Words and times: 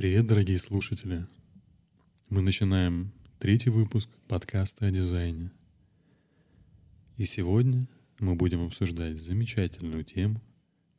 Привет, 0.00 0.26
дорогие 0.26 0.58
слушатели. 0.58 1.26
Мы 2.30 2.40
начинаем 2.40 3.12
третий 3.38 3.68
выпуск 3.68 4.08
подкаста 4.28 4.86
о 4.86 4.90
дизайне. 4.90 5.50
И 7.18 7.26
сегодня 7.26 7.86
мы 8.18 8.34
будем 8.34 8.64
обсуждать 8.64 9.18
замечательную 9.18 10.04
тему, 10.04 10.40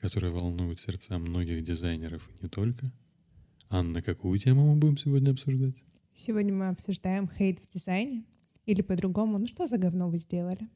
которая 0.02 0.32
волнует 0.32 0.80
сердца 0.80 1.18
многих 1.18 1.64
дизайнеров 1.64 2.30
и 2.30 2.44
не 2.44 2.48
только. 2.48 2.92
Анна, 3.70 4.04
какую 4.04 4.38
тему 4.38 4.72
мы 4.72 4.80
будем 4.80 4.98
сегодня 4.98 5.32
обсуждать? 5.32 5.84
Сегодня 6.16 6.54
мы 6.54 6.68
обсуждаем 6.68 7.28
хейт 7.28 7.58
в 7.58 7.74
дизайне. 7.74 8.24
Или 8.68 8.84
по-другому, 8.84 9.40
ну 9.40 9.48
что 9.48 9.66
за 9.66 9.80
говно 9.80 10.12
вы 10.12 10.20
сделали? 10.20 10.70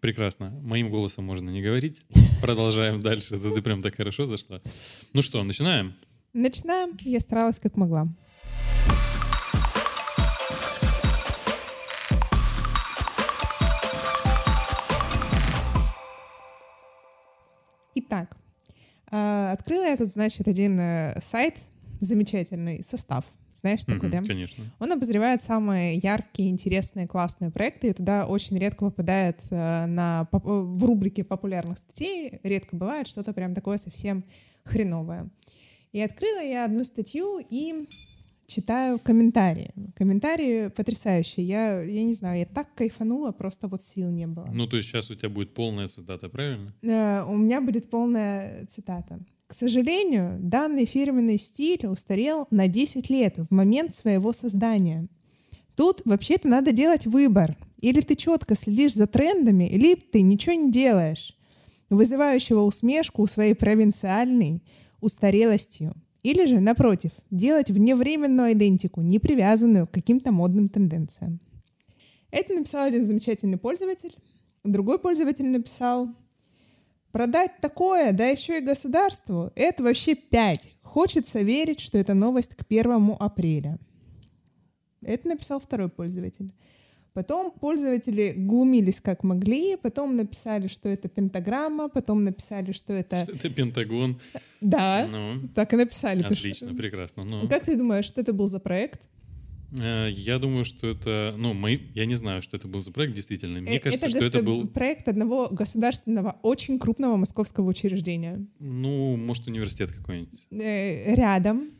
Прекрасно. 0.00 0.50
Моим 0.62 0.90
голосом 0.90 1.26
можно 1.26 1.48
не 1.48 1.62
говорить. 1.62 2.02
Продолжаем 2.42 2.98
дальше. 2.98 3.38
Ты 3.38 3.62
прям 3.62 3.82
так 3.82 3.94
хорошо 3.94 4.26
зашла. 4.26 4.60
Ну 5.12 5.22
что, 5.22 5.44
начинаем? 5.44 5.94
Начинаем. 6.34 6.96
Я 7.00 7.20
старалась 7.20 7.58
как 7.58 7.76
могла. 7.76 8.08
Итак, 17.94 18.34
э, 19.10 19.50
открыла 19.52 19.84
я 19.84 19.96
тут, 19.98 20.08
значит, 20.08 20.48
один 20.48 20.80
э, 20.80 21.20
сайт, 21.22 21.56
замечательный 22.00 22.82
состав. 22.82 23.26
Знаешь 23.52 23.84
такой, 23.84 24.08
Мгм, 24.08 24.22
да? 24.22 24.22
Конечно. 24.26 24.64
Он 24.80 24.92
обозревает 24.92 25.42
самые 25.42 25.98
яркие, 25.98 26.48
интересные, 26.48 27.06
классные 27.06 27.50
проекты, 27.50 27.88
и 27.88 27.92
туда 27.92 28.26
очень 28.26 28.56
редко 28.56 28.86
попадает 28.86 29.38
э, 29.50 29.84
на, 29.84 30.26
в 30.32 30.82
рубрике 30.82 31.24
популярных 31.24 31.76
статей, 31.76 32.40
редко 32.42 32.74
бывает 32.74 33.06
что-то 33.06 33.34
прям 33.34 33.54
такое 33.54 33.76
совсем 33.76 34.24
хреновое. 34.64 35.28
И 35.92 36.00
открыла 36.00 36.42
я 36.42 36.64
одну 36.64 36.84
статью 36.84 37.38
и 37.50 37.86
читаю 38.46 38.98
комментарии. 38.98 39.72
Комментарии 39.94 40.68
потрясающие. 40.68 41.46
Я, 41.46 41.82
я 41.82 42.02
не 42.02 42.14
знаю, 42.14 42.40
я 42.40 42.46
так 42.46 42.74
кайфанула, 42.74 43.32
просто 43.32 43.68
вот 43.68 43.82
сил 43.82 44.10
не 44.10 44.26
было. 44.26 44.46
Ну, 44.52 44.66
то 44.66 44.76
есть 44.76 44.88
сейчас 44.88 45.10
у 45.10 45.14
тебя 45.14 45.28
будет 45.28 45.54
полная 45.54 45.88
цитата, 45.88 46.28
правильно? 46.28 46.74
Э, 46.82 47.24
у 47.28 47.36
меня 47.36 47.60
будет 47.60 47.90
полная 47.90 48.66
цитата. 48.66 49.20
К 49.46 49.54
сожалению, 49.54 50.38
данный 50.40 50.86
фирменный 50.86 51.38
стиль 51.38 51.86
устарел 51.86 52.46
на 52.50 52.68
10 52.68 53.10
лет 53.10 53.36
в 53.36 53.50
момент 53.50 53.94
своего 53.94 54.32
создания. 54.32 55.08
Тут 55.76 56.00
вообще-то 56.06 56.48
надо 56.48 56.72
делать 56.72 57.06
выбор. 57.06 57.56
Или 57.82 58.00
ты 58.00 58.14
четко 58.16 58.54
следишь 58.54 58.94
за 58.94 59.06
трендами, 59.06 59.68
или 59.68 59.94
ты 59.94 60.22
ничего 60.22 60.54
не 60.54 60.70
делаешь, 60.70 61.36
вызывающего 61.90 62.60
усмешку 62.60 63.26
своей 63.26 63.54
провинциальной 63.54 64.62
устарелостью. 65.02 65.94
Или 66.22 66.46
же, 66.46 66.60
напротив, 66.60 67.10
делать 67.30 67.70
вневременную 67.70 68.52
идентику, 68.52 69.02
не 69.02 69.18
привязанную 69.18 69.86
к 69.86 69.90
каким-то 69.90 70.32
модным 70.32 70.70
тенденциям. 70.70 71.40
Это 72.30 72.54
написал 72.54 72.84
один 72.84 73.04
замечательный 73.04 73.58
пользователь. 73.58 74.14
Другой 74.64 74.98
пользователь 74.98 75.46
написал, 75.46 76.08
Продать 77.12 77.60
такое, 77.60 78.12
да 78.12 78.26
еще 78.28 78.58
и 78.58 78.64
государству, 78.64 79.52
это 79.54 79.82
вообще 79.82 80.14
пять. 80.14 80.74
Хочется 80.80 81.40
верить, 81.40 81.78
что 81.78 81.98
это 81.98 82.14
новость 82.14 82.54
к 82.54 82.64
первому 82.64 83.22
апреля. 83.22 83.78
Это 85.02 85.28
написал 85.28 85.60
второй 85.60 85.90
пользователь. 85.90 86.54
Потом 87.14 87.50
пользователи 87.50 88.32
глумились 88.36 89.00
как 89.00 89.22
могли, 89.22 89.76
потом 89.76 90.16
написали, 90.16 90.68
что 90.68 90.88
это 90.88 91.08
пентаграмма, 91.08 91.88
потом 91.90 92.24
написали, 92.24 92.72
что 92.72 92.92
это... 92.94 93.24
Что 93.24 93.32
Это 93.32 93.50
Пентагон. 93.50 94.18
Да, 94.62 95.06
Ну, 95.10 95.48
так 95.54 95.72
и 95.74 95.76
написали. 95.76 96.22
Отлично, 96.24 96.68
что- 96.68 96.76
прекрасно. 96.76 97.22
Ну, 97.26 97.46
Как 97.48 97.64
ты 97.64 97.76
думаешь, 97.76 98.06
что 98.06 98.20
это 98.22 98.32
был 98.32 98.46
за 98.48 98.60
проект? 98.60 99.00
э, 99.78 100.08
я 100.10 100.38
думаю, 100.38 100.64
что 100.64 100.86
это, 100.88 101.34
ну, 101.36 101.52
мои, 101.54 101.78
я 101.94 102.06
не 102.06 102.14
знаю, 102.14 102.40
что 102.42 102.56
это 102.56 102.66
был 102.68 102.80
за 102.82 102.92
проект, 102.92 103.14
действительно. 103.14 103.60
Мне 103.60 103.76
Э, 103.76 103.80
кажется, 103.80 104.08
что 104.08 104.24
это 104.24 104.42
был, 104.42 104.66
проект 104.68 105.06
одного 105.08 105.48
государственного, 105.50 106.36
очень 106.42 106.78
крупного 106.78 107.16
московского 107.16 107.68
учреждения. 107.68 108.46
ну, 108.58 109.16
может, 109.16 109.46
университет 109.48 109.92
какой-нибудь. 109.92 110.46
Э, 110.50 111.14
Рядом. 111.14 111.70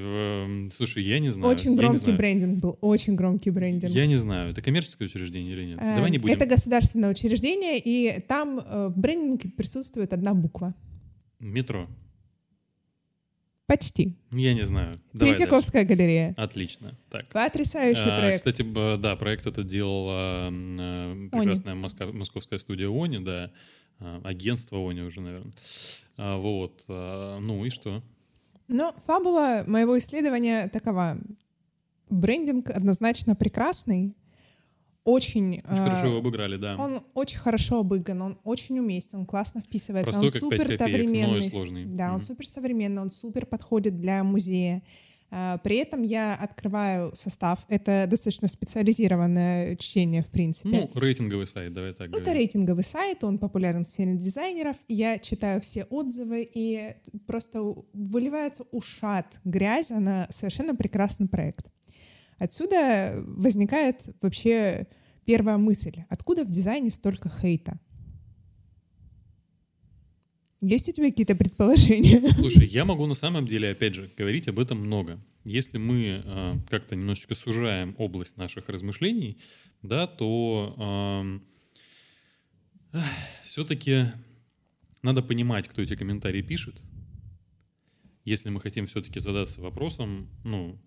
Я- 0.00 0.70
Слушай, 0.72 1.02
я 1.04 1.18
не 1.18 1.30
знаю. 1.30 1.52
Очень 1.54 1.76
громкий 1.76 2.12
брендинг 2.12 2.58
был, 2.60 2.78
очень 2.80 3.14
громкий 3.14 3.50
брендинг. 3.50 3.92
Я 3.92 4.06
не 4.06 4.16
знаю, 4.16 4.50
это 4.50 4.62
коммерческое 4.62 5.06
учреждение 5.08 5.52
или 5.52 5.64
нет? 5.64 5.78
Э, 5.80 5.94
Давай 5.96 6.10
не 6.10 6.18
будем. 6.18 6.34
Это 6.34 6.46
государственное 6.46 7.10
учреждение, 7.10 7.78
и 7.78 8.20
там 8.20 8.58
э, 8.60 8.88
в 8.88 8.98
брендинге 8.98 9.50
присутствует 9.50 10.12
одна 10.12 10.34
буква. 10.34 10.74
Метро. 11.38 11.88
Почти. 13.66 14.16
Я 14.32 14.52
не 14.52 14.64
знаю. 14.64 14.96
Давай 15.12 15.28
дальше. 15.28 15.38
Третьяковская 15.38 15.84
галерея. 15.84 16.34
Отлично. 16.36 16.98
Так. 17.08 17.28
Потрясающий 17.28 18.02
А, 18.10 18.18
проект. 18.18 18.38
Кстати, 18.38 18.62
да, 18.98 19.14
проект 19.14 19.46
этот 19.46 19.66
делала 19.68 20.50
э, 20.50 21.28
прекрасная 21.30 21.76
моска- 21.76 22.12
московская 22.12 22.58
студия 22.58 22.88
Они, 22.90 23.20
да, 23.20 23.52
а, 24.00 24.20
агентство 24.24 24.90
Они 24.90 25.02
уже, 25.02 25.20
наверное. 25.20 25.52
А, 26.16 26.36
Вот. 26.38 26.82
а, 26.88 27.38
Ну 27.40 27.64
и 27.64 27.70
что? 27.70 28.02
Но 28.70 28.94
фабула 29.04 29.64
моего 29.66 29.98
исследования 29.98 30.68
такова. 30.68 31.18
Брендинг 32.08 32.70
однозначно 32.70 33.34
прекрасный, 33.36 34.14
очень... 35.04 35.60
Очень 35.60 35.62
э, 35.64 35.76
хорошо 35.84 36.06
его 36.06 36.18
обыграли, 36.18 36.56
да. 36.56 36.76
Он 36.78 37.00
очень 37.14 37.38
хорошо 37.38 37.80
обыгран, 37.80 38.22
он 38.22 38.38
очень 38.44 38.78
уместен, 38.78 39.20
он 39.20 39.26
классно 39.26 39.60
вписывается, 39.60 40.12
Простой, 40.12 40.28
он 40.28 40.50
супер 40.50 40.62
копеек, 40.62 40.80
современный. 40.80 41.50
сложный. 41.50 41.84
Да, 41.86 42.08
он 42.08 42.16
Мгм. 42.16 42.22
супер 42.22 42.46
современный, 42.46 43.02
он 43.02 43.10
супер 43.10 43.46
подходит 43.46 43.96
для 43.98 44.22
музея. 44.24 44.82
А, 45.32 45.58
При 45.58 45.76
этом 45.76 46.02
я 46.02 46.34
открываю 46.34 47.14
состав. 47.14 47.60
Это 47.68 48.06
достаточно 48.08 48.48
специализированное 48.48 49.76
чтение, 49.76 50.22
в 50.22 50.28
принципе. 50.28 50.68
Ну, 50.68 51.00
рейтинговый 51.00 51.46
сайт, 51.46 51.72
давай 51.72 51.92
так 51.92 52.08
Это 52.08 52.18
говорим. 52.18 52.34
рейтинговый 52.34 52.84
сайт, 52.84 53.22
он 53.22 53.38
популярен 53.38 53.84
в 53.84 53.88
сфере 53.88 54.16
дизайнеров. 54.16 54.76
Я 54.88 55.18
читаю 55.18 55.60
все 55.60 55.84
отзывы, 55.84 56.48
и 56.52 56.94
просто 57.26 57.62
выливается 57.92 58.64
ушат 58.72 59.26
грязь 59.44 59.90
на 59.90 60.26
совершенно 60.30 60.74
прекрасный 60.74 61.28
проект. 61.28 61.66
Отсюда 62.38 63.22
возникает 63.26 64.08
вообще 64.22 64.86
первая 65.26 65.58
мысль. 65.58 66.04
Откуда 66.08 66.44
в 66.44 66.50
дизайне 66.50 66.90
столько 66.90 67.28
хейта? 67.30 67.78
Есть 70.60 70.88
у 70.88 70.92
тебя 70.92 71.10
какие-то 71.10 71.34
предположения? 71.34 72.32
Слушай, 72.38 72.66
я 72.66 72.84
могу 72.84 73.06
на 73.06 73.14
самом 73.14 73.46
деле, 73.46 73.70
опять 73.70 73.94
же, 73.94 74.10
говорить 74.16 74.46
об 74.48 74.58
этом 74.58 74.78
много. 74.78 75.18
Если 75.44 75.78
мы 75.78 76.22
э, 76.22 76.54
как-то 76.68 76.96
немножечко 76.96 77.34
сужаем 77.34 77.94
область 77.96 78.36
наших 78.36 78.68
размышлений, 78.68 79.38
да, 79.82 80.06
то 80.06 81.40
все-таки 83.44 84.06
надо 85.02 85.22
понимать, 85.22 85.68
кто 85.68 85.80
эти 85.80 85.96
комментарии 85.96 86.42
пишет. 86.42 86.76
Если 88.24 88.50
мы 88.50 88.60
хотим 88.60 88.86
все-таки 88.86 89.18
задаться 89.18 89.60
вопросом, 89.60 90.28
ну, 90.44 90.78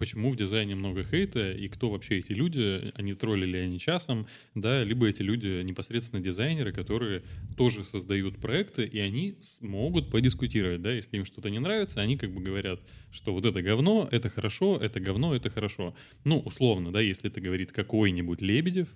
почему 0.00 0.30
в 0.30 0.36
дизайне 0.36 0.74
много 0.74 1.04
хейта, 1.04 1.52
и 1.52 1.68
кто 1.68 1.90
вообще 1.90 2.18
эти 2.20 2.32
люди, 2.32 2.90
они 2.94 3.12
троллили 3.12 3.58
они 3.58 3.78
часом, 3.78 4.26
да, 4.54 4.82
либо 4.82 5.06
эти 5.06 5.20
люди 5.20 5.62
непосредственно 5.62 6.22
дизайнеры, 6.22 6.72
которые 6.72 7.22
тоже 7.58 7.84
создают 7.84 8.38
проекты, 8.38 8.86
и 8.86 8.98
они 8.98 9.36
могут 9.60 10.10
подискутировать, 10.10 10.80
да, 10.80 10.90
если 10.90 11.18
им 11.18 11.26
что-то 11.26 11.50
не 11.50 11.58
нравится, 11.58 12.00
они 12.00 12.16
как 12.16 12.32
бы 12.32 12.40
говорят, 12.40 12.80
что 13.12 13.34
вот 13.34 13.44
это 13.44 13.60
говно, 13.60 14.08
это 14.10 14.30
хорошо, 14.30 14.78
это 14.78 15.00
говно, 15.00 15.36
это 15.36 15.50
хорошо. 15.50 15.94
Ну, 16.24 16.38
условно, 16.38 16.92
да, 16.92 17.00
если 17.02 17.30
это 17.30 17.42
говорит 17.42 17.70
какой-нибудь 17.70 18.40
Лебедев, 18.40 18.88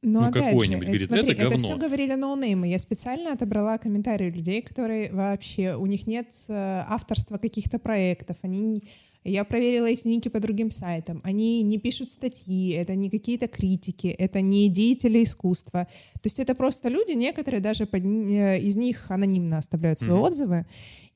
Но 0.00 0.20
Ну, 0.22 0.28
опять 0.28 0.52
какой-нибудь 0.52 0.88
э, 0.88 0.90
говорит, 0.90 1.08
смотри, 1.08 1.32
«Это 1.32 1.42
говно». 1.42 1.58
все 1.58 1.76
говорили 1.76 2.14
ноунеймы. 2.14 2.66
Я 2.66 2.78
специально 2.78 3.34
отобрала 3.34 3.76
комментарии 3.76 4.30
людей, 4.30 4.62
которые 4.62 5.12
вообще, 5.12 5.76
у 5.76 5.84
них 5.84 6.06
нет 6.06 6.28
э, 6.48 6.54
авторства 6.88 7.36
каких-то 7.36 7.78
проектов, 7.78 8.38
они 8.40 8.84
я 9.24 9.44
проверила 9.44 9.86
эти 9.86 10.06
ники 10.06 10.28
по 10.28 10.40
другим 10.40 10.70
сайтам. 10.70 11.20
Они 11.24 11.62
не 11.62 11.78
пишут 11.78 12.10
статьи, 12.10 12.70
это 12.70 12.94
не 12.94 13.10
какие-то 13.10 13.48
критики, 13.48 14.06
это 14.06 14.40
не 14.40 14.68
деятели 14.68 15.22
искусства. 15.22 15.86
То 16.14 16.26
есть 16.26 16.38
это 16.38 16.54
просто 16.54 16.88
люди, 16.88 17.12
некоторые 17.12 17.60
даже 17.60 17.86
под 17.86 18.02
э, 18.04 18.60
из 18.60 18.76
них 18.76 19.10
анонимно 19.10 19.58
оставляют 19.58 19.98
свои 19.98 20.12
Мгм. 20.12 20.22
отзывы. 20.22 20.66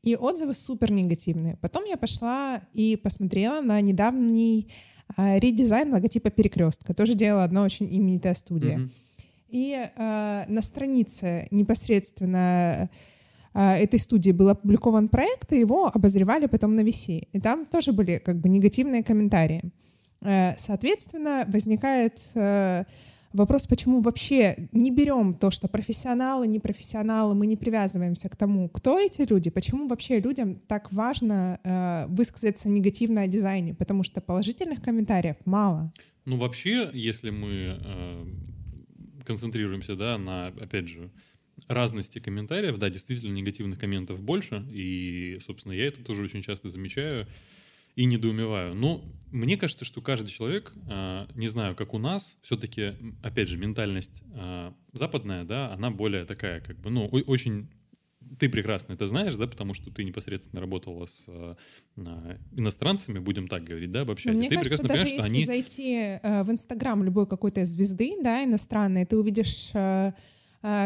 И 0.02 0.16
отзывы 0.16 0.52
супер 0.52 0.92
негативные. 0.92 1.56
Потом 1.62 1.84
я 1.84 1.96
пошла 1.96 2.62
и 2.74 2.96
посмотрела 2.96 3.62
на 3.62 3.80
недавний 3.80 4.68
а, 5.16 5.38
редизайн 5.38 5.92
логотипа 5.92 6.30
перекрестка. 6.30 6.92
Тоже 6.92 7.14
делала 7.14 7.44
одна 7.44 7.62
очень 7.64 7.86
именитая 7.86 8.34
студия. 8.34 8.78
Мгм. 8.78 8.92
И 9.48 9.72
э, 9.72 10.44
на 10.46 10.62
странице 10.62 11.46
непосредственно 11.50 12.90
э, 12.92 12.96
этой 13.54 13.98
студии 13.98 14.32
был 14.32 14.48
опубликован 14.48 15.08
проект, 15.08 15.52
и 15.52 15.60
его 15.60 15.86
обозревали 15.86 16.46
потом 16.46 16.74
на 16.74 16.80
VC. 16.80 17.28
И 17.32 17.40
там 17.40 17.66
тоже 17.66 17.92
были 17.92 18.18
как 18.18 18.40
бы 18.40 18.48
негативные 18.48 19.04
комментарии. 19.04 19.70
Э, 20.22 20.54
соответственно, 20.58 21.44
возникает 21.46 22.18
э, 22.34 22.84
вопрос, 23.34 23.66
почему 23.66 24.00
вообще 24.00 24.68
не 24.72 24.90
берем 24.90 25.34
то, 25.34 25.50
что 25.50 25.68
профессионалы, 25.68 26.46
не 26.46 26.60
профессионалы, 26.60 27.34
мы 27.34 27.46
не 27.46 27.56
привязываемся 27.56 28.28
к 28.28 28.36
тому, 28.36 28.68
кто 28.68 28.98
эти 28.98 29.22
люди, 29.22 29.50
почему 29.50 29.86
вообще 29.86 30.20
людям 30.20 30.56
так 30.66 30.90
важно 30.92 31.60
э, 31.62 32.06
высказаться 32.08 32.68
негативно 32.68 33.22
о 33.22 33.26
дизайне, 33.26 33.74
потому 33.74 34.02
что 34.02 34.20
положительных 34.20 34.82
комментариев 34.82 35.36
мало. 35.44 35.92
Ну, 36.24 36.38
вообще, 36.38 36.88
если 36.94 37.30
мы 37.30 37.78
э, 37.84 38.24
концентрируемся, 39.26 39.96
да, 39.96 40.16
на, 40.16 40.46
опять 40.46 40.88
же, 40.88 41.10
разности 41.68 42.18
комментариев, 42.18 42.78
да, 42.78 42.90
действительно 42.90 43.32
негативных 43.32 43.78
комментов 43.78 44.22
больше, 44.22 44.64
и, 44.70 45.38
собственно, 45.44 45.72
я 45.72 45.86
это 45.86 46.02
тоже 46.02 46.22
очень 46.22 46.42
часто 46.42 46.68
замечаю 46.68 47.26
и 47.96 48.06
недоумеваю. 48.06 48.74
Но 48.74 49.04
мне 49.30 49.56
кажется, 49.56 49.84
что 49.84 50.00
каждый 50.00 50.28
человек, 50.28 50.72
а, 50.88 51.28
не 51.34 51.48
знаю, 51.48 51.76
как 51.76 51.94
у 51.94 51.98
нас, 51.98 52.38
все-таки, 52.42 52.94
опять 53.22 53.48
же, 53.48 53.56
ментальность 53.56 54.22
а, 54.34 54.74
западная, 54.92 55.44
да, 55.44 55.72
она 55.72 55.90
более 55.90 56.24
такая, 56.24 56.60
как 56.60 56.78
бы, 56.78 56.90
ну, 56.90 57.06
очень 57.06 57.70
ты 58.38 58.48
прекрасно 58.48 58.94
это 58.94 59.06
знаешь, 59.06 59.34
да, 59.34 59.46
потому 59.46 59.74
что 59.74 59.90
ты 59.90 60.02
непосредственно 60.02 60.58
работала 60.60 61.04
с 61.04 61.26
э, 61.28 61.54
иностранцами, 62.52 63.18
будем 63.18 63.48
так 63.48 63.64
говорить, 63.64 63.90
да, 63.90 64.06
вообще. 64.06 64.32
Мне 64.32 64.48
ты 64.48 64.56
кажется, 64.56 64.82
даже 64.82 65.06
если 65.06 65.20
они... 65.20 65.44
зайти 65.44 66.18
э, 66.22 66.42
в 66.42 66.50
Инстаграм 66.50 67.04
любой 67.04 67.26
какой-то 67.26 67.66
звезды, 67.66 68.14
да, 68.22 68.42
иностранной, 68.42 69.04
ты 69.04 69.18
увидишь 69.18 69.72
Э, 69.74 70.12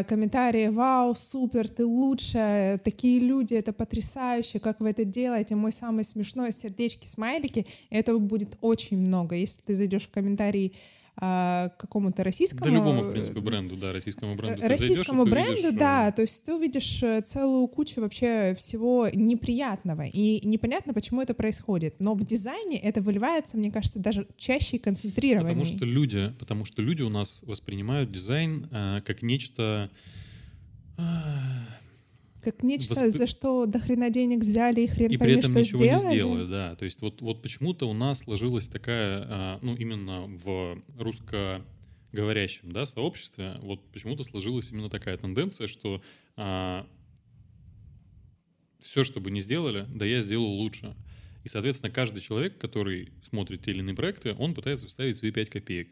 комментарии 0.09 0.67
«Вау, 0.67 1.15
супер, 1.15 1.69
ты 1.69 1.87
лучшая, 1.87 2.79
такие 2.79 3.21
люди, 3.21 3.55
это 3.55 3.73
потрясающе, 3.73 4.59
как 4.59 4.81
вы 4.81 4.91
это 4.91 5.05
делаете, 5.05 5.55
мой 5.55 5.73
самый 5.73 6.05
смешной, 6.05 6.53
сердечки, 6.53 7.07
смайлики». 7.07 7.65
Этого 7.89 8.19
будет 8.19 8.59
очень 8.61 8.99
много. 8.99 9.37
Если 9.37 9.61
ты 9.63 9.77
зайдешь 9.77 10.09
в 10.09 10.11
комментарии 10.11 10.73
а, 11.21 11.71
какому-то 11.79 12.23
российскому... 12.23 12.65
Да 12.65 12.71
любому, 12.71 13.03
в 13.03 13.11
принципе, 13.11 13.41
бренду, 13.41 13.77
да, 13.77 13.93
российскому 13.93 14.37
бренду. 14.37 14.69
Российскому 14.69 15.25
зайдешь, 15.25 15.35
бренду, 15.35 15.53
увидишь, 15.53 15.79
да, 15.79 16.13
то 16.13 16.23
есть 16.23 16.45
ты 16.45 16.55
увидишь 16.55 17.03
э, 17.03 17.21
целую 17.23 17.67
кучу 17.67 18.01
вообще 18.01 18.55
всего 18.57 19.09
неприятного, 19.13 20.03
и 20.03 20.47
непонятно, 20.47 20.95
почему 20.95 21.21
это 21.21 21.35
происходит. 21.35 21.97
Но 21.99 22.15
в 22.15 22.25
дизайне 22.25 22.79
это 22.79 23.03
выливается, 23.03 23.57
мне 23.57 23.73
кажется, 23.73 23.99
даже 23.99 24.29
чаще 24.37 24.77
и 24.77 24.79
концентрированнее. 24.79 25.57
Потому 25.57 25.65
что 25.65 25.85
люди, 25.85 26.33
потому 26.39 26.65
что 26.65 26.83
люди 26.83 27.03
у 27.03 27.09
нас 27.11 27.41
воспринимают 27.43 28.13
дизайн 28.13 28.69
э, 28.71 29.01
как 29.05 29.23
нечто... 29.23 29.91
Э, 30.99 31.03
как 32.43 32.63
нечто, 32.63 32.95
Восп... 32.95 33.17
за 33.17 33.27
что 33.27 33.67
до 33.67 33.79
хрена 33.79 34.11
денег 34.11 34.45
взяли 34.45 34.83
и 34.83 34.87
хрен 34.87 35.11
и 35.11 35.17
пойми, 35.17 35.35
при 35.35 35.39
этом 35.41 35.51
что 35.53 35.61
ничего 35.61 35.79
сделали. 35.79 36.07
не 36.07 36.15
сделают, 36.15 36.51
да. 36.51 36.77
То 36.77 36.85
есть 36.85 37.03
вот, 37.03 37.21
вот 37.21 37.43
почему-то 37.43 37.89
у 37.89 37.93
нас 37.93 38.21
сложилась 38.21 38.69
такая, 38.69 39.25
а, 39.29 39.59
ну, 39.63 39.75
именно 39.75 40.27
в 40.27 40.83
русскоговорящем 40.97 42.73
да, 42.73 42.85
сообществе, 42.85 43.57
вот 43.63 43.91
почему-то 43.91 44.23
сложилась 44.23 44.71
именно 44.71 44.89
такая 44.89 45.17
тенденция, 45.17 45.67
что 45.67 46.01
а, 46.37 46.87
все, 48.79 49.05
что 49.05 49.21
бы 49.21 49.31
не 49.31 49.41
сделали, 49.41 49.87
да 49.93 50.07
я 50.07 50.21
сделал 50.21 50.51
лучше. 50.51 50.95
И, 51.45 51.49
соответственно, 51.49 51.91
каждый 51.91 52.21
человек, 52.21 52.59
который 52.59 53.13
смотрит 53.23 53.65
те 53.65 53.71
или 53.71 53.81
иные 53.81 53.95
проекты, 53.95 54.35
он 54.39 54.55
пытается 54.55 54.87
вставить 54.87 55.17
свои 55.17 55.31
5 55.31 55.51
копеек. 55.51 55.89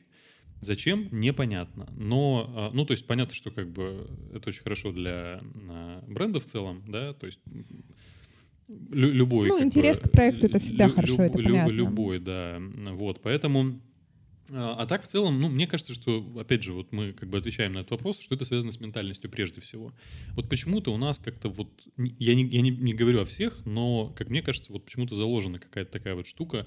Зачем? 0.61 1.08
Непонятно. 1.11 1.88
Но, 1.97 2.53
а, 2.55 2.70
ну, 2.73 2.85
то 2.85 2.93
есть 2.93 3.06
понятно, 3.06 3.35
что 3.35 3.50
как 3.50 3.70
бы 3.70 4.08
это 4.32 4.49
очень 4.49 4.62
хорошо 4.62 4.93
для 4.93 5.41
а, 5.69 6.05
бренда 6.08 6.41
в 6.41 6.47
целом, 6.47 6.82
да, 6.88 7.12
то 7.12 7.26
есть 7.26 7.41
любой... 8.69 9.49
Ну, 9.49 9.62
интерес 9.62 10.00
бы, 10.00 10.08
к 10.08 10.12
проекту— 10.12 10.47
это 10.49 10.58
всегда 10.58 10.87
лю- 10.87 10.94
хорошо, 10.94 11.12
люб, 11.12 11.20
это 11.20 11.32
понятно. 11.35 11.70
Любой, 11.70 12.19
да. 12.19 12.61
Вот, 12.93 13.23
поэтому... 13.23 13.81
А, 14.50 14.76
а 14.79 14.87
так, 14.87 15.03
в 15.03 15.06
целом, 15.06 15.41
ну, 15.41 15.49
мне 15.49 15.67
кажется, 15.67 15.93
что, 15.93 16.25
опять 16.38 16.62
же, 16.62 16.73
вот 16.73 16.93
мы 16.93 17.12
как 17.12 17.29
бы 17.29 17.38
отвечаем 17.38 17.73
на 17.73 17.79
этот 17.81 17.93
вопрос, 17.93 18.20
что 18.20 18.35
это 18.35 18.44
связано 18.44 18.73
с 18.73 18.81
ментальностью 18.81 19.31
прежде 19.31 19.61
всего. 19.61 19.93
Вот 20.35 20.49
почему-то 20.49 20.93
у 20.93 20.97
нас 20.97 21.19
как-то 21.19 21.49
вот, 21.49 21.69
я 21.97 22.35
не, 22.35 22.44
я 22.44 22.61
не, 22.61 22.70
не 22.70 22.94
говорю 22.94 23.23
о 23.23 23.25
всех, 23.25 23.64
но, 23.64 24.12
как 24.17 24.31
мне 24.31 24.43
кажется, 24.43 24.73
вот 24.73 24.85
почему-то 24.85 25.14
заложена 25.14 25.58
какая-то 25.58 25.91
такая 25.91 26.14
вот 26.14 26.26
штука, 26.26 26.67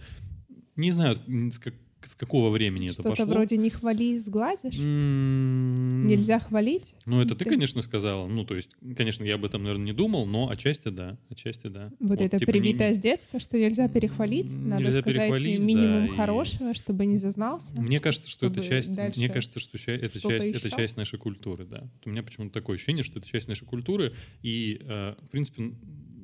не 0.76 0.92
знаю, 0.92 1.20
как, 1.62 1.74
с 2.06 2.16
какого 2.16 2.50
времени 2.50 2.88
Что-то 2.88 3.02
это 3.02 3.10
пошло. 3.10 3.26
Что-то 3.26 3.38
вроде 3.38 3.58
«не 3.58 3.70
хвали, 3.70 4.18
сглазишь»? 4.18 4.76
Mm-hmm. 4.76 6.06
Нельзя 6.06 6.40
хвалить? 6.40 6.96
Ну, 7.06 7.22
это 7.22 7.36
ты... 7.36 7.44
ты, 7.44 7.52
конечно, 7.52 7.82
сказала. 7.82 8.28
Ну, 8.28 8.46
то 8.46 8.56
есть, 8.56 8.72
конечно, 8.96 9.24
я 9.24 9.36
об 9.36 9.46
этом, 9.46 9.64
наверное, 9.64 9.88
не 9.88 9.94
думал, 9.94 10.26
но 10.26 10.50
отчасти 10.50 10.90
да, 10.90 11.18
отчасти 11.30 11.68
да. 11.68 11.92
Вот, 12.00 12.10
вот 12.10 12.22
это 12.22 12.40
типа, 12.40 12.52
привитое 12.52 12.90
не... 12.90 12.96
с 12.96 13.00
детства, 13.00 13.40
что 13.40 13.58
нельзя 13.58 13.88
перехвалить, 13.88 14.54
надо 14.54 14.84
нельзя 14.84 15.02
сказать 15.02 15.44
минимум 15.44 16.08
да, 16.08 16.14
хорошего, 16.14 16.72
и... 16.72 16.74
чтобы 16.74 17.06
не 17.06 17.18
зазнался. 17.18 17.70
Мне 17.80 18.00
кажется, 18.00 18.30
что 18.30 18.48
это 18.48 18.62
часть, 18.62 18.96
мне 19.18 19.30
кажется, 19.30 19.60
что 19.60 19.78
это 19.78 20.20
часть, 20.20 20.46
это 20.46 20.70
часть 20.70 20.98
нашей 20.98 21.20
культуры, 21.20 21.66
да. 21.66 21.90
У 22.06 22.10
меня 22.10 22.24
почему-то 22.24 22.54
такое 22.54 22.76
ощущение, 22.76 23.04
что 23.04 23.20
это 23.20 23.28
часть 23.28 23.48
нашей 23.48 23.66
культуры, 23.66 24.14
и, 24.42 24.82
э, 24.82 25.16
в 25.22 25.30
принципе, 25.32 25.72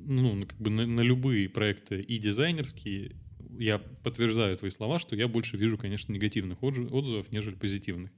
ну, 0.06 0.46
как 0.46 0.58
бы 0.58 0.70
на, 0.70 0.86
на 0.86 1.00
любые 1.00 1.48
проекты 1.48 2.00
и 2.00 2.18
дизайнерские, 2.18 3.16
я 3.58 3.78
подтверждаю 3.78 4.56
твои 4.56 4.70
слова, 4.70 4.98
что 4.98 5.16
я 5.16 5.28
больше 5.28 5.56
вижу, 5.56 5.78
конечно, 5.78 6.12
негативных 6.12 6.62
отзывов, 6.62 7.30
нежели 7.32 7.54
позитивных. 7.54 8.10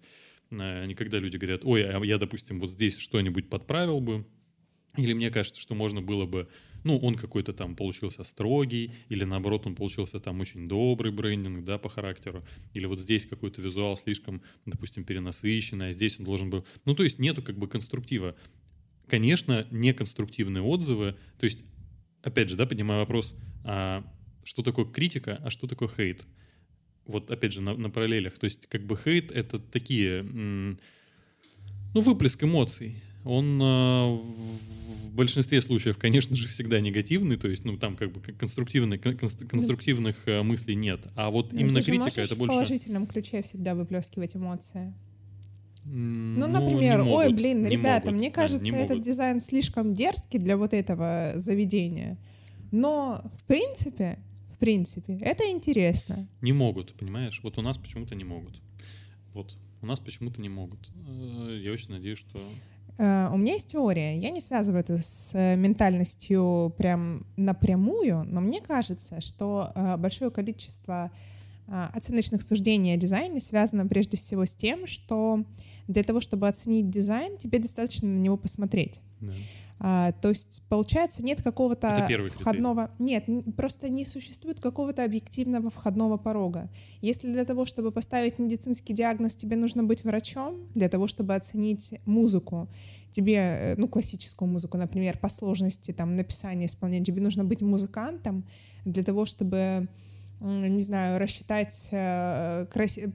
Э, 0.50 0.86
Никогда 0.86 1.18
люди 1.18 1.36
говорят, 1.36 1.62
ой, 1.64 1.88
а 1.88 2.04
я, 2.04 2.18
допустим, 2.18 2.58
вот 2.58 2.70
здесь 2.70 2.96
что-нибудь 2.98 3.48
подправил 3.48 4.00
бы, 4.00 4.26
или 4.96 5.12
мне 5.12 5.30
кажется, 5.30 5.60
что 5.60 5.74
можно 5.74 6.02
было 6.02 6.26
бы, 6.26 6.48
ну, 6.84 6.98
он 6.98 7.14
какой-то 7.14 7.52
там 7.52 7.76
получился 7.76 8.24
строгий, 8.24 8.92
или 9.08 9.24
наоборот, 9.24 9.66
он 9.66 9.74
получился 9.74 10.18
там 10.20 10.40
очень 10.40 10.68
добрый 10.68 11.12
брендинг, 11.12 11.64
да, 11.64 11.78
по 11.78 11.88
характеру, 11.88 12.44
или 12.72 12.86
вот 12.86 13.00
здесь 13.00 13.26
какой-то 13.26 13.60
визуал 13.60 13.96
слишком, 13.96 14.42
допустим, 14.66 15.04
перенасыщенный, 15.04 15.88
а 15.88 15.92
здесь 15.92 16.18
он 16.18 16.24
должен 16.24 16.50
был... 16.50 16.66
Ну, 16.84 16.94
то 16.94 17.04
есть 17.04 17.18
нету 17.18 17.42
как 17.42 17.58
бы 17.58 17.68
конструктива. 17.68 18.34
Конечно, 19.06 19.66
неконструктивные 19.70 20.62
отзывы, 20.62 21.16
то 21.38 21.44
есть, 21.44 21.60
опять 22.22 22.48
же, 22.48 22.56
да, 22.56 22.66
поднимаю 22.66 23.00
вопрос, 23.00 23.36
а 23.64 24.04
что 24.48 24.62
такое 24.62 24.86
критика, 24.86 25.38
а 25.44 25.50
что 25.50 25.66
такое 25.66 25.90
хейт. 25.94 26.24
Вот 27.04 27.30
опять 27.30 27.52
же 27.52 27.60
на, 27.60 27.74
на 27.74 27.90
параллелях. 27.90 28.38
То 28.38 28.44
есть 28.44 28.66
как 28.66 28.82
бы 28.86 28.96
хейт— 28.96 29.30
это 29.32 29.58
такие, 29.58 30.22
ну, 30.22 32.00
выплеск 32.00 32.42
эмоций. 32.42 32.96
Он 33.24 33.60
э, 33.60 34.06
в 35.04 35.14
большинстве 35.14 35.60
случаев, 35.60 35.98
конечно 35.98 36.34
же, 36.34 36.48
всегда 36.48 36.80
негативный, 36.80 37.36
то 37.36 37.46
есть, 37.46 37.66
ну, 37.66 37.76
там 37.76 37.94
как 37.94 38.10
бы 38.10 38.20
конструктивных, 38.32 39.02
конструктивных 39.02 40.16
э, 40.26 40.42
мыслей 40.42 40.76
нет. 40.76 41.00
А 41.14 41.28
вот 41.30 41.52
Но 41.52 41.60
именно 41.60 41.82
критика— 41.82 42.20
это 42.22 42.34
больше... 42.34 42.52
в 42.52 42.56
положительном 42.56 43.06
ключе 43.06 43.42
всегда 43.42 43.74
выплескивать 43.74 44.34
эмоции? 44.34 44.94
Ну, 45.84 46.46
например, 46.46 47.02
могут, 47.02 47.12
ой, 47.12 47.34
блин, 47.34 47.66
ребята, 47.66 48.06
могут, 48.06 48.18
мне 48.18 48.30
кажется, 48.30 48.74
этот 48.74 49.02
дизайн 49.02 49.40
слишком 49.40 49.92
дерзкий 49.92 50.38
для 50.38 50.56
вот 50.56 50.72
этого 50.72 51.32
заведения. 51.34 52.16
Но, 52.70 53.22
в 53.34 53.44
принципе, 53.44 54.18
в 54.58 54.60
принципе. 54.60 55.16
Это 55.22 55.48
интересно. 55.48 56.26
Не 56.42 56.52
могут, 56.52 56.92
понимаешь? 56.94 57.40
Вот 57.44 57.58
у 57.58 57.62
нас 57.62 57.78
почему-то 57.78 58.16
не 58.16 58.24
могут. 58.24 58.60
Вот. 59.32 59.56
У 59.82 59.86
нас 59.86 60.00
почему-то 60.00 60.40
не 60.40 60.48
могут. 60.48 60.90
Э, 61.06 61.60
я 61.62 61.70
очень 61.70 61.92
надеюсь, 61.92 62.18
что... 62.18 62.40
Uh, 62.98 63.32
у 63.32 63.36
меня 63.36 63.52
есть 63.52 63.68
теория. 63.68 64.18
Я 64.18 64.30
не 64.30 64.40
связываю 64.40 64.80
это 64.80 64.98
с 64.98 65.32
uh, 65.32 65.54
ментальностью 65.54 66.74
прям 66.76 67.24
напрямую, 67.36 68.24
но 68.24 68.40
мне 68.40 68.60
кажется, 68.60 69.20
что 69.20 69.72
большое 69.98 70.32
количество 70.32 71.12
оценочных 71.68 72.42
суждений 72.42 72.94
о 72.94 72.96
дизайне 72.96 73.40
связано 73.40 73.86
прежде 73.86 74.16
всего 74.16 74.46
с 74.46 74.54
тем, 74.54 74.88
что 74.88 75.44
для 75.86 76.02
того, 76.02 76.20
чтобы 76.20 76.48
оценить 76.48 76.90
дизайн, 76.90 77.36
тебе 77.36 77.60
достаточно 77.60 78.08
на 78.08 78.18
него 78.18 78.36
посмотреть. 78.36 79.00
Да. 79.20 79.34
А, 79.80 80.12
то 80.12 80.30
есть, 80.30 80.62
получается, 80.68 81.24
нет 81.24 81.42
какого-то 81.42 82.08
входного... 82.40 82.90
Нет, 82.98 83.26
просто 83.56 83.88
не 83.88 84.04
существует 84.04 84.60
какого-то 84.60 85.04
объективного 85.04 85.70
входного 85.70 86.16
порога. 86.16 86.68
Если 87.00 87.32
для 87.32 87.44
того, 87.44 87.64
чтобы 87.64 87.92
поставить 87.92 88.38
медицинский 88.38 88.92
диагноз, 88.92 89.36
тебе 89.36 89.56
нужно 89.56 89.84
быть 89.84 90.02
врачом, 90.02 90.68
для 90.74 90.88
того, 90.88 91.06
чтобы 91.06 91.34
оценить 91.34 91.94
музыку, 92.06 92.68
тебе, 93.12 93.34
э, 93.34 93.74
ну, 93.76 93.88
классическую 93.88 94.48
музыку, 94.48 94.76
например, 94.76 95.18
по 95.18 95.28
сложности 95.28 95.92
там 95.92 96.16
написания, 96.16 96.66
исполнения, 96.66 97.04
тебе 97.04 97.22
нужно 97.22 97.44
быть 97.44 97.62
музыкантом 97.62 98.44
для 98.84 99.04
того, 99.04 99.26
чтобы 99.26 99.88
не 100.40 100.82
знаю, 100.82 101.18
рассчитать, 101.18 101.88
э, 101.90 102.66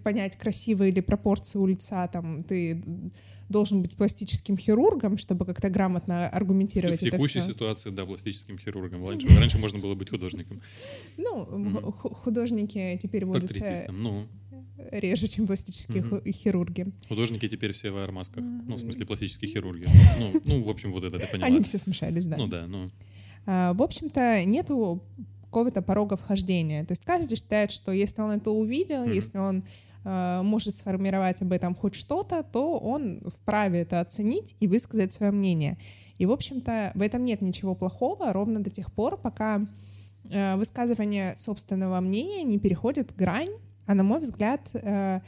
понять, 0.04 0.38
красивые 0.38 0.92
ли 0.92 1.00
пропорции 1.02 1.58
у 1.58 1.66
лица, 1.66 2.06
там, 2.08 2.44
ты 2.44 2.84
должен 3.50 3.82
быть 3.82 3.96
пластическим 3.96 4.58
хирургом, 4.58 5.18
чтобы 5.18 5.46
как-то 5.46 5.70
грамотно 5.70 6.28
аргументировать 6.30 7.00
в, 7.00 7.02
в 7.02 7.12
текущей 7.12 7.40
это 7.40 7.46
все. 7.46 7.54
ситуации, 7.54 7.90
да, 7.92 8.06
пластическим 8.06 8.58
хирургом. 8.58 9.08
Раньше, 9.08 9.28
раньше 9.28 9.58
можно 9.58 9.80
было 9.80 9.96
быть 9.96 10.10
художником. 10.10 10.62
Ну, 11.18 11.92
художники 11.92 13.00
теперь 13.02 13.26
водятся 13.26 13.86
ну. 13.90 14.28
реже, 14.92 15.28
чем 15.28 15.48
пластические 15.48 16.04
хирурги. 16.32 16.88
Художники 17.08 17.48
теперь 17.48 17.74
все 17.74 17.92
в 17.92 17.98
армасках. 17.98 18.44
Ну, 18.44 18.76
в 18.76 18.80
смысле, 18.80 19.06
пластические 19.06 19.52
хирурги. 19.54 19.88
Ну, 20.20 20.42
ну, 20.46 20.64
в 20.64 20.70
общем, 20.70 20.92
вот 20.92 21.04
это 21.04 21.20
ты 21.20 21.28
поняла. 21.28 21.48
Они 21.48 21.62
все 21.64 21.78
смешались, 21.78 22.26
да. 22.26 22.38
Ну 22.38 22.48
да, 22.48 22.68
ну. 22.68 22.90
А, 23.46 23.74
в 23.74 23.82
общем-то, 23.82 24.46
нету 24.46 25.04
какого-то 25.54 25.84
порога 25.84 26.18
вхождения. 26.18 26.84
То 26.84 26.94
есть 26.94 27.04
каждый 27.06 27.36
считает, 27.36 27.72
что 27.72 27.92
если 27.92 28.22
он 28.22 28.32
это 28.32 28.50
увидел, 28.50 29.04
mm-hmm. 29.06 29.14
если 29.14 29.38
он 29.38 29.64
может 30.04 30.76
сформировать 30.76 31.42
об 31.42 31.54
этом 31.54 31.76
хоть 31.76 31.96
что-то, 31.96 32.44
то 32.44 32.78
он 32.78 33.22
вправе 33.26 33.82
это 33.82 34.02
оценить 34.02 34.56
и 34.60 34.68
высказать 34.68 35.14
свое 35.14 35.32
мнение. 35.32 35.78
И, 36.18 36.26
в 36.26 36.32
общем-то, 36.32 36.92
в 36.96 37.02
этом 37.02 37.24
нет 37.24 37.42
ничего 37.42 37.76
плохого 37.76 38.32
ровно 38.34 38.64
до 38.64 38.70
тех 38.70 38.92
пор, 38.94 39.18
пока 39.18 39.66
э, 40.30 40.56
высказывание 40.56 41.36
собственного 41.38 42.00
мнения 42.00 42.44
не 42.44 42.60
переходит 42.60 43.16
грань, 43.16 43.52
а, 43.86 43.96
на 43.96 44.04
мой 44.04 44.20
взгляд, 44.20 44.62
э, 44.74 45.20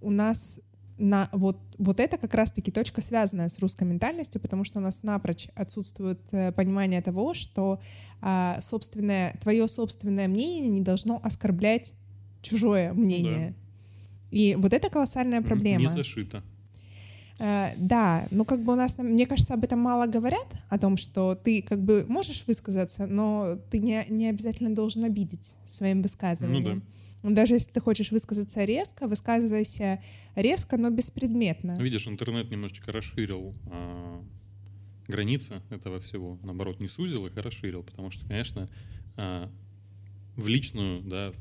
у 0.00 0.10
нас 0.10 0.60
на 0.98 1.30
вот, 1.32 1.58
вот 1.78 1.98
это 1.98 2.18
как 2.18 2.34
раз-таки 2.34 2.70
точка, 2.70 3.00
связанная 3.00 3.48
с 3.48 3.58
русской 3.58 3.84
ментальностью, 3.84 4.40
потому 4.40 4.64
что 4.64 4.78
у 4.78 4.82
нас 4.82 5.02
напрочь 5.02 5.48
отсутствует 5.54 6.20
э, 6.32 6.52
понимание 6.52 7.00
того, 7.00 7.32
что 7.32 7.80
э, 8.20 8.58
собственное, 8.60 9.34
твое 9.42 9.66
собственное 9.66 10.28
мнение 10.28 10.68
не 10.68 10.80
должно 10.80 11.18
оскорблять 11.22 11.94
чужое 12.42 12.92
мнение. 12.92 13.50
Да. 13.50 13.69
И 14.30 14.54
вот 14.56 14.72
это 14.72 14.90
колоссальная 14.90 15.42
проблема. 15.42 15.80
Не 15.80 15.86
зашито. 15.86 16.42
Uh, 17.38 17.72
да, 17.78 18.28
ну 18.30 18.44
как 18.44 18.62
бы 18.62 18.74
у 18.74 18.76
нас, 18.76 18.98
мне 18.98 19.26
кажется, 19.26 19.54
об 19.54 19.64
этом 19.64 19.78
мало 19.78 20.06
говорят, 20.06 20.46
о 20.68 20.78
том, 20.78 20.98
что 20.98 21.34
ты 21.34 21.62
как 21.62 21.82
бы 21.82 22.04
можешь 22.06 22.44
высказаться, 22.46 23.06
но 23.06 23.56
ты 23.70 23.78
не, 23.78 24.04
не 24.10 24.28
обязательно 24.28 24.74
должен 24.74 25.04
обидеть 25.04 25.54
своим 25.66 26.02
высказыванием. 26.02 26.82
Ну 27.22 27.30
да. 27.30 27.34
Даже 27.42 27.54
если 27.54 27.70
ты 27.72 27.80
хочешь 27.80 28.10
высказаться 28.10 28.64
резко, 28.64 29.06
высказывайся 29.06 30.02
резко, 30.34 30.76
но 30.76 30.90
беспредметно. 30.90 31.76
Ну, 31.76 31.82
видишь, 31.82 32.06
интернет 32.06 32.50
немножечко 32.50 32.92
расширил 32.92 33.54
а, 33.70 34.22
границы 35.08 35.62
этого 35.70 36.00
всего, 36.00 36.38
наоборот, 36.42 36.80
не 36.80 36.88
сузил 36.88 37.26
их, 37.26 37.36
а 37.36 37.42
расширил, 37.42 37.82
потому 37.82 38.10
что, 38.10 38.26
конечно, 38.26 38.68
а, 39.16 39.50
в 40.36 40.48
личную, 40.48 41.02
да, 41.02 41.32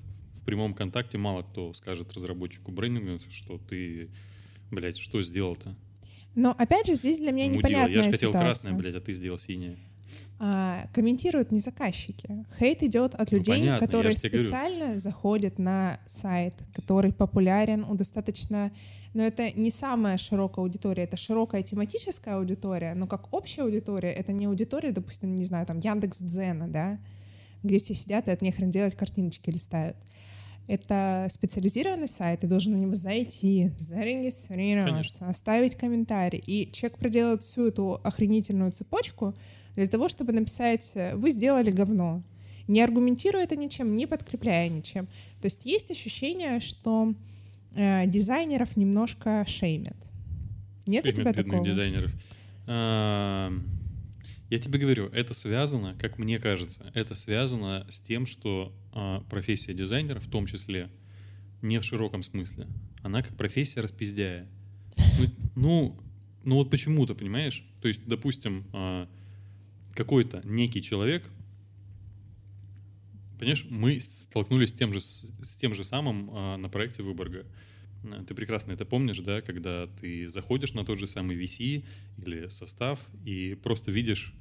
прямом 0.49 0.73
контакте 0.73 1.17
мало 1.17 1.43
кто 1.43 1.73
скажет 1.73 2.11
разработчику 2.13 2.71
брендинга, 2.71 3.19
что 3.29 3.59
ты, 3.59 4.09
блядь, 4.71 4.97
что 4.97 5.21
сделал-то? 5.21 5.75
Но 6.35 6.55
опять 6.57 6.87
же, 6.87 6.95
здесь 6.95 7.19
для 7.19 7.31
меня 7.31 7.45
Мудила. 7.45 7.59
непонятная 7.59 7.95
Я 7.95 8.03
же 8.03 8.11
хотел 8.11 8.31
ситуация. 8.31 8.47
красное, 8.47 8.73
блядь, 8.73 8.95
а 8.95 9.01
ты 9.01 9.13
сделал 9.13 9.37
синее. 9.37 9.77
А, 10.39 10.87
комментируют 10.93 11.51
не 11.51 11.59
заказчики. 11.59 12.45
Хейт 12.57 12.81
идет 12.81 13.13
от 13.13 13.31
ну, 13.31 13.37
людей, 13.37 13.55
ну, 13.55 13.61
понятно, 13.61 13.85
которые 13.85 14.11
специально 14.13 14.85
говорю. 14.85 14.99
заходят 14.99 15.59
на 15.59 15.99
сайт, 16.07 16.55
который 16.73 17.13
популярен 17.13 17.83
у 17.83 17.93
достаточно 17.95 18.71
но 19.13 19.23
это 19.23 19.51
не 19.59 19.71
самая 19.71 20.17
широкая 20.17 20.63
аудитория, 20.63 21.03
это 21.03 21.17
широкая 21.17 21.63
тематическая 21.63 22.35
аудитория, 22.35 22.93
но 22.93 23.07
как 23.07 23.33
общая 23.33 23.63
аудитория, 23.63 24.11
это 24.11 24.31
не 24.31 24.45
аудитория, 24.45 24.91
допустим, 24.91 25.35
не 25.35 25.45
знаю, 25.45 25.65
там 25.65 25.79
Яндекс 25.79 26.19
Дзена, 26.19 26.67
да, 26.67 26.99
где 27.63 27.79
все 27.79 27.95
сидят 27.95 28.27
и 28.27 28.31
от 28.31 28.41
нехрен 28.41 28.69
делать 28.69 28.95
картиночки 28.95 29.49
листают. 29.49 29.97
Это 30.69 31.27
специализированный 31.31 32.07
сайт, 32.07 32.41
ты 32.41 32.47
должен 32.47 32.73
на 32.73 32.77
него 32.77 32.93
зайти, 32.93 33.71
зарегистрироваться, 33.79 34.91
Конечно. 34.91 35.29
оставить 35.29 35.73
комментарий. 35.73 36.43
И 36.45 36.71
человек 36.71 36.99
проделает 36.99 37.41
всю 37.41 37.69
эту 37.69 37.99
охренительную 38.03 38.71
цепочку 38.71 39.33
для 39.75 39.87
того, 39.87 40.09
чтобы 40.09 40.31
написать 40.31 40.91
«Вы 41.15 41.31
сделали 41.31 41.71
говно», 41.71 42.21
не 42.67 42.83
аргументируя 42.83 43.45
это 43.45 43.55
ничем, 43.55 43.95
не 43.95 44.05
подкрепляя 44.05 44.69
ничем. 44.69 45.07
То 45.41 45.45
есть 45.45 45.65
есть 45.65 45.89
ощущение, 45.89 46.59
что 46.59 47.15
э, 47.73 48.05
дизайнеров 48.05 48.77
немножко 48.77 49.43
шеймят. 49.47 49.97
Нет 50.85 51.03
шеймят 51.03 51.19
у 51.19 51.21
тебя 51.21 51.33
такого? 51.33 51.65
дизайнеров. 51.65 52.11
А, 52.67 53.51
я 54.49 54.57
тебе 54.57 54.79
говорю, 54.79 55.07
это 55.07 55.33
связано, 55.33 55.95
как 55.99 56.17
мне 56.17 56.39
кажется, 56.39 56.91
это 56.95 57.13
связано 57.15 57.85
с 57.89 57.99
тем, 57.99 58.25
что 58.25 58.73
а, 58.91 59.21
профессия 59.29 59.73
дизайнера, 59.73 60.19
в 60.19 60.27
том 60.27 60.47
числе, 60.47 60.89
не 61.61 61.79
в 61.79 61.83
широком 61.83 62.23
смысле, 62.23 62.67
она 63.03 63.21
как 63.21 63.37
профессия 63.37 63.81
распиздяя. 63.81 64.47
Ну, 64.97 65.29
ну, 65.55 65.99
ну 66.43 66.55
вот 66.55 66.71
почему-то, 66.71 67.13
понимаешь? 67.13 67.63
То 67.81 67.87
есть, 67.87 68.05
допустим, 68.07 68.65
а, 68.73 69.07
какой-то 69.93 70.41
некий 70.43 70.81
человек, 70.81 71.29
понимаешь, 73.37 73.65
мы 73.69 73.99
столкнулись 73.99 74.69
с 74.69 74.73
тем 74.73 74.93
же, 74.93 74.99
с 74.99 75.55
тем 75.59 75.75
же 75.75 75.83
самым 75.83 76.29
а, 76.31 76.57
на 76.57 76.69
проекте 76.69 77.03
Выборга. 77.03 77.45
Ты 78.27 78.33
прекрасно 78.33 78.71
это 78.71 78.85
помнишь, 78.85 79.19
да, 79.19 79.41
когда 79.41 79.87
ты 79.87 80.27
заходишь 80.27 80.73
на 80.73 80.85
тот 80.85 80.99
же 80.99 81.07
самый 81.07 81.37
VC 81.37 81.83
или 82.17 82.47
состав 82.49 82.99
и 83.25 83.55
просто 83.61 83.91
видишь 83.91 84.33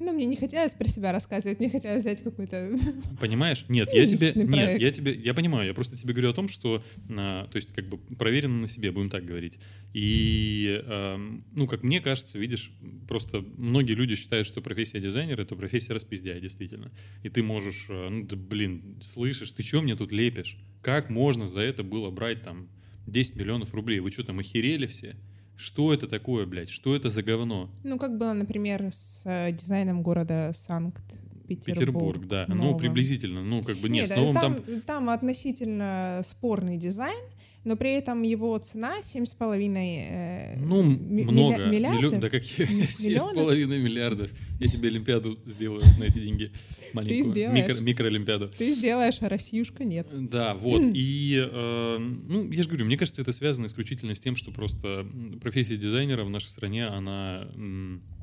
ну, 0.00 0.12
мне 0.12 0.26
не 0.26 0.36
хотелось 0.36 0.74
про 0.74 0.88
себя 0.88 1.12
рассказывать, 1.12 1.60
мне 1.60 1.70
хотелось 1.70 2.00
взять 2.00 2.22
какой-то... 2.22 2.76
Понимаешь? 3.20 3.64
Нет, 3.68 3.88
я 3.92 4.06
тебе... 4.06 4.32
Нет, 4.34 4.80
я 4.80 4.90
тебе... 4.90 5.14
Я 5.14 5.34
понимаю, 5.34 5.68
я 5.68 5.74
просто 5.74 5.96
тебе 5.96 6.12
говорю 6.12 6.30
о 6.30 6.34
том, 6.34 6.48
что... 6.48 6.84
А, 7.10 7.46
то 7.46 7.56
есть, 7.56 7.72
как 7.72 7.88
бы 7.88 7.98
проверено 7.98 8.62
на 8.62 8.68
себе, 8.68 8.90
будем 8.90 9.08
так 9.08 9.24
говорить. 9.24 9.58
И, 9.92 10.82
а, 10.84 11.16
ну, 11.52 11.68
как 11.68 11.84
мне 11.84 12.00
кажется, 12.00 12.38
видишь, 12.38 12.72
просто 13.06 13.44
многие 13.56 13.92
люди 13.92 14.16
считают, 14.16 14.48
что 14.48 14.60
профессия 14.60 15.00
дизайнера— 15.00 15.42
это 15.42 15.54
профессия 15.54 15.92
распиздяя, 15.92 16.40
действительно. 16.40 16.90
И 17.22 17.28
ты 17.28 17.44
можешь... 17.44 17.86
А, 17.88 18.10
ну, 18.10 18.24
да, 18.24 18.36
блин, 18.36 19.00
слышишь, 19.00 19.52
ты 19.52 19.62
что 19.62 19.80
мне 19.80 19.94
тут 19.94 20.10
лепишь? 20.10 20.58
Как 20.82 21.08
можно 21.08 21.46
за 21.46 21.60
это 21.60 21.84
было 21.84 22.10
брать 22.10 22.42
там 22.42 22.68
10 23.06 23.36
миллионов 23.36 23.74
рублей. 23.74 24.00
Вы 24.00 24.10
что 24.10 24.24
там, 24.24 24.38
охерели 24.38 24.86
все? 24.86 25.16
Что 25.56 25.94
это 25.94 26.08
такое, 26.08 26.46
блядь? 26.46 26.70
Что 26.70 26.96
это 26.96 27.10
за 27.10 27.22
говно? 27.22 27.70
Ну, 27.84 27.98
как 27.98 28.18
было, 28.18 28.32
например, 28.32 28.90
с 28.92 29.22
э, 29.24 29.52
дизайном 29.52 30.02
города 30.02 30.52
Санкт-Петербург. 30.56 31.78
Петербург, 31.78 32.26
да. 32.26 32.44
Ну, 32.48 32.54
новым. 32.56 32.72
Ну, 32.72 32.78
приблизительно. 32.78 33.44
Ну, 33.44 33.62
как 33.62 33.76
бы 33.76 33.88
нет, 33.88 34.08
нет 34.08 34.18
с 34.18 34.20
новым 34.20 34.34
там, 34.34 34.62
там... 34.62 34.80
Там 34.80 35.10
относительно 35.10 36.22
спорный 36.24 36.76
дизайн, 36.76 37.22
но 37.64 37.76
при 37.76 37.92
этом 37.92 38.22
его 38.22 38.56
цена 38.58 39.00
7,5 39.00 39.76
э, 39.76 40.56
Ну, 40.58 40.82
много. 40.82 41.66
Миллиардов? 41.66 42.02
Миллион, 42.02 42.20
да 42.20 42.30
какие? 42.30 42.66
7,5 43.26 43.78
миллиардов. 43.78 44.30
Я 44.60 44.68
тебе 44.68 44.88
Олимпиаду 44.88 45.38
сделаю 45.46 45.84
на 45.98 46.04
эти 46.04 46.18
деньги. 46.18 46.52
Маленькую. 46.92 47.24
Ты 47.24 47.30
сделаешь. 47.30 47.68
Микро, 47.68 47.80
микроолимпиаду. 47.80 48.50
Ты 48.56 48.74
сделаешь, 48.74 49.16
а 49.20 49.28
Россиюшка 49.28 49.84
нет. 49.84 50.06
Да, 50.12 50.54
вот. 50.54 50.82
И, 50.94 51.42
э, 51.50 51.98
ну, 51.98 52.50
я 52.50 52.62
же 52.62 52.68
говорю, 52.68 52.84
мне 52.84 52.96
кажется, 52.96 53.22
это 53.22 53.32
связано 53.32 53.66
исключительно 53.66 54.14
с 54.14 54.20
тем, 54.20 54.36
что 54.36 54.52
просто 54.52 55.06
профессия 55.40 55.76
дизайнера 55.76 56.24
в 56.24 56.30
нашей 56.30 56.48
стране, 56.48 56.86
она 56.86 57.48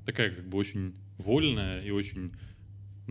такая 0.06 0.32
как 0.32 0.48
бы 0.48 0.58
очень 0.58 0.94
вольная 1.18 1.82
и 1.84 1.92
очень 1.92 2.32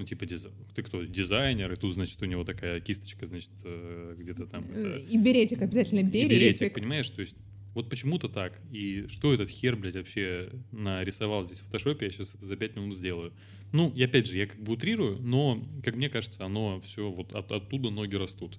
ну, 0.01 0.07
типа, 0.07 0.27
диз... 0.27 0.49
ты 0.75 0.83
кто, 0.83 1.05
дизайнер, 1.05 1.71
и 1.73 1.77
тут, 1.77 1.95
значит, 1.95 2.21
у 2.23 2.25
него 2.25 2.45
такая 2.45 2.81
кисточка, 2.81 3.27
значит, 3.27 3.51
э, 3.65 4.17
где-то 4.19 4.47
там. 4.47 4.65
Это... 4.65 4.97
И 4.97 5.19
беретик 5.19 5.63
обязательно, 5.63 6.03
беретик. 6.03 6.33
И 6.33 6.35
беретик, 6.35 6.75
понимаешь, 6.75 7.11
то 7.11 7.21
есть 7.21 7.37
вот 7.75 7.89
почему-то 7.89 8.29
так. 8.29 8.59
И 8.73 9.07
что 9.09 9.33
этот 9.33 9.49
хер, 9.49 9.77
блядь, 9.77 9.97
вообще 9.97 10.51
нарисовал 10.73 11.45
здесь 11.45 11.61
в 11.61 11.67
фотошопе, 11.67 12.07
я 12.07 12.13
сейчас 12.13 12.35
это 12.35 12.45
за 12.45 12.57
пять 12.57 12.77
минут 12.77 12.97
сделаю. 12.97 13.33
Ну, 13.73 13.91
и 13.91 14.03
опять 14.03 14.27
же, 14.27 14.37
я 14.37 14.47
как 14.47 14.61
бы 14.61 14.73
утрирую, 14.73 15.19
но, 15.21 15.63
как 15.85 15.97
мне 15.97 16.09
кажется, 16.09 16.45
оно 16.45 16.81
все 16.81 17.11
вот 17.11 17.35
от, 17.35 17.53
оттуда 17.53 17.91
ноги 17.91 18.17
растут. 18.17 18.59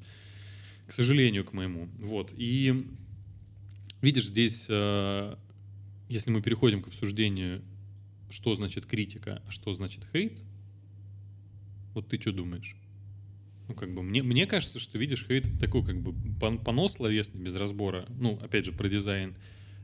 К 0.88 0.94
сожалению, 0.94 1.44
к 1.44 1.54
моему. 1.54 1.90
Вот. 2.00 2.34
И 2.38 2.86
видишь, 4.02 4.28
здесь, 4.28 4.68
э, 4.70 5.36
если 6.08 6.32
мы 6.32 6.42
переходим 6.42 6.82
к 6.82 6.88
обсуждению, 6.88 7.62
что 8.30 8.56
значит 8.56 8.86
критика, 8.86 9.42
а 9.46 9.52
что 9.52 9.74
значит 9.74 10.06
хейт, 10.14 10.42
вот 11.94 12.08
ты 12.08 12.20
что 12.20 12.32
думаешь? 12.32 12.76
Ну, 13.68 13.76
как 13.76 13.94
бы, 13.94 14.04
мне, 14.04 14.22
мне 14.24 14.46
кажется, 14.46 14.80
что, 14.80 14.98
видишь, 14.98 15.26
хейт 15.28 15.60
такой, 15.60 15.86
как 15.86 16.02
бы, 16.02 16.14
понос 16.60 16.94
словесный, 16.94 17.42
без 17.42 17.56
разбора. 17.56 18.06
Ну, 18.10 18.38
опять 18.42 18.66
же, 18.66 18.72
про 18.72 18.90
дизайн. 18.90 19.36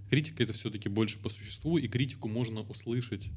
Критика— 0.10 0.44
это 0.44 0.54
все-таки 0.54 0.90
больше 0.90 1.20
по 1.20 1.30
существу, 1.30 1.78
и 1.78 1.88
критику 1.88 2.28
можно 2.28 2.62
услышать 2.62 3.30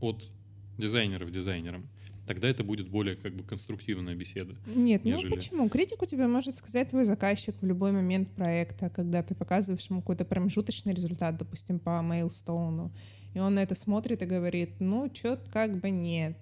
от 0.00 0.30
дизайнеров 0.78 1.30
дизайнерам. 1.30 1.84
Тогда 2.26 2.48
это 2.48 2.62
будет 2.62 2.88
более 2.88 3.16
как 3.16 3.34
бы 3.34 3.42
конструктивная 3.42 4.14
беседа. 4.14 4.54
Нет, 4.66 5.04
ну 5.04 5.10
нежели... 5.10 5.28
ну 5.28 5.36
почему? 5.36 5.68
Критику 5.68 6.06
тебе 6.06 6.26
может 6.26 6.56
сказать 6.56 6.90
твой 6.90 7.04
заказчик 7.04 7.56
в 7.60 7.66
любой 7.66 7.92
момент 7.92 8.30
проекта, 8.30 8.88
когда 8.88 9.22
ты 9.22 9.34
показываешь 9.34 9.84
ему 9.90 10.00
какой-то 10.00 10.24
промежуточный 10.24 10.94
результат, 10.94 11.36
допустим, 11.38 11.78
по 11.78 12.00
мейлстоуну, 12.02 12.92
и 13.34 13.38
он 13.38 13.54
на 13.54 13.62
это 13.62 13.74
смотрит 13.74 14.22
и 14.22 14.26
говорит, 14.26 14.74
ну, 14.78 15.10
что-то 15.12 15.50
как 15.50 15.80
бы 15.80 15.90
нет. 15.90 16.36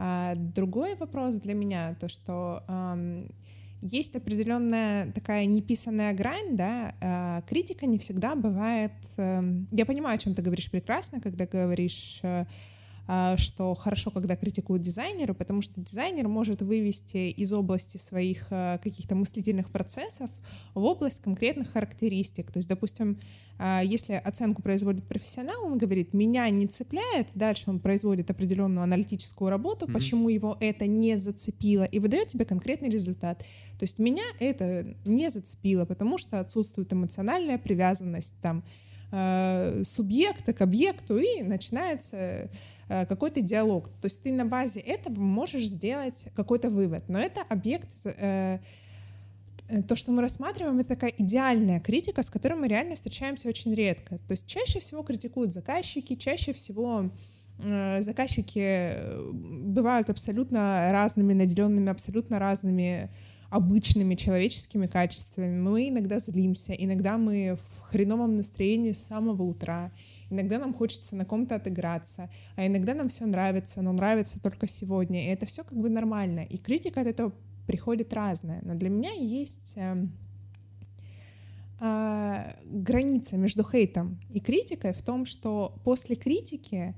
А 0.00 0.34
другой 0.36 0.94
вопрос 0.94 1.36
для 1.36 1.54
меня, 1.54 1.96
то 1.98 2.08
что 2.08 2.62
эм, 2.68 3.28
есть 3.82 4.14
определенная 4.14 5.10
такая 5.10 5.44
неписанная 5.46 6.14
грань, 6.14 6.56
да, 6.56 6.94
э, 7.00 7.42
критика 7.48 7.84
не 7.86 7.98
всегда 7.98 8.36
бывает... 8.36 8.92
Э, 9.16 9.42
я 9.72 9.84
понимаю, 9.84 10.14
о 10.14 10.18
чем 10.18 10.34
ты 10.34 10.42
говоришь 10.42 10.70
прекрасно, 10.70 11.20
когда 11.20 11.46
говоришь... 11.46 12.20
Э, 12.22 12.46
что 13.38 13.74
хорошо, 13.74 14.10
когда 14.10 14.36
критикуют 14.36 14.82
дизайнеры, 14.82 15.32
потому 15.32 15.62
что 15.62 15.80
дизайнер 15.80 16.28
может 16.28 16.60
вывести 16.60 17.30
из 17.30 17.54
области 17.54 17.96
своих 17.96 18.48
а, 18.50 18.76
каких-то 18.78 19.14
мыслительных 19.14 19.70
процессов 19.70 20.30
в 20.74 20.84
область 20.84 21.22
конкретных 21.22 21.70
характеристик. 21.70 22.52
То 22.52 22.58
есть, 22.58 22.68
допустим, 22.68 23.18
а, 23.58 23.80
если 23.82 24.12
оценку 24.12 24.60
производит 24.60 25.08
профессионал, 25.08 25.64
он 25.64 25.78
говорит, 25.78 26.12
меня 26.12 26.50
не 26.50 26.66
цепляет, 26.66 27.28
дальше 27.34 27.70
он 27.70 27.80
производит 27.80 28.30
определенную 28.30 28.84
аналитическую 28.84 29.48
работу, 29.48 29.86
mm-hmm. 29.86 29.92
почему 29.92 30.28
его 30.28 30.58
это 30.60 30.86
не 30.86 31.16
зацепило, 31.16 31.84
и 31.84 32.00
выдает 32.00 32.28
тебе 32.28 32.44
конкретный 32.44 32.90
результат. 32.90 33.38
То 33.78 33.84
есть 33.84 33.98
меня 33.98 34.24
это 34.38 34.94
не 35.06 35.30
зацепило, 35.30 35.86
потому 35.86 36.18
что 36.18 36.40
отсутствует 36.40 36.92
эмоциональная 36.92 37.56
привязанность 37.56 38.34
там 38.42 38.64
субъекта 39.84 40.52
к 40.52 40.60
объекту, 40.60 41.16
и 41.16 41.40
начинается 41.40 42.18
Э, 42.26 42.48
какой-то 42.88 43.40
диалог. 43.40 43.88
То 44.00 44.06
есть 44.06 44.22
ты 44.22 44.32
на 44.32 44.44
базе 44.44 44.80
этого 44.80 45.20
можешь 45.20 45.66
сделать 45.66 46.26
какой-то 46.34 46.70
вывод. 46.70 47.04
Но 47.08 47.18
это 47.18 47.42
объект 47.48 47.88
э, 48.04 48.58
э, 49.68 49.82
то, 49.82 49.96
что 49.96 50.12
мы 50.12 50.22
рассматриваем, 50.22 50.78
это 50.78 50.90
такая 50.90 51.12
идеальная 51.18 51.80
критика, 51.80 52.22
с 52.22 52.30
которой 52.30 52.54
мы 52.54 52.68
реально 52.68 52.96
встречаемся 52.96 53.48
очень 53.48 53.74
редко. 53.74 54.18
То 54.18 54.32
есть 54.32 54.46
чаще 54.46 54.80
всего 54.80 55.02
критикуют 55.02 55.52
заказчики, 55.52 56.14
чаще 56.14 56.52
всего 56.52 57.10
заказчики 57.60 58.92
бывают 59.32 60.08
абсолютно 60.10 60.92
разными, 60.92 61.32
наделенными 61.32 61.90
абсолютно 61.90 62.38
разными 62.38 63.10
обычными 63.50 64.14
человеческими 64.14 64.86
качествами. 64.86 65.58
Мы 65.58 65.88
иногда 65.88 66.18
злимся, 66.18 66.72
иногда 66.72 67.16
мы 67.16 67.56
в 67.56 67.80
хреновом 67.80 68.36
настроении 68.36 68.92
с 68.92 69.06
самого 69.06 69.42
утра, 69.42 69.90
Иногда 70.30 70.58
нам 70.58 70.74
хочется 70.74 71.16
на 71.16 71.24
ком-то 71.24 71.56
отыграться, 71.56 72.30
а 72.56 72.66
иногда 72.66 72.94
нам 72.94 73.08
все 73.08 73.26
нравится, 73.26 73.80
но 73.82 73.92
нравится 73.92 74.40
только 74.40 74.68
сегодня. 74.68 75.24
И 75.24 75.28
это 75.28 75.46
все 75.46 75.64
как 75.64 75.78
бы 75.78 75.88
нормально. 75.88 76.40
И 76.40 76.58
критика 76.58 77.00
от 77.00 77.06
этого 77.06 77.32
приходит 77.66 78.12
разная. 78.12 78.60
Но 78.62 78.74
для 78.74 78.90
меня 78.90 79.12
есть 79.12 79.74
э, 81.80 82.52
граница 82.64 83.36
между 83.36 83.64
хейтом 83.64 84.20
и 84.30 84.40
критикой 84.40 84.92
в 84.92 85.02
том, 85.02 85.24
что 85.26 85.80
после 85.84 86.16
критики 86.16 86.94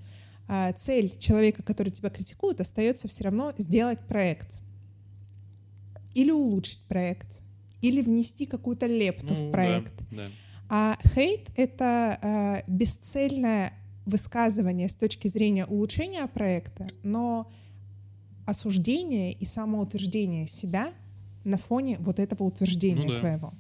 э, 0.48 0.72
цель 0.76 1.16
человека, 1.18 1.62
который 1.62 1.90
тебя 1.90 2.10
критикует, 2.10 2.60
остается 2.60 3.08
все 3.08 3.24
равно 3.24 3.52
сделать 3.58 4.00
проект 4.00 4.48
или 6.14 6.30
улучшить 6.30 6.80
проект, 6.88 7.28
или 7.82 8.02
внести 8.02 8.46
какую-то 8.46 8.86
лепту 8.86 9.34
ну, 9.34 9.48
в 9.48 9.52
проект. 9.52 9.94
Да, 10.10 10.28
да. 10.28 10.30
А 10.72 10.96
хейт— 11.14 11.50
это 11.56 12.18
э, 12.22 12.62
бесцельное 12.68 13.72
высказывание 14.06 14.88
с 14.88 14.94
точки 14.94 15.26
зрения 15.26 15.66
улучшения 15.66 16.24
проекта, 16.28 16.88
но 17.02 17.50
осуждение 18.46 19.32
и 19.32 19.44
самоутверждение 19.44 20.46
себя 20.46 20.92
на 21.42 21.58
фоне 21.58 21.98
вот 21.98 22.20
этого 22.20 22.44
утверждения 22.44 23.08
ну, 23.08 23.14
да. 23.14 23.18
твоего. 23.18 23.52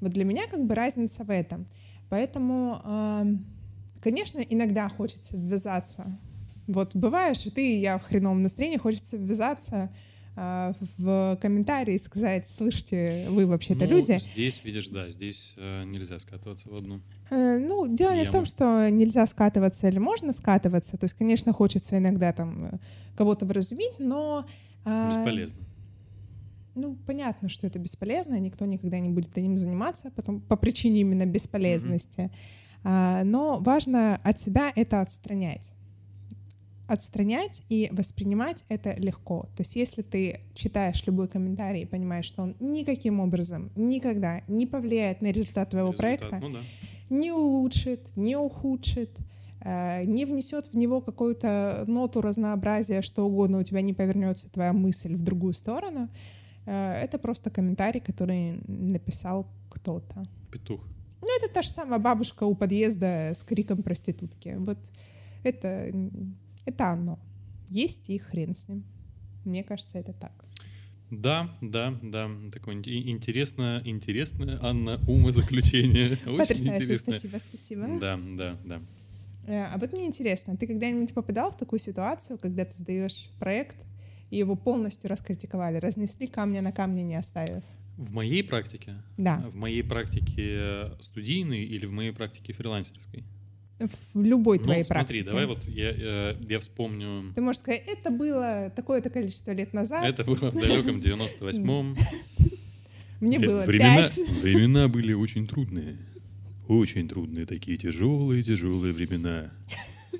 Вот 0.00 0.12
для 0.12 0.24
меня 0.24 0.46
как 0.46 0.64
бы 0.64 0.76
разница 0.76 1.24
в 1.24 1.30
этом. 1.30 1.66
Поэтому, 2.08 2.80
э, 2.84 3.24
конечно, 4.00 4.38
иногда 4.38 4.88
хочется 4.88 5.36
ввязаться. 5.36 6.16
Вот 6.68 6.94
бываешь, 6.94 7.44
и 7.44 7.50
ты, 7.50 7.74
и 7.74 7.80
я 7.80 7.98
в 7.98 8.02
хреновом 8.02 8.40
настроении, 8.40 8.76
хочется 8.76 9.16
ввязаться 9.16 9.90
в 10.34 11.38
комментарии 11.42 11.98
сказать, 11.98 12.48
слышите, 12.48 13.26
вы 13.28 13.46
вообще-то 13.46 13.84
ну, 13.84 13.90
люди. 13.90 14.18
Здесь, 14.18 14.64
видишь, 14.64 14.88
да, 14.88 15.10
здесь 15.10 15.54
э, 15.58 15.84
нельзя 15.84 16.18
скатываться 16.18 16.70
в 16.70 16.74
одну. 16.74 17.02
Э, 17.30 17.58
ну, 17.58 17.86
дело 17.86 18.14
не 18.14 18.24
в 18.24 18.30
том, 18.30 18.46
что 18.46 18.88
нельзя 18.88 19.26
скатываться 19.26 19.88
или 19.88 19.98
можно 19.98 20.32
скатываться. 20.32 20.96
То 20.96 21.04
есть, 21.04 21.14
конечно, 21.14 21.52
хочется 21.52 21.98
иногда 21.98 22.32
там 22.32 22.64
э, 22.64 22.78
кого-то 23.14 23.44
вразумить, 23.44 23.98
но... 23.98 24.46
Э, 24.86 25.08
Бесполезно. 25.08 25.62
Ну, 26.74 26.96
понятно, 27.06 27.50
что 27.50 27.66
это 27.66 27.78
бесполезно, 27.78 28.40
никто 28.40 28.64
никогда 28.64 28.98
не 28.98 29.10
будет 29.10 29.36
этим 29.36 29.58
заниматься 29.58 30.10
потом, 30.10 30.40
по 30.40 30.56
причине 30.56 31.02
именно 31.02 31.26
бесполезности. 31.26 32.20
Mm-hmm. 32.20 32.30
А, 32.84 33.24
но 33.24 33.60
важно 33.60 34.16
от 34.24 34.40
себя 34.40 34.72
это 34.74 35.02
отстранять 35.02 35.70
отстранять 36.86 37.62
и 37.68 37.88
воспринимать 37.92 38.64
это 38.68 38.94
легко. 38.98 39.48
То 39.56 39.62
есть 39.62 39.76
если 39.76 40.02
ты 40.02 40.40
читаешь 40.54 41.04
любой 41.06 41.28
комментарий 41.28 41.82
и 41.82 41.86
понимаешь, 41.86 42.26
что 42.26 42.42
он 42.42 42.56
никаким 42.60 43.20
образом 43.20 43.70
никогда 43.76 44.42
не 44.48 44.66
повлияет 44.66 45.22
на 45.22 45.30
результат 45.30 45.70
твоего 45.70 45.92
результат, 45.92 46.20
проекта, 46.20 46.38
ну 46.40 46.52
да. 46.54 46.60
не 47.08 47.32
улучшит, 47.32 48.16
не 48.16 48.36
ухудшит, 48.36 49.16
э, 49.60 50.04
не 50.04 50.24
внесет 50.24 50.68
в 50.68 50.76
него 50.76 51.00
какую-то 51.00 51.84
ноту 51.86 52.20
разнообразия, 52.20 53.02
что 53.02 53.26
угодно, 53.26 53.58
у 53.58 53.62
тебя 53.62 53.80
не 53.80 53.94
повернется 53.94 54.50
твоя 54.50 54.72
мысль 54.72 55.14
в 55.14 55.22
другую 55.22 55.54
сторону, 55.54 56.08
э, 56.66 56.92
это 56.94 57.18
просто 57.18 57.50
комментарий, 57.50 58.00
который 58.00 58.60
написал 58.66 59.46
кто-то. 59.70 60.24
Петух. 60.50 60.86
Ну, 61.22 61.28
это 61.36 61.52
та 61.54 61.62
же 61.62 61.70
самая 61.70 62.00
бабушка 62.00 62.44
у 62.44 62.54
подъезда 62.56 63.32
с 63.34 63.44
криком 63.44 63.84
проститутки. 63.84 64.56
Вот 64.58 64.78
это 65.44 65.90
это 66.64 66.88
оно. 66.88 67.18
Есть 67.68 68.10
и 68.10 68.18
хрен 68.18 68.54
с 68.54 68.68
ним. 68.68 68.84
Мне 69.44 69.64
кажется, 69.64 69.98
это 69.98 70.12
так. 70.12 70.44
Да, 71.10 71.54
да, 71.60 71.98
да. 72.02 72.30
Такое 72.52 72.76
интересное, 72.76 73.82
интересное, 73.84 74.58
Анна, 74.62 74.98
умозаключение. 75.06 76.18
Очень 76.26 76.68
интересное. 76.68 77.18
спасибо, 77.18 77.38
спасибо. 77.38 77.98
Да, 78.00 78.18
да, 78.18 78.56
да. 78.64 78.82
Э, 79.46 79.64
а 79.66 79.78
вот 79.78 79.92
мне 79.92 80.06
интересно, 80.06 80.56
ты 80.56 80.66
когда-нибудь 80.66 81.12
попадал 81.12 81.50
в 81.50 81.56
такую 81.56 81.80
ситуацию, 81.80 82.38
когда 82.38 82.64
ты 82.64 82.74
сдаешь 82.74 83.30
проект, 83.38 83.76
и 84.30 84.38
его 84.38 84.56
полностью 84.56 85.10
раскритиковали, 85.10 85.76
разнесли 85.76 86.26
камня 86.26 86.62
на 86.62 86.72
камне 86.72 87.02
не 87.02 87.16
оставив? 87.16 87.62
В 87.98 88.14
моей 88.14 88.42
практике? 88.42 88.94
Да. 89.18 89.44
В 89.50 89.56
моей 89.56 89.82
практике 89.82 90.92
студийной 91.00 91.64
или 91.64 91.84
в 91.84 91.92
моей 91.92 92.12
практике 92.12 92.54
фрилансерской? 92.54 93.24
В 93.78 94.22
любой 94.22 94.58
ну, 94.58 94.64
твоей 94.64 94.84
смотри, 94.84 95.22
практике. 95.22 95.30
давай 95.30 95.46
вот 95.46 95.66
я, 95.68 95.90
я, 95.90 96.36
я 96.48 96.60
вспомню... 96.60 97.32
Ты 97.34 97.40
можешь 97.40 97.60
сказать, 97.60 97.82
это 97.86 98.10
было 98.10 98.72
такое-то 98.74 99.10
количество 99.10 99.52
лет 99.52 99.72
назад. 99.72 100.04
Это 100.04 100.24
было 100.24 100.50
в 100.50 100.54
далеком 100.54 100.98
98-м. 101.00 101.96
Мне 103.20 103.38
было 103.38 103.62
времена, 103.64 104.08
5. 104.08 104.18
Времена 104.42 104.88
были 104.88 105.12
очень 105.12 105.46
трудные. 105.46 105.96
Очень 106.68 107.08
трудные 107.08 107.46
такие 107.46 107.76
тяжелые-тяжелые 107.76 108.92
времена. 108.92 109.52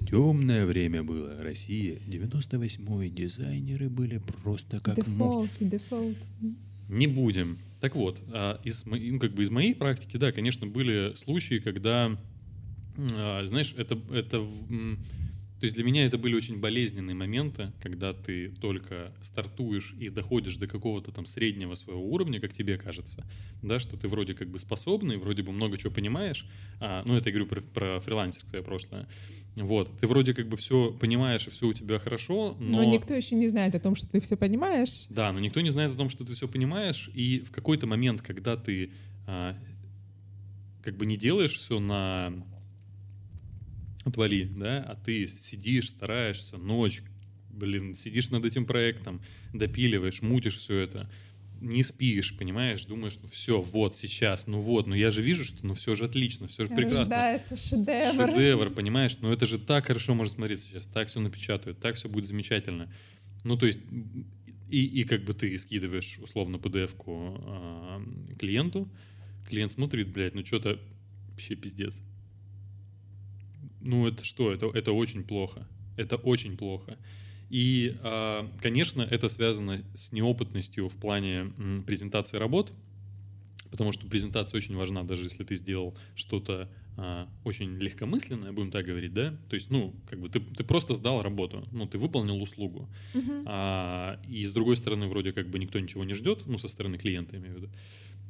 Темное 0.09 0.67
время 0.67 1.03
было. 1.03 1.35
Россия. 1.43 1.99
98-й. 2.07 3.11
Дизайнеры 3.11 3.89
были 3.89 4.19
просто 4.19 4.81
как... 4.81 4.97
Дефолт, 4.97 5.51
дефолт. 5.61 6.17
Не 6.89 7.07
будем. 7.07 7.59
Так 7.81 7.97
вот, 7.97 8.21
а, 8.33 8.61
из, 8.65 8.87
ну, 8.87 9.19
как 9.19 9.33
бы 9.33 9.43
из 9.43 9.51
моей 9.51 9.75
практики, 9.75 10.17
да, 10.17 10.31
конечно, 10.31 10.67
были 10.67 11.15
случаи, 11.17 11.59
когда 11.59 12.17
знаешь, 12.97 13.75
это, 13.77 13.99
это 14.11 14.47
то 15.63 15.67
есть 15.67 15.77
для 15.77 15.85
меня 15.85 16.05
это 16.05 16.19
были 16.19 16.35
очень 16.35 16.59
болезненные 16.59 17.15
моменты, 17.15 17.71
когда 17.81 18.13
ты 18.13 18.49
только 18.49 19.13
стартуешь 19.23 19.95
и 19.97 20.09
доходишь 20.09 20.57
до 20.57 20.67
какого-то 20.67 21.13
там 21.13 21.25
среднего 21.25 21.77
своего 21.77 22.05
уровня, 22.05 22.41
как 22.41 22.53
тебе 22.53 22.77
кажется, 22.77 23.25
да, 23.63 23.79
что 23.79 23.97
ты 23.97 24.09
вроде 24.09 24.35
как 24.35 24.49
бы 24.49 24.59
способный, 24.59 25.19
вроде 25.19 25.45
бы 25.45 25.53
много 25.53 25.79
чего 25.79 25.93
понимаешь, 25.93 26.49
а, 26.81 27.05
ну 27.07 27.15
это 27.15 27.29
я 27.29 27.35
говорю 27.37 27.47
про, 27.49 27.61
про 27.61 28.01
фрилансерское 28.01 28.61
прошлое, 28.61 29.07
вот, 29.55 29.89
ты 30.01 30.09
вроде 30.09 30.35
как 30.35 30.49
бы 30.49 30.57
все 30.57 30.91
понимаешь 30.91 31.47
и 31.47 31.51
все 31.51 31.69
у 31.69 31.73
тебя 31.73 32.01
хорошо, 32.01 32.57
но... 32.59 32.79
Но 32.79 32.85
никто 32.85 33.15
еще 33.15 33.37
не 33.37 33.49
знает 33.49 33.77
о 33.77 33.79
том, 33.79 33.95
что 33.95 34.09
ты 34.09 34.21
все 34.21 34.37
понимаешь. 34.37 35.05
Да, 35.11 35.31
но 35.31 35.39
никто 35.39 35.61
не 35.61 35.71
знает 35.71 35.95
о 35.95 35.97
том, 35.97 36.09
что 36.11 36.25
ты 36.25 36.33
все 36.33 36.49
понимаешь, 36.49 37.09
и 37.15 37.39
в 37.39 37.53
какой-то 37.53 37.87
момент, 37.87 38.21
когда 38.21 38.57
ты 38.57 38.91
а, 39.29 39.57
как 40.83 40.97
бы 40.97 41.07
не 41.07 41.17
делаешь 41.17 41.53
все 41.53 41.79
на 41.79 42.33
отвали, 44.05 44.45
да, 44.45 44.83
а 44.83 44.97
ты 44.97 45.27
сидишь, 45.27 45.89
стараешься, 45.89 46.57
ночь, 46.57 47.03
блин, 47.51 47.95
сидишь 47.95 48.31
над 48.31 48.45
этим 48.45 48.67
проектом, 48.67 49.21
допиливаешь, 49.53 50.23
мутишь 50.23 50.57
все 50.57 50.79
это, 50.79 51.11
не 51.61 51.85
спишь, 51.85 52.37
понимаешь, 52.37 52.85
думаешь, 52.87 53.19
ну 53.23 53.29
все, 53.29 53.61
вот 53.61 53.97
сейчас, 53.97 54.49
ну 54.49 54.61
вот, 54.61 54.89
ну 54.89 54.95
я 54.95 55.11
же 55.13 55.23
вижу, 55.23 55.45
что 55.45 55.65
ну 55.65 55.75
все 55.75 55.95
же 55.95 56.07
отлично, 56.07 56.49
все 56.49 56.65
же 56.65 56.71
прекрасно. 56.71 56.99
Рождается 56.99 57.57
шедевр. 57.57 58.33
Шедевр, 58.33 58.71
понимаешь, 58.71 59.17
ну 59.21 59.33
это 59.33 59.47
же 59.47 59.59
так 59.59 59.87
хорошо 59.87 60.15
может 60.15 60.35
смотреться 60.35 60.67
сейчас, 60.67 60.87
так 60.87 61.09
все 61.09 61.21
напечатают, 61.21 61.79
так 61.79 61.95
все 61.95 62.09
будет 62.09 62.27
замечательно. 62.27 62.93
Ну 63.45 63.57
то 63.57 63.67
есть 63.67 63.79
и, 64.71 64.85
и 64.85 65.05
как 65.05 65.25
бы 65.25 65.35
ты 65.35 65.57
скидываешь 65.59 66.19
условно 66.19 66.57
PDF-ку 66.57 67.39
э, 67.39 68.35
клиенту, 68.39 68.89
клиент 69.49 69.73
смотрит, 69.73 70.09
блядь, 70.09 70.35
ну 70.35 70.45
что-то 70.45 70.81
вообще 71.31 71.55
пиздец 71.55 72.03
ну 73.83 74.07
это 74.07 74.25
что? 74.25 74.53
Это, 74.53 74.67
это 74.67 74.93
очень 74.93 75.25
плохо. 75.25 75.67
Это 75.97 76.17
очень 76.17 76.57
плохо. 76.57 76.97
И, 77.51 77.97
а, 78.03 78.49
конечно, 78.61 79.03
это 79.03 79.29
связано 79.29 79.79
с 79.93 80.13
неопытностью 80.13 80.89
в 80.89 80.97
плане 80.97 81.53
презентации 81.87 82.39
работ, 82.39 82.73
потому 83.71 83.93
что 83.93 84.07
презентация 84.07 84.59
очень 84.59 84.75
важна, 84.75 85.03
даже 85.03 85.25
если 85.25 85.45
ты 85.45 85.57
сделал 85.57 85.95
что-то 86.15 86.71
а, 86.97 87.29
очень 87.45 87.77
легкомысленное, 87.77 88.53
будем 88.53 88.71
так 88.71 88.87
говорить, 88.87 89.13
да, 89.13 89.35
то 89.49 89.55
есть, 89.55 89.71
ну, 89.71 89.95
как 90.07 90.21
бы 90.21 90.29
ты, 90.29 90.41
ты 90.41 90.65
просто 90.65 90.95
сдал 90.95 91.23
работу, 91.23 91.67
ну, 91.73 91.87
ты 91.87 91.99
выполнил 91.99 92.41
услугу, 92.41 92.89
Мгм. 93.15 93.45
а, 93.47 94.19
и 94.29 94.45
с 94.45 94.53
другой 94.53 94.77
стороны, 94.77 95.07
вроде 95.09 95.33
как 95.33 95.49
бы 95.49 95.59
никто 95.59 95.79
ничего 95.79 96.05
не 96.05 96.15
ждет, 96.15 96.47
ну, 96.47 96.59
со 96.59 96.69
стороны 96.69 96.99
клиента, 96.99 97.37
имею 97.37 97.55
в 97.55 97.57
виду. 97.57 97.71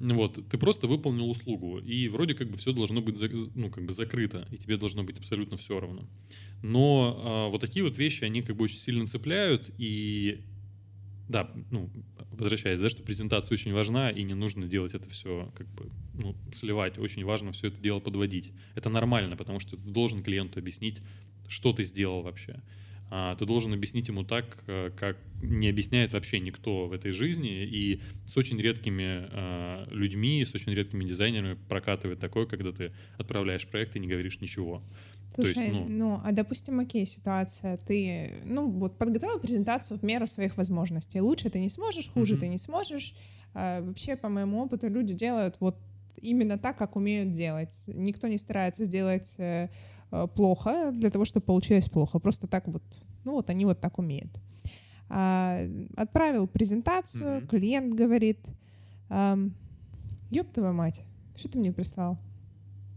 Вот, 0.02 0.48
ты 0.48 0.58
просто 0.58 0.88
выполнил 0.88 1.30
услугу, 1.30 1.78
и 1.78 2.08
вроде 2.08 2.34
как 2.34 2.50
бы 2.50 2.56
все 2.56 2.72
должно 2.72 3.00
быть, 3.00 3.20
ну, 3.54 3.70
как 3.70 3.86
бы 3.86 3.92
закрыто, 3.92 4.48
и 4.50 4.56
тебе 4.56 4.76
должно 4.76 5.04
быть 5.04 5.18
абсолютно 5.18 5.56
все 5.56 5.78
равно. 5.78 6.08
Но 6.60 7.20
а, 7.24 7.48
вот 7.48 7.60
такие 7.60 7.84
вот 7.84 7.96
вещи, 7.98 8.24
они 8.24 8.42
как 8.42 8.56
бы 8.56 8.64
очень 8.64 8.78
сильно 8.78 9.06
цепляют, 9.06 9.70
и 9.78 10.42
да, 11.28 11.52
ну, 11.70 11.88
возвращаясь, 12.32 12.80
да, 12.80 12.88
что 12.88 13.04
презентация 13.04 13.54
очень 13.54 13.72
важна, 13.72 14.10
и 14.10 14.24
не 14.24 14.34
нужно 14.34 14.66
делать 14.66 14.92
это 14.94 15.08
все, 15.08 15.52
как 15.54 15.68
бы, 15.68 15.88
ну, 16.14 16.34
сливать. 16.52 16.98
Очень 16.98 17.24
важно 17.24 17.52
все 17.52 17.68
это 17.68 17.80
дело 17.80 18.00
подводить. 18.00 18.52
Это 18.74 18.90
нормально, 18.90 19.36
потому 19.36 19.60
что 19.60 19.76
ты 19.76 19.88
должен 19.88 20.24
клиенту 20.24 20.58
объяснить, 20.58 21.00
что 21.46 21.72
ты 21.72 21.84
сделал 21.84 22.22
вообще. 22.22 22.60
А, 23.14 23.34
ты 23.36 23.44
должен 23.44 23.74
объяснить 23.74 24.08
ему 24.08 24.24
так, 24.24 24.64
э, 24.66 24.90
как 24.96 25.18
не 25.42 25.68
объясняет 25.68 26.14
вообще 26.14 26.40
никто 26.40 26.86
в 26.86 26.92
этой 26.94 27.10
жизни, 27.12 27.62
и 27.62 28.00
с 28.26 28.38
очень 28.38 28.58
редкими 28.58 29.28
а, 29.30 29.86
людьми, 29.90 30.42
с 30.42 30.54
очень 30.54 30.72
редкими 30.72 31.04
дизайнерами 31.04 31.58
прокатывает 31.68 32.20
такое, 32.20 32.46
когда 32.46 32.72
ты 32.72 32.92
отправляешь 33.18 33.66
проект 33.66 33.96
и 33.96 34.00
не 34.00 34.08
говоришь 34.08 34.40
ничего. 34.40 34.82
То 35.36 35.42
Слушай, 35.42 35.64
есть, 35.64 35.74
ну- 35.74 35.86
ну, 35.88 36.20
а 36.24 36.32
допустим, 36.32 36.80
окей, 36.80 37.06
ситуация, 37.06 37.76
ты, 37.76 38.32
ну, 38.46 38.70
вот 38.70 38.96
подготовил 38.96 39.38
презентацию 39.38 39.98
в 39.98 40.02
меру 40.02 40.26
своих 40.26 40.56
возможностей. 40.56 41.20
Лучше 41.20 41.50
ты 41.50 41.60
не 41.60 41.68
сможешь, 41.68 42.08
хуже 42.08 42.32
Мгм. 42.32 42.40
ты 42.40 42.48
не 42.48 42.58
сможешь. 42.58 43.14
А, 43.52 43.82
вообще, 43.82 44.16
по 44.16 44.30
моему 44.30 44.62
опыту, 44.62 44.88
люди 44.88 45.12
делают 45.12 45.56
вот 45.60 45.76
именно 46.16 46.56
так, 46.56 46.78
как 46.78 46.96
умеют 46.96 47.32
делать. 47.32 47.80
Никто 47.86 48.28
не 48.28 48.38
старается 48.38 48.84
сделать 48.84 49.34
э, 49.36 49.68
плохо 50.34 50.90
для 50.92 51.10
того, 51.10 51.24
чтобы 51.24 51.44
получилось 51.46 51.88
плохо. 51.88 52.18
Просто 52.18 52.46
так 52.46 52.68
вот, 52.68 52.82
ну, 53.24 53.32
вот 53.32 53.50
они 53.50 53.64
вот 53.64 53.80
так 53.80 53.98
умеют. 53.98 54.30
А, 55.08 55.60
отправил 55.96 56.46
презентацию, 56.46 57.38
Мгм. 57.38 57.46
клиент 57.48 57.94
говорит, 57.94 58.38
ёб 60.30 60.52
твою 60.52 60.72
мать, 60.72 61.02
что 61.36 61.48
ты 61.48 61.58
мне 61.58 61.72
прислал? 61.72 62.18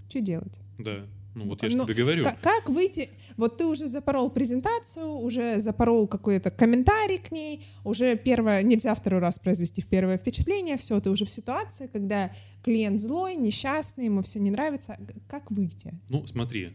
Что 0.09 0.21
делать? 0.21 0.59
Да. 0.79 1.05
Ну 1.33 1.49
вот 1.49 1.61
я 1.63 1.69
же 1.69 1.75
Ну, 1.75 1.83
тебе 1.83 1.95
говорю. 1.95 2.23
Ка- 2.23 2.37
Как 2.41 2.69
выйти? 2.69 3.09
Вот 3.35 3.57
ты 3.57 3.65
уже 3.65 3.87
запорол 3.87 4.29
презентацию, 4.29 5.09
уже 5.17 5.59
запорол 5.59 6.07
какой-то 6.07 6.49
комментарий 6.49 7.17
к 7.17 7.29
ней, 7.33 7.65
уже 7.83 8.15
первое, 8.15 8.63
нельзя 8.63 8.95
второй 8.95 9.19
раз 9.19 9.37
произвести 9.39 9.81
в 9.81 9.87
первое 9.87 10.17
впечатление, 10.17 10.77
все, 10.77 11.01
ты 11.01 11.09
уже 11.09 11.25
в 11.25 11.29
ситуации, 11.29 11.87
когда 11.87 12.31
клиент 12.63 13.01
злой, 13.01 13.35
несчастный, 13.35 14.05
ему 14.05 14.21
все 14.21 14.39
не 14.39 14.49
нравится. 14.51 14.97
Как 15.27 15.51
выйти? 15.51 15.99
Ну, 16.09 16.25
смотри, 16.25 16.71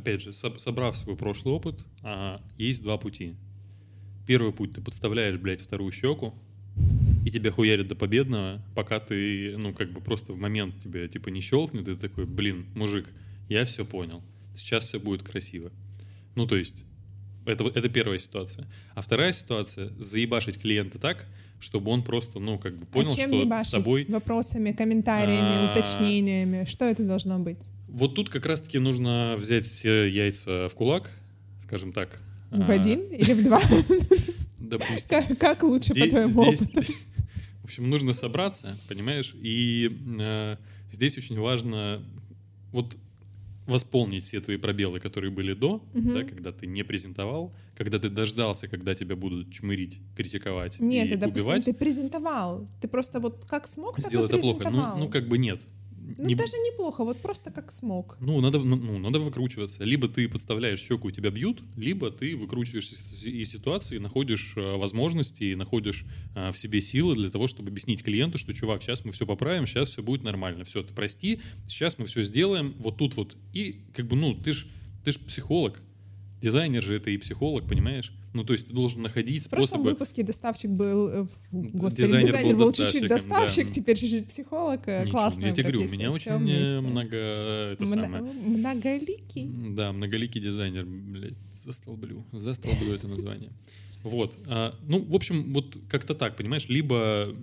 опять 0.00 0.20
же, 0.22 0.30
соб- 0.30 0.58
собрав 0.58 0.96
свой 0.96 1.16
прошлый 1.16 1.54
опыт, 1.54 1.80
а, 2.02 2.40
есть 2.56 2.82
два 2.82 2.98
пути. 2.98 3.34
Первый 4.26 4.52
путь, 4.52 4.72
ты 4.72 4.80
подставляешь, 4.80 5.36
блядь, 5.38 5.60
вторую 5.60 5.92
щеку, 5.92 6.34
и 7.24 7.30
тебя 7.30 7.50
хуярят 7.50 7.88
до 7.88 7.94
победного, 7.94 8.62
пока 8.74 8.98
ты, 9.00 9.56
ну, 9.56 9.72
как 9.72 9.92
бы 9.92 10.00
просто 10.00 10.32
в 10.32 10.38
момент 10.38 10.78
тебя, 10.82 11.06
типа, 11.08 11.28
не 11.28 11.40
щелкнет, 11.40 11.86
и 11.88 11.94
ты 11.94 12.08
такой, 12.08 12.24
блин, 12.26 12.66
мужик, 12.74 13.08
я 13.48 13.64
все 13.64 13.84
понял, 13.84 14.22
сейчас 14.54 14.84
все 14.84 14.98
будет 14.98 15.22
красиво. 15.22 15.70
Ну, 16.34 16.46
то 16.46 16.56
есть, 16.56 16.84
это, 17.44 17.64
это 17.64 17.88
первая 17.88 18.18
ситуация. 18.18 18.66
А 18.94 19.00
вторая 19.00 19.32
ситуация— 19.32 19.88
заебашить 19.98 20.58
клиента 20.60 20.98
так, 20.98 21.26
чтобы 21.58 21.90
он 21.90 22.02
просто, 22.02 22.38
ну, 22.38 22.58
как 22.58 22.76
бы 22.76 22.86
понял, 22.86 23.12
а 23.12 23.16
чем 23.16 23.30
что 23.30 23.40
ебашить? 23.40 23.68
с 23.68 23.70
тобой... 23.72 24.06
Вопросами, 24.08 24.72
комментариями, 24.72 25.68
А. 25.68 25.72
уточнениями. 25.72 26.64
Что 26.66 26.86
это 26.86 27.04
должно 27.04 27.38
быть? 27.38 27.58
Вот 27.92 28.14
тут 28.14 28.30
как 28.30 28.46
раз-таки 28.46 28.78
нужно 28.78 29.34
взять 29.36 29.66
все 29.66 30.04
яйца 30.06 30.68
в 30.68 30.74
кулак, 30.74 31.10
скажем 31.60 31.92
так. 31.92 32.20
В 32.50 32.70
А, 32.70 32.72
один 32.72 33.00
или 33.10 33.32
в 33.32 33.44
два? 33.44 33.60
Допустим. 34.58 35.36
Как, 35.36 35.62
лучше, 35.62 35.94
по 35.94 36.06
твоему 36.06 36.42
опыту? 36.42 36.82
В 37.62 37.64
общем, 37.64 37.88
нужно 37.88 38.12
собраться, 38.12 38.76
понимаешь? 38.88 39.32
И 39.40 39.96
э, 40.18 40.56
здесь 40.90 41.16
очень 41.18 41.38
важно 41.38 42.02
вот 42.72 42.96
восполнить 43.66 44.24
все 44.24 44.40
твои 44.40 44.56
пробелы, 44.56 44.98
которые 44.98 45.30
были 45.30 45.52
до, 45.52 45.82
Мгм. 45.94 46.12
да, 46.12 46.24
когда 46.24 46.50
ты 46.50 46.66
не 46.66 46.82
презентовал, 46.82 47.54
когда 47.76 48.00
ты 48.00 48.08
дождался, 48.08 48.66
когда 48.66 48.94
тебя 48.96 49.14
будут 49.14 49.52
чмырить, 49.52 50.00
критиковать 50.16 50.80
Нет, 50.80 51.06
и 51.06 51.10
ты, 51.10 51.16
допустим, 51.16 51.42
убивать. 51.42 51.64
ты 51.64 51.72
презентовал. 51.72 52.68
Ты 52.80 52.88
просто 52.88 53.20
вот 53.20 53.44
как 53.46 53.68
смог, 53.68 53.94
так 53.96 54.04
и 54.04 54.08
Сделал 54.08 54.26
это 54.26 54.38
плохо. 54.38 54.68
Ну, 54.68 54.96
ну, 54.98 55.08
как 55.08 55.28
бы 55.28 55.38
нет. 55.38 55.66
Ну, 56.18 56.28
Не- 56.28 56.34
даже 56.34 56.52
неплохо, 56.58 57.04
вот 57.04 57.18
просто 57.20 57.50
как 57.50 57.72
смог. 57.72 58.16
Ну, 58.20 58.40
надо, 58.40 58.58
ну, 58.58 58.98
надо 58.98 59.18
выкручиваться. 59.18 59.84
Либо 59.84 60.08
ты 60.08 60.28
подставляешь 60.28 60.80
щеку, 60.80 61.08
и 61.08 61.12
тебя 61.12 61.30
бьют, 61.30 61.62
либо 61.76 62.10
ты 62.10 62.36
выкручиваешься 62.36 62.94
из 62.94 63.24
из 63.26 63.50
ситуации, 63.50 63.98
находишь 63.98 64.54
э, 64.56 64.76
возможности, 64.76 65.44
и 65.44 65.54
находишь 65.54 66.04
э, 66.34 66.50
в 66.52 66.58
себе 66.58 66.80
силы 66.80 67.14
для 67.14 67.30
того, 67.30 67.46
чтобы 67.46 67.70
объяснить 67.70 68.02
клиенту, 68.02 68.38
что, 68.38 68.52
чувак, 68.54 68.82
сейчас 68.82 69.04
мы 69.04 69.12
все 69.12 69.26
поправим, 69.26 69.66
сейчас 69.66 69.90
все 69.90 70.02
будет 70.02 70.22
нормально. 70.22 70.64
Все, 70.64 70.82
ты 70.82 70.92
прости, 70.94 71.40
сейчас 71.66 71.98
мы 71.98 72.06
все 72.06 72.22
сделаем 72.22 72.74
вот 72.78 72.96
тут 72.96 73.16
вот. 73.16 73.36
И 73.52 73.84
как 73.94 74.06
бы, 74.06 74.16
ну, 74.16 74.34
ты 74.34 74.52
ж, 74.52 74.66
ты 75.04 75.12
ж 75.12 75.18
психолог. 75.18 75.80
Дизайнер 76.42 76.82
же 76.82 76.96
это 76.96 77.10
и 77.10 77.18
психолог, 77.18 77.68
понимаешь? 77.68 78.12
Ну, 78.32 78.44
то 78.44 78.52
есть 78.52 78.68
ты 78.68 78.72
должен 78.72 79.02
находить 79.02 79.46
В 79.46 79.50
прошлом 79.50 79.66
способы... 79.66 79.90
выпуске 79.90 80.22
доставщик 80.22 80.70
был, 80.70 81.08
э, 81.08 81.26
господи, 81.50 82.02
Дизайнер 82.02 82.26
дизайнер, 82.28 82.56
был 82.56 82.64
был 82.66 82.72
чуть-чуть 82.72 83.08
доставщик, 83.08 83.66
да. 83.66 83.72
теперь 83.72 83.96
чуть-чуть 83.98 84.28
психолог. 84.28 84.80
э, 84.86 85.00
Ничего, 85.02 85.18
Классная 85.18 85.48
я 85.48 85.52
тебе 85.54 85.62
говорю, 85.72 85.88
у 85.88 85.88
меня 85.92 86.10
очень 86.12 86.36
вместе. 86.36 86.78
много... 86.78 87.16
Это 87.16 87.84
Мно- 87.84 88.02
самое... 88.02 88.22
Многоликий. 88.22 89.50
Да, 89.74 89.92
многоликий 89.92 90.40
дизайнер, 90.40 90.84
блядь, 90.86 91.34
застолблю. 91.52 92.24
Застолблю 92.32 92.94
это 92.94 93.08
название. 93.08 93.50
Вот. 94.02 94.38
а, 94.46 94.74
ну, 94.88 95.02
в 95.04 95.14
общем, 95.14 95.52
вот 95.52 95.76
как-то 95.88 96.14
так, 96.14 96.36
понимаешь? 96.36 96.68
Либо 96.68 97.34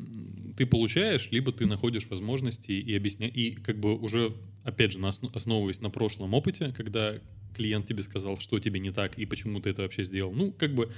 ты 0.55 0.65
получаешь, 0.65 1.29
либо 1.31 1.51
ты 1.51 1.65
находишь 1.67 2.07
возможности 2.09 2.71
и 2.71 2.95
объясняешь. 2.95 3.33
И 3.35 3.51
как 3.51 3.77
бы 3.79 3.95
уже, 3.95 4.33
опять 4.63 4.93
же, 4.93 4.99
на 4.99 5.09
осно- 5.09 5.29
основываясь 5.35 5.81
на 5.81 5.89
прошлом 5.89 6.33
опыте, 6.33 6.73
когда 6.75 7.15
клиент 7.55 7.87
тебе 7.87 8.03
сказал, 8.03 8.39
что 8.39 8.59
тебе 8.59 8.79
не 8.79 8.91
так 8.91 9.17
и 9.17 9.25
почему 9.25 9.59
ты 9.59 9.69
это 9.71 9.81
вообще 9.83 10.03
сделал. 10.03 10.33
Ну, 10.33 10.51
как 10.51 10.73
бы, 10.73 10.91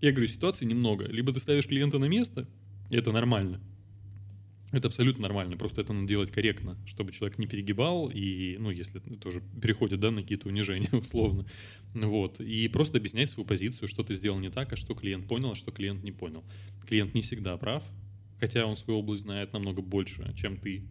я 0.00 0.12
говорю, 0.12 0.28
ситуаций 0.28 0.66
немного. 0.66 1.06
Либо 1.06 1.32
ты 1.32 1.40
ставишь 1.40 1.66
клиента 1.66 1.98
на 1.98 2.06
место, 2.06 2.48
и 2.90 2.96
это 2.96 3.12
нормально. 3.12 3.60
Это 4.72 4.88
абсолютно 4.88 5.22
нормально, 5.22 5.56
просто 5.56 5.80
это 5.80 5.92
надо 5.92 6.08
делать 6.08 6.32
корректно, 6.32 6.76
чтобы 6.86 7.12
человек 7.12 7.38
не 7.38 7.46
перегибал, 7.46 8.10
и, 8.12 8.56
ну, 8.58 8.70
если 8.70 9.00
это 9.00 9.28
уже 9.28 9.40
переходит, 9.62 10.00
да, 10.00 10.10
на 10.10 10.22
какие-то 10.22 10.48
унижения, 10.48 10.88
условно, 10.92 11.46
вот, 11.94 12.40
и 12.40 12.66
просто 12.68 12.98
объяснять 12.98 13.30
свою 13.30 13.46
позицию, 13.46 13.86
что 13.86 14.02
ты 14.02 14.14
сделал 14.14 14.40
не 14.40 14.50
так, 14.50 14.72
а 14.72 14.76
что 14.76 14.94
клиент 14.94 15.28
понял, 15.28 15.52
а 15.52 15.54
что 15.54 15.70
клиент 15.70 16.02
не 16.02 16.10
понял. 16.10 16.44
Клиент 16.86 17.14
не 17.14 17.22
всегда 17.22 17.56
прав, 17.56 17.84
хотя 18.40 18.66
он 18.66 18.76
свою 18.76 18.98
область 18.98 19.22
знает 19.22 19.52
намного 19.52 19.82
больше, 19.82 20.34
чем 20.36 20.56
ты, 20.56 20.82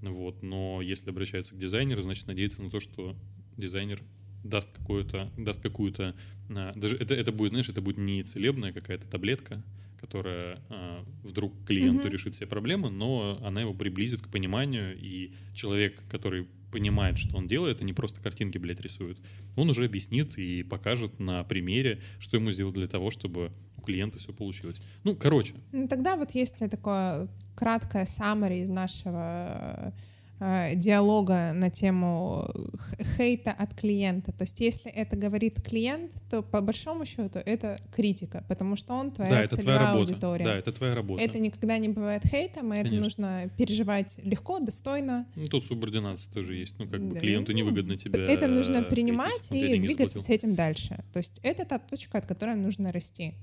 вот, 0.00 0.42
но 0.44 0.80
если 0.80 1.10
обращаются 1.10 1.56
к 1.56 1.58
дизайнеру, 1.58 2.02
значит, 2.02 2.28
надеяться 2.28 2.62
на 2.62 2.70
то, 2.70 2.78
что 2.78 3.16
дизайнер 3.56 4.02
даст 4.42 4.70
какую-то, 4.76 5.32
даст 5.36 5.62
какую-то, 5.62 6.14
а, 6.50 6.72
даже 6.74 6.96
это, 6.96 7.14
это 7.14 7.32
будет, 7.32 7.50
знаешь, 7.52 7.68
это 7.68 7.80
будет 7.80 7.98
не 7.98 8.22
целебная 8.24 8.72
какая-то 8.72 9.08
таблетка, 9.08 9.64
которая 10.00 10.60
а, 10.68 11.04
вдруг 11.22 11.64
клиенту 11.64 12.08
Мгм. 12.08 12.10
решит 12.10 12.34
все 12.34 12.46
проблемы, 12.46 12.90
но 12.90 13.38
она 13.42 13.62
его 13.62 13.72
приблизит 13.74 14.20
к 14.22 14.28
пониманию, 14.28 14.96
и 14.98 15.34
человек, 15.54 16.02
который 16.08 16.46
понимает, 16.70 17.18
что 17.18 17.36
он 17.36 17.46
делает, 17.46 17.80
а 17.80 17.84
не 17.84 17.92
просто 17.92 18.20
картинки, 18.20 18.58
блядь, 18.58 18.80
рисует, 18.80 19.18
он 19.56 19.70
уже 19.70 19.84
объяснит 19.84 20.36
и 20.36 20.62
покажет 20.62 21.20
на 21.20 21.42
примере, 21.44 22.02
что 22.18 22.36
ему 22.36 22.50
сделать 22.50 22.74
для 22.74 22.88
того, 22.88 23.10
чтобы 23.10 23.52
у 23.76 23.80
клиента 23.80 24.18
все 24.18 24.32
получилось. 24.32 24.82
Ну, 25.04 25.14
короче, 25.16 25.54
Ну, 25.72 25.88
тогда 25.88 26.16
вот 26.16 26.30
если 26.32 26.68
такое 26.68 27.28
краткое 27.56 28.04
summary 28.04 28.62
из 28.62 28.68
нашего 28.70 29.92
э, 29.92 29.92
диалога 30.40 31.52
на 31.54 31.70
тему 31.70 32.48
х- 32.78 33.04
хейта 33.16 33.52
от 33.52 33.72
клиента. 33.74 34.32
То 34.32 34.42
есть 34.42 34.60
если 34.60 34.90
это 34.90 35.16
говорит 35.16 35.62
клиент, 35.62 36.10
то 36.28 36.42
по 36.42 36.60
большому 36.60 37.04
счету 37.06 37.38
это 37.38 37.78
критика, 37.94 38.44
потому 38.48 38.76
что 38.76 38.94
он 38.94 39.10
твоя 39.12 39.30
да, 39.30 39.42
это 39.44 39.56
целевая 39.56 39.76
твоя 39.78 39.90
работа. 39.92 40.10
аудитория. 40.10 40.44
Да, 40.44 40.56
это 40.56 40.72
твоя 40.72 40.94
работа. 40.94 41.22
Это 41.22 41.38
никогда 41.38 41.78
не 41.78 41.88
бывает 41.88 42.26
хейтом, 42.26 42.74
и 42.74 42.76
это 42.76 42.88
Конечно. 42.88 43.04
нужно 43.04 43.50
переживать 43.56 44.18
легко, 44.24 44.58
достойно. 44.58 45.26
Ну, 45.36 45.46
тут 45.46 45.64
субординация 45.66 46.32
тоже 46.32 46.56
есть. 46.56 46.74
Ну, 46.78 46.88
как 46.88 47.00
бы 47.00 47.14
Да, 47.14 47.20
клиенту 47.20 47.52
ну, 47.52 47.58
невыгодно 47.58 47.96
тебя... 47.96 48.22
Это 48.24 48.48
нужно 48.48 48.82
принимать 48.82 49.50
и 49.50 49.54
деньги 49.60 49.86
двигаться 49.86 50.18
с 50.18 50.22
заплатил. 50.22 50.34
этим 50.34 50.54
дальше. 50.56 51.04
То 51.12 51.18
есть 51.20 51.38
это 51.42 51.64
та 51.64 51.78
точка, 51.78 52.18
от 52.18 52.26
которой 52.26 52.56
нужно 52.56 52.90
расти. 52.92 53.34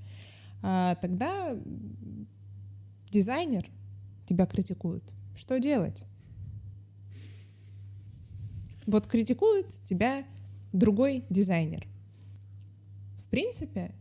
А 0.62 0.94
тогда 0.96 1.56
дизайнер 3.10 3.68
тебя 4.28 4.46
критикует. 4.46 5.02
Что 5.36 5.58
делать? 5.58 6.04
Вот 8.86 9.06
критикует 9.06 9.66
тебя 9.84 10.24
другой 10.72 11.24
дизайнер. 11.30 11.86
В 13.18 13.24
принципе, 13.30 13.92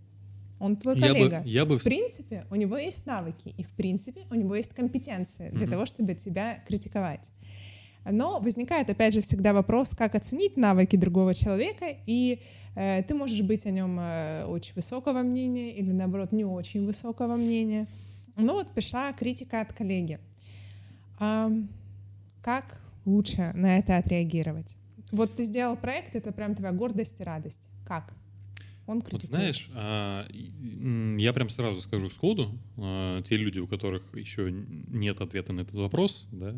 Он 0.59 0.75
твой 0.75 0.95
Я 0.99 1.07
бы- 1.07 1.13
коллега. 1.13 1.41
я 1.43 1.65
бы 1.65 1.79
В 1.79 1.83
принципе, 1.83 2.45
у 2.51 2.55
него 2.55 2.77
есть 2.77 3.07
навыки, 3.07 3.51
и 3.57 3.63
в 3.63 3.71
принципе, 3.71 4.27
у 4.29 4.35
него 4.35 4.55
есть 4.55 4.75
компетенции 4.75 5.49
для 5.49 5.63
Мгм. 5.63 5.71
того, 5.71 5.85
чтобы 5.87 6.13
тебя 6.13 6.59
критиковать. 6.67 7.31
Но 8.05 8.39
возникает, 8.39 8.87
опять 8.91 9.15
же, 9.15 9.21
всегда 9.21 9.53
вопрос, 9.53 9.95
как 9.95 10.13
оценить 10.13 10.57
навыки 10.57 10.95
другого 10.97 11.33
человека, 11.33 11.85
и 12.05 12.41
э, 12.75 13.01
ты 13.03 13.15
можешь 13.15 13.41
быть 13.41 13.65
о 13.65 13.71
нем 13.71 13.97
э, 13.99 14.45
очень 14.45 14.73
высокого 14.75 15.23
мнения 15.23 15.75
или, 15.75 15.91
наоборот, 15.91 16.31
не 16.31 16.45
очень 16.45 16.85
высокого 16.85 17.35
мнения. 17.37 17.87
Ну 18.37 18.53
вот 18.53 18.71
пришла 18.71 19.11
критика 19.13 19.61
от 19.61 19.73
коллеги. 19.73 20.19
Ам, 21.19 21.69
как 22.43 22.80
лучше 23.05 23.51
на 23.55 23.77
это 23.77 23.97
отреагировать? 23.97 24.75
Вот 25.11 25.35
ты 25.35 25.43
сделал 25.43 25.75
проект, 25.75 26.15
это 26.15 26.31
прям 26.31 26.55
твоя 26.55 26.73
гордость 26.73 27.19
и 27.19 27.23
радость. 27.23 27.67
Как? 27.85 28.13
Он 28.87 28.97
Вот 28.97 29.05
критикует. 29.05 29.29
знаешь, 29.29 29.69
а, 29.73 30.25
я 31.17 31.33
прям 31.33 31.49
сразу 31.49 31.81
скажу 31.81 32.09
сходу, 32.09 32.57
а, 32.77 33.21
те 33.21 33.37
люди, 33.37 33.59
у 33.59 33.67
которых 33.67 34.15
еще 34.15 34.51
нет 34.51 35.21
ответа 35.21 35.53
на 35.53 35.61
этот 35.61 35.75
вопрос, 35.75 36.27
да, 36.31 36.55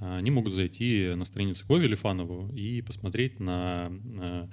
они 0.00 0.30
могут 0.32 0.52
зайти 0.52 1.12
на 1.14 1.24
страницу 1.24 1.64
Кови 1.66 1.86
Лифанову 1.86 2.52
и 2.54 2.82
посмотреть 2.82 3.38
на, 3.38 3.88
на, 4.04 4.50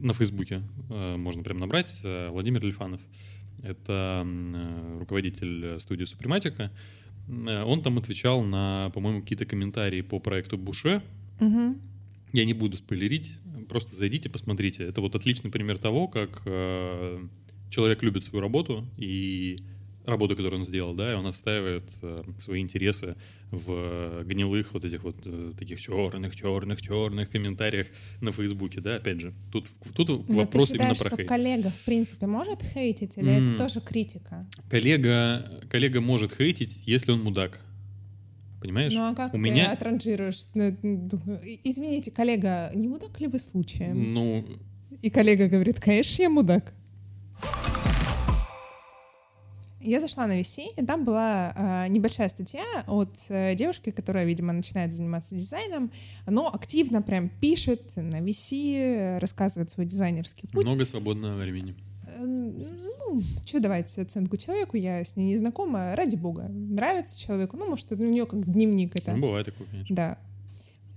на 0.00 0.12
Фейсбуке. 0.12 0.62
А, 0.88 1.16
Можно 1.16 1.42
прям 1.42 1.58
набрать 1.58 2.00
Владимир 2.02 2.64
Лифанов. 2.64 3.00
Это 3.62 4.26
руководитель 4.98 5.78
студии 5.80 6.04
Супрематика. 6.04 6.72
А, 7.28 7.64
Он 7.64 7.82
там 7.82 7.98
отвечал 7.98 8.42
на, 8.42 8.90
по-моему, 8.94 9.20
какие-то 9.22 9.44
комментарии 9.46 10.00
по 10.02 10.18
проекту 10.20 10.56
Буше, 10.58 11.02
Мгм. 11.40 11.80
я 12.32 12.44
не 12.44 12.54
буду 12.54 12.76
спойлерить, 12.76 13.32
просто 13.68 13.94
зайдите, 13.96 14.28
посмотрите. 14.28 14.84
Это 14.84 15.00
вот 15.00 15.14
отличный 15.14 15.50
пример 15.50 15.78
того, 15.78 16.08
как 16.08 16.42
э, 16.44 17.26
человек 17.70 18.02
любит 18.02 18.24
свою 18.24 18.42
работу 18.42 18.86
и 18.96 19.58
работу, 20.06 20.34
которую 20.36 20.60
он 20.60 20.64
сделал, 20.64 20.94
да, 20.94 21.12
и 21.12 21.14
он 21.14 21.26
отстаивает 21.26 21.90
э, 22.02 22.22
свои 22.38 22.60
интересы 22.60 23.16
в 23.50 24.22
гнилых 24.24 24.72
вот 24.72 24.84
этих 24.84 25.02
вот 25.04 25.16
э, 25.24 25.52
таких 25.58 25.80
черных, 25.80 26.34
черных, 26.34 26.80
черных 26.82 27.30
комментариях 27.30 27.86
на 28.20 28.32
Фейсбуке, 28.32 28.80
да, 28.80 28.96
опять 28.96 29.20
же. 29.20 29.34
Тут, 29.52 29.66
тут 29.94 30.08
Но 30.28 30.36
вопрос 30.36 30.70
ты 30.70 30.76
именно 30.76 30.94
считаешь, 30.94 30.98
про 30.98 31.08
что 31.08 31.16
хейт. 31.18 31.28
коллега, 31.28 31.70
в 31.70 31.84
принципе, 31.84 32.26
может 32.26 32.62
хейтить, 32.62 33.18
или 33.18 33.28
М. 33.30 33.54
это 33.54 33.64
тоже 33.66 33.80
критика? 33.80 34.46
Коллега, 34.70 35.44
коллега 35.68 36.00
может 36.00 36.34
хейтить, 36.36 36.82
если 36.86 37.12
он 37.12 37.22
мудак. 37.22 37.60
Понимаешь? 38.60 38.92
Ну 38.94 39.02
а 39.10 39.14
как 39.14 39.30
У 39.32 39.36
ты 39.36 39.42
меня- 39.42 39.70
отранжируешь? 39.72 40.44
Ну, 40.54 40.68
и- 41.44 41.60
Извините, 41.64 42.10
коллега, 42.10 42.70
не 42.74 42.88
мудак 42.88 43.18
ли 43.20 43.26
вы 43.26 43.38
случаем? 43.38 44.12
Ну, 44.12 44.44
И 45.02 45.08
коллега 45.08 45.48
говорит, 45.48 45.80
конечно, 45.80 46.22
я 46.22 46.28
мудак. 46.28 46.74
Я 49.80 50.00
зашла 50.00 50.26
на 50.26 50.38
VC, 50.40 50.74
и 50.76 50.84
там 50.84 51.04
была 51.04 51.52
а, 51.56 51.88
небольшая 51.88 52.28
статья 52.28 52.64
от 52.86 53.16
э, 53.28 53.54
девушки, 53.54 53.90
которая, 53.90 54.24
видимо, 54.26 54.52
начинает 54.52 54.92
заниматься 54.92 55.34
дизайном, 55.34 55.90
но 56.26 56.48
активно 56.52 57.00
прям 57.02 57.28
пишет 57.28 57.96
на 57.96 58.20
VC, 58.20 59.18
рассказывает 59.18 59.70
свой 59.70 59.86
дизайнерский 59.86 60.48
путь. 60.48 60.66
много 60.66 60.84
свободного 60.84 61.36
времени. 61.40 61.74
Э, 62.06 62.24
Ну, 62.24 63.22
что 63.46 63.60
давать 63.60 63.96
оценку 63.98 64.36
человеку, 64.36 64.76
я 64.76 65.02
с 65.04 65.16
ней 65.16 65.28
не 65.28 65.36
знакома, 65.36 65.96
ради 65.96 66.16
бога. 66.16 66.42
Нравится 66.48 67.18
человеку, 67.20 67.56
ну, 67.56 67.66
может, 67.66 67.90
у 67.90 67.96
нее 67.96 68.26
как 68.26 68.44
дневник 68.50 68.96
это. 68.96 69.12
Ну, 69.12 69.22
бывает 69.22 69.46
такое, 69.46 69.66
конечно. 69.66 69.96
Да. 69.96 70.18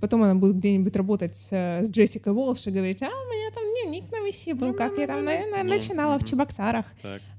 Потом 0.03 0.21
она 0.23 0.35
будет 0.35 0.57
где-нибудь 0.57 0.93
работать 0.97 1.47
э, 1.51 1.81
с 1.85 1.89
Джессикой 1.89 2.33
Волш 2.33 2.67
и 2.67 2.71
говорить, 2.71 3.01
а 3.01 3.05
у 3.05 3.25
меня 3.31 3.49
там 3.55 3.63
дневник 3.73 4.11
на 4.11 4.17
VC 4.27 4.53
был, 4.53 4.73
как 4.73 4.97
я 4.97 5.07
там 5.07 5.23
на- 5.23 5.31
на- 5.57 5.63
Ну, 5.63 5.69
начинала 5.75 6.19
в. 6.19 6.25
Чебоксарах. 6.25 6.85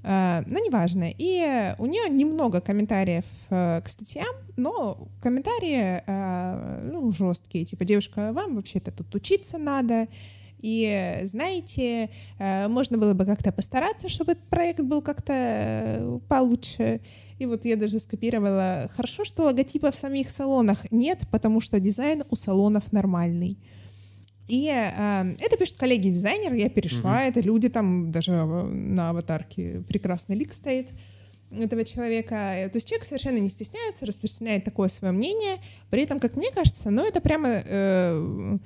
А, 0.03 0.43
Ну, 0.47 0.65
неважно. 0.65 1.07
И 1.15 1.75
у 1.77 1.85
нее 1.85 2.09
немного 2.09 2.61
комментариев 2.61 3.23
э, 3.51 3.81
к 3.81 3.87
статьям, 3.87 4.33
но 4.57 4.97
комментарии, 5.21 6.01
э, 6.07 6.89
ну, 6.91 7.11
жесткие. 7.11 7.65
Типа, 7.65 7.85
девушка, 7.85 8.33
вам 8.33 8.55
вообще-то 8.55 8.91
тут 8.91 9.13
учиться 9.13 9.59
надо. 9.59 10.07
И, 10.59 11.19
знаете, 11.25 12.09
э, 12.39 12.67
можно 12.67 12.97
было 12.97 13.13
бы 13.13 13.25
как-то 13.27 13.51
постараться, 13.51 14.09
чтобы 14.09 14.31
этот 14.31 14.47
проект 14.49 14.79
был 14.79 15.03
как-то 15.03 15.33
э, 15.35 16.19
получше. 16.27 16.99
И 17.37 17.45
вот 17.45 17.65
я 17.65 17.75
даже 17.75 17.99
скопировала. 17.99 18.89
Хорошо, 18.95 19.25
что 19.25 19.43
логотипа 19.43 19.91
в 19.91 19.97
самих 19.97 20.29
салонах 20.29 20.91
нет, 20.91 21.23
потому 21.31 21.59
что 21.59 21.79
дизайн 21.79 22.23
у 22.29 22.35
салонов 22.35 22.91
нормальный. 22.91 23.57
И 24.47 24.67
э, 24.67 25.35
это 25.39 25.57
пишут 25.57 25.77
коллеги-дизайнер, 25.77 26.53
я 26.53 26.69
перешла, 26.69 27.23
это 27.23 27.41
люди 27.41 27.67
там, 27.67 28.11
даже 28.11 28.31
э, 28.31 28.63
на 28.63 29.09
аватарке 29.09 29.83
прекрасный 29.87 30.35
лик 30.35 30.53
стоит 30.53 30.89
этого 31.51 31.83
человека. 31.83 32.69
То 32.71 32.75
есть 32.75 32.87
человек 32.87 33.05
совершенно 33.05 33.37
не 33.37 33.49
стесняется, 33.49 34.05
распространяет 34.05 34.63
такое 34.63 34.87
свое 34.89 35.13
мнение. 35.13 35.57
При 35.89 36.03
этом, 36.03 36.19
как 36.19 36.35
мне 36.35 36.51
кажется, 36.51 36.91
ну 36.91 37.03
это 37.03 37.21
прямо 37.21 37.49
э, 37.49 38.57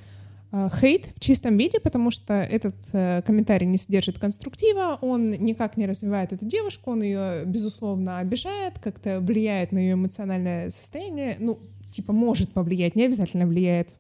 хейт 0.52 1.10
в 1.16 1.20
чистом 1.20 1.58
виде, 1.58 1.80
потому 1.80 2.10
что 2.10 2.34
этот 2.34 2.76
э, 2.92 3.22
комментарий 3.22 3.68
не 3.68 3.78
содержит 3.78 4.18
конструктива, 4.18 4.98
он 5.02 5.30
никак 5.32 5.78
не 5.78 5.86
развивает 5.86 6.34
эту 6.34 6.46
девушку, 6.46 6.92
он 6.92 7.04
ее, 7.04 7.44
безусловно, 7.46 8.18
обижает, 8.18 8.80
как-то 8.80 9.20
влияет 9.20 9.72
на 9.72 9.78
ее 9.78 9.94
эмоциональное 9.94 10.72
состояние. 10.72 11.36
Ну, 11.40 11.60
типа, 11.92 12.14
может 12.14 12.52
повлиять, 12.52 12.96
не 12.96 13.06
обязательно 13.06 13.46
влияет. 13.46 13.96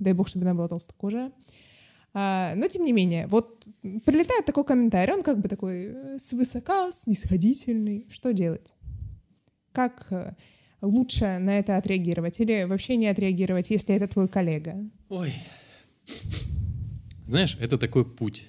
Дай 0.00 0.12
бог, 0.12 0.26
чтобы 0.26 0.44
она 0.44 0.54
была 0.54 0.68
толстокожая. 0.68 1.30
А, 2.14 2.52
но 2.56 2.66
тем 2.66 2.84
не 2.84 2.92
менее, 2.92 3.26
вот 3.28 3.64
прилетает 4.04 4.44
такой 4.44 4.64
комментарий, 4.64 5.14
он 5.14 5.22
как 5.22 5.40
бы 5.40 5.48
такой 5.48 5.92
э, 5.94 6.18
свысока, 6.18 6.90
снисходительный. 6.92 8.06
Что 8.10 8.32
делать? 8.32 8.72
Как 9.72 10.08
э, 10.10 10.34
лучше 10.82 11.38
на 11.38 11.58
это 11.58 11.76
отреагировать 11.76 12.40
или 12.40 12.64
вообще 12.64 12.96
не 12.96 13.06
отреагировать, 13.06 13.70
если 13.70 13.94
это 13.94 14.08
твой 14.08 14.28
коллега? 14.28 14.76
Ой. 15.08 15.32
Знаешь, 17.24 17.56
это 17.60 17.78
такой 17.78 18.04
путь. 18.04 18.46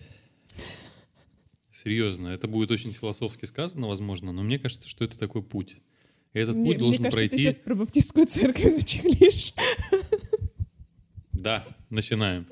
Серьезно, 1.72 2.28
это 2.30 2.48
будет 2.48 2.72
очень 2.72 2.92
философски 2.92 3.46
сказано, 3.46 3.88
возможно, 3.88 4.32
но 4.32 4.44
мне 4.44 4.60
кажется, 4.60 4.88
что 4.88 5.04
это 5.06 5.18
такой 5.18 5.42
путь. 5.44 5.78
И 6.34 6.40
этот 6.40 6.56
Мне- 6.56 6.66
путь 6.72 6.78
должен 6.80 7.02
мне 7.02 7.12
кажется, 7.12 7.30
пройти. 7.30 7.38
ты 7.38 7.52
сейчас 7.52 7.60
про 7.62 7.76
баптистскую 7.76 8.26
церковь 8.28 8.76
зачехлишь. 8.80 9.54
Да, 11.32 11.68
начинаем. 11.90 12.48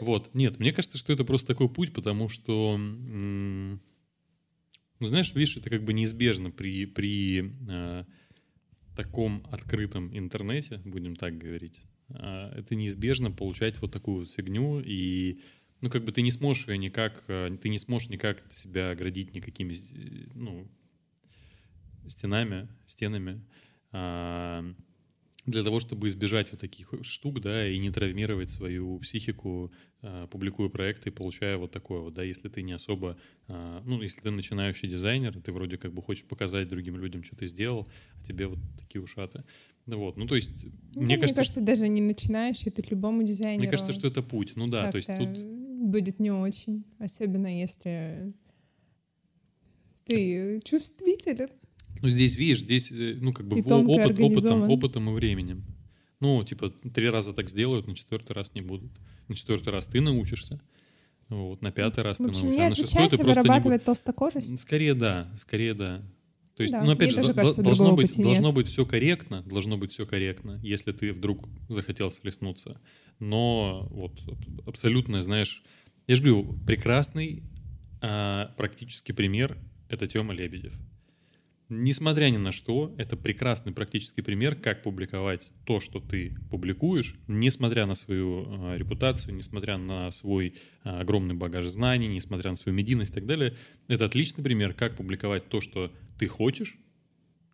Вот. 0.00 0.34
Нет, 0.34 0.58
мне 0.58 0.72
кажется, 0.72 0.96
что 0.98 1.12
это 1.12 1.24
просто 1.24 1.48
такой 1.48 1.68
путь, 1.68 1.92
потому 1.92 2.28
что, 2.28 2.74
м, 2.74 3.80
ну, 5.00 5.06
знаешь, 5.06 5.34
видишь, 5.34 5.56
это 5.56 5.70
как 5.70 5.84
бы 5.84 5.92
неизбежно 5.92 6.50
при, 6.50 6.86
при 6.86 7.52
э, 7.68 8.04
таком 8.96 9.46
открытом 9.50 10.16
интернете, 10.16 10.80
будем 10.84 11.14
так 11.16 11.36
говорить. 11.38 11.82
А, 12.10 12.52
это 12.56 12.74
неизбежно 12.74 13.30
получать 13.30 13.80
вот 13.80 13.92
такую 13.92 14.18
вот 14.20 14.30
фигню, 14.30 14.80
и, 14.80 15.40
ну, 15.80 15.90
как 15.90 16.04
бы 16.04 16.12
ты 16.12 16.22
не 16.22 16.30
сможешь 16.30 16.68
её 16.68 16.76
никак, 16.78 17.24
э, 17.28 17.56
ты 17.60 17.68
не 17.68 17.78
сможешь 17.78 18.08
никак 18.10 18.44
себя 18.52 18.90
оградить 18.90 19.34
никакими, 19.34 19.74
э, 19.74 20.28
ну, 20.34 20.68
стенами, 22.06 22.68
стенами. 22.86 23.42
А, 25.44 25.50
для 25.50 25.62
того, 25.62 25.80
чтобы 25.80 26.08
избежать 26.08 26.52
вот 26.52 26.60
таких 26.60 26.94
штук, 27.02 27.40
да, 27.40 27.68
и 27.68 27.78
не 27.78 27.90
травмировать 27.90 28.50
свою 28.50 28.98
психику, 28.98 29.72
э, 30.02 30.26
публикуя 30.30 30.68
проекты 30.68 31.10
получая 31.10 31.56
вот 31.56 31.70
такое 31.72 32.00
вот, 32.00 32.14
да, 32.14 32.22
если 32.22 32.48
ты 32.48 32.62
не 32.62 32.72
особо, 32.72 33.16
э, 33.48 33.82
ну, 33.84 34.02
если 34.02 34.20
ты 34.20 34.30
начинающий 34.30 34.88
дизайнер, 34.88 35.40
ты 35.40 35.52
вроде 35.52 35.78
как 35.78 35.92
бы 35.92 36.02
хочешь 36.02 36.24
показать 36.24 36.68
другим 36.68 36.96
людям, 36.96 37.24
что 37.24 37.36
ты 37.36 37.46
сделал, 37.46 37.88
а 38.20 38.24
тебе 38.24 38.46
вот 38.46 38.58
такие 38.78 39.02
ушаты. 39.02 39.44
Да 39.86 39.96
вот, 39.96 40.16
ну, 40.16 40.26
то 40.26 40.36
есть, 40.36 40.64
Ну, 40.94 41.02
мне, 41.02 41.18
кажется, 41.18 41.60
даже 41.60 41.88
не 41.88 42.00
начинаешь, 42.00 42.62
это 42.64 42.82
любому 42.88 43.22
что, 43.22 43.28
дизайнеру 43.28 43.62
мне 43.62 43.70
кажется, 43.70 43.92
что 43.92 44.06
это 44.06 44.22
путь, 44.22 44.52
ну 44.54 44.68
да, 44.68 44.90
то 44.90 44.96
есть 44.96 45.08
тут, 45.18 45.38
будет 45.38 46.20
не 46.20 46.30
очень, 46.30 46.84
особенно 46.98 47.60
если 47.60 48.32
ты 50.04 50.60
чувствителен. 50.64 51.48
Ну, 52.02 52.08
здесь, 52.10 52.36
видишь, 52.36 52.60
здесь, 52.60 52.90
э, 52.92 53.16
ну, 53.20 53.32
как 53.32 53.46
бы 53.46 53.58
опыт, 53.60 54.18
опытом, 54.20 54.68
опытом 54.70 55.08
и 55.10 55.12
временем. 55.12 55.64
Ну, 56.20 56.44
типа, 56.44 56.70
три 56.70 57.08
раза 57.08 57.32
так 57.32 57.48
сделают, 57.48 57.88
на 57.88 57.94
четвертый 57.94 58.32
раз 58.32 58.54
не 58.54 58.60
будут. 58.60 58.92
На 59.28 59.34
четвертый 59.34 59.70
раз 59.70 59.86
ты 59.86 60.00
научишься, 60.00 60.60
вот, 61.28 61.62
на 61.62 61.72
пятый 61.72 62.04
раз 62.04 62.18
В 62.20 62.24
ты 62.24 62.28
общем, 62.30 62.46
научишься, 62.46 62.60
не 62.60 62.66
а 62.66 62.68
на 62.68 62.74
шестой 62.74 63.08
ты 63.08 63.16
просто 63.16 63.18
не 63.18 63.24
будешь. 63.24 63.36
вырабатывать 63.44 63.84
толстокожесть. 63.84 64.60
Скорее 64.60 64.94
да, 64.94 65.32
скорее 65.36 65.74
да. 65.74 66.02
То 66.54 66.62
есть, 66.62 66.72
Да, 66.72 66.84
ну 66.84 66.92
опять 66.92 67.10
же, 67.10 67.16
тоже 67.22 67.32
кажется, 67.32 67.62
должно 67.62 67.96
быть, 67.96 68.14
должно 68.16 68.52
быть 68.52 68.66
все 68.68 68.84
корректно, 68.84 69.42
должно 69.42 69.78
быть 69.78 69.90
все 69.90 70.04
корректно, 70.04 70.60
если 70.62 70.92
ты 70.92 71.12
вдруг 71.12 71.48
захотел 71.70 72.10
слеснуться. 72.10 72.78
Но 73.18 73.88
вот 73.90 74.20
аб- 74.28 74.68
абсолютно, 74.68 75.22
знаешь, 75.22 75.62
я 76.06 76.14
же 76.16 76.22
говорю, 76.22 76.58
прекрасный 76.66 77.42
а, 78.02 78.52
практический 78.58 79.12
пример 79.12 79.56
это 79.88 80.06
Тёма 80.06 80.34
Лебедев. 80.34 80.78
Несмотря 81.72 82.26
ни 82.26 82.36
на 82.36 82.52
что, 82.52 82.94
это 82.98 83.16
прекрасный 83.16 83.72
практический 83.72 84.22
пример, 84.22 84.54
как 84.54 84.82
публиковать 84.82 85.50
то, 85.64 85.80
что 85.80 86.00
ты 86.00 86.36
публикуешь, 86.50 87.16
несмотря 87.26 87.86
на 87.86 87.94
свою 87.94 88.46
э, 88.46 88.78
репутацию, 88.78 89.34
несмотря 89.34 89.78
на 89.78 90.10
свой 90.10 90.54
э, 90.84 90.88
огромный 90.88 91.34
багаж 91.34 91.66
знаний, 91.66 92.08
несмотря 92.08 92.50
на 92.50 92.56
свою 92.56 92.76
медийность 92.76 93.10
и 93.10 93.14
так 93.14 93.26
далее. 93.26 93.56
Это 93.88 94.04
отличный 94.04 94.44
пример, 94.44 94.74
как 94.74 94.96
публиковать 94.96 95.48
то, 95.48 95.60
что 95.60 95.92
ты 96.18 96.26
хочешь, 96.26 96.78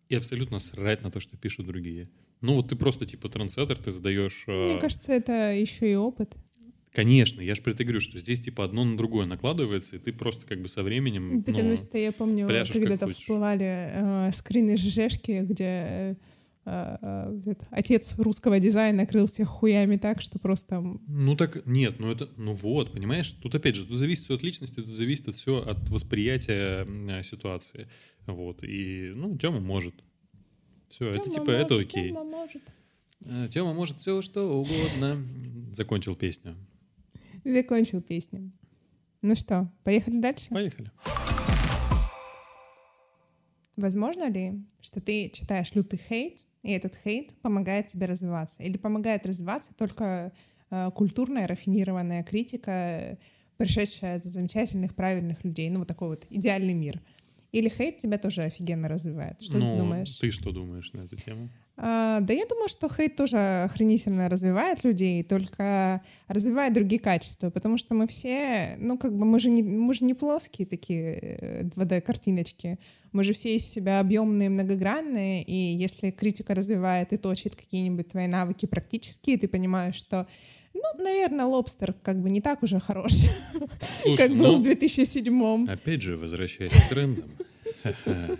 и 0.09 0.15
абсолютно 0.15 0.59
срать 0.59 1.03
на 1.03 1.11
то, 1.11 1.19
что 1.19 1.37
пишут 1.37 1.67
другие. 1.67 2.09
Ну 2.41 2.55
вот 2.55 2.69
ты 2.69 2.75
просто 2.75 3.05
типа 3.05 3.29
трансетер, 3.29 3.77
ты 3.77 3.91
задаешь... 3.91 4.43
Мне 4.47 4.75
э, 4.75 4.79
кажется, 4.79 5.13
это 5.13 5.53
еще 5.53 5.91
и 5.91 5.95
опыт. 5.95 6.35
Конечно, 6.91 7.41
я 7.41 7.53
же 7.53 7.61
про 7.61 7.71
это 7.71 7.83
говорю, 7.83 7.99
что 7.99 8.17
здесь 8.17 8.41
типа 8.41 8.63
одно 8.63 8.83
на 8.83 8.97
другое 8.97 9.25
накладывается, 9.27 9.95
и 9.95 9.99
ты 9.99 10.11
просто 10.11 10.47
как 10.47 10.61
бы 10.61 10.67
со 10.67 10.81
временем... 10.81 11.43
Потому 11.43 11.69
ну, 11.69 11.77
что 11.77 11.97
я 11.97 12.11
помню, 12.11 12.47
когда-то 12.47 13.09
всплывали 13.09 13.91
э, 13.93 14.31
скрины 14.33 14.75
ЖЖшки, 14.75 15.41
где 15.43 15.65
э, 15.65 16.15
э, 16.65 17.41
этот 17.45 17.67
отец 17.69 18.15
русского 18.17 18.59
дизайна 18.59 19.05
крыл 19.05 19.27
всех 19.27 19.49
хуями 19.49 19.97
так, 19.97 20.19
что 20.19 20.39
просто... 20.39 20.81
Ну 20.81 21.35
так 21.35 21.63
нет, 21.67 21.99
ну 21.99 22.11
это, 22.11 22.27
ну 22.37 22.53
вот, 22.53 22.91
понимаешь, 22.91 23.29
тут 23.39 23.53
опять 23.53 23.75
же, 23.75 23.85
тут 23.85 23.97
зависит 23.97 24.23
все 24.23 24.33
от 24.33 24.41
личности, 24.41 24.81
тут 24.81 24.95
зависит 24.95 25.27
от 25.27 25.35
все 25.35 25.61
от 25.61 25.89
восприятия 25.89 26.87
ситуации, 27.21 27.87
вот, 28.25 28.63
и, 28.63 29.11
ну, 29.15 29.37
Тёма 29.37 29.59
может. 29.59 29.93
Все, 30.87 31.09
это 31.09 31.19
«Тёма 31.19 31.33
типа, 31.33 31.51
это 31.51 31.73
может, 31.75 31.87
окей. 31.87 32.09
Тёма 32.09 32.23
может». 32.23 32.61
Э, 33.25 33.47
Тёма 33.51 33.73
может 33.73 33.99
все 33.99 34.21
что 34.21 34.59
угодно. 34.59 35.17
Закончил 35.71 36.15
песню. 36.15 36.55
Закончил 37.43 38.01
песню. 38.01 38.51
Ну 39.21 39.35
что, 39.35 39.71
поехали 39.83 40.19
дальше? 40.19 40.47
Поехали. 40.49 40.91
Возможно 43.75 44.29
ли, 44.29 44.65
что 44.81 44.99
ты 45.01 45.29
читаешь 45.29 45.73
лютый 45.73 45.99
хейт, 46.09 46.45
и 46.63 46.71
этот 46.71 46.95
хейт 47.03 47.33
помогает 47.41 47.87
тебе 47.87 48.07
развиваться? 48.07 48.61
Или 48.61 48.77
помогает 48.77 49.25
развиваться 49.25 49.73
только 49.73 50.33
э, 50.69 50.91
культурная, 50.93 51.47
рафинированная 51.47 52.23
критика, 52.23 53.17
пришедшая 53.57 54.17
от 54.17 54.25
замечательных, 54.25 54.95
правильных 54.95 55.43
людей? 55.45 55.69
Ну, 55.69 55.79
вот 55.79 55.87
такой 55.87 56.09
вот 56.09 56.25
идеальный 56.29 56.73
мир. 56.73 57.01
Или 57.51 57.69
хейт 57.69 57.99
тебя 57.99 58.17
тоже 58.17 58.43
офигенно 58.43 58.87
развивает? 58.89 59.41
Что 59.41 59.57
ну, 59.57 59.73
ты 59.73 59.79
думаешь? 59.79 60.17
ты 60.17 60.29
что 60.31 60.51
думаешь 60.51 60.91
на 60.93 61.01
эту 61.01 61.15
тему? 61.15 61.49
А, 61.81 62.19
да 62.19 62.33
я 62.33 62.45
думаю, 62.45 62.67
что 62.67 62.89
хейт 62.89 63.15
тоже 63.15 63.63
охренительно 63.63 64.27
развивает 64.27 64.83
людей, 64.83 65.23
только 65.23 66.01
развивает 66.27 66.73
другие 66.73 66.99
качества, 66.99 67.49
потому 67.51 67.77
что 67.77 67.95
мы 67.95 68.05
все, 68.05 68.75
ну 68.79 68.97
как 68.97 69.15
бы 69.15 69.23
мы 69.23 69.39
же 69.39 69.49
не, 69.49 69.63
мы 69.63 69.93
же 69.93 70.03
не 70.03 70.13
плоские 70.13 70.67
такие 70.67 71.13
э, 71.21 71.63
2D-картиночки, 71.63 72.79
мы 73.13 73.23
же 73.23 73.31
все 73.31 73.55
из 73.55 73.65
себя 73.65 74.01
объемные, 74.01 74.49
многогранные, 74.49 75.41
и 75.41 75.55
если 75.55 76.11
критика 76.11 76.53
развивает 76.53 77.13
и 77.13 77.17
точит 77.17 77.55
какие-нибудь 77.55 78.09
твои 78.09 78.27
навыки 78.27 78.65
практические, 78.65 79.37
ты 79.37 79.47
понимаешь, 79.47 79.95
что 79.95 80.27
ну, 80.73 81.01
наверное, 81.01 81.45
лобстер 81.45 81.93
как 81.93 82.21
бы 82.21 82.29
не 82.29 82.41
так 82.41 82.61
уже 82.61 82.81
хорош, 82.81 83.13
Слушай, 84.01 84.17
как 84.17 84.37
был 84.37 84.57
ну, 84.57 84.59
в 84.59 84.63
2007 84.63 85.69
Опять 85.69 86.01
же, 86.01 86.17
возвращаясь 86.17 86.73
к 86.73 86.89
трендам. 86.89 87.31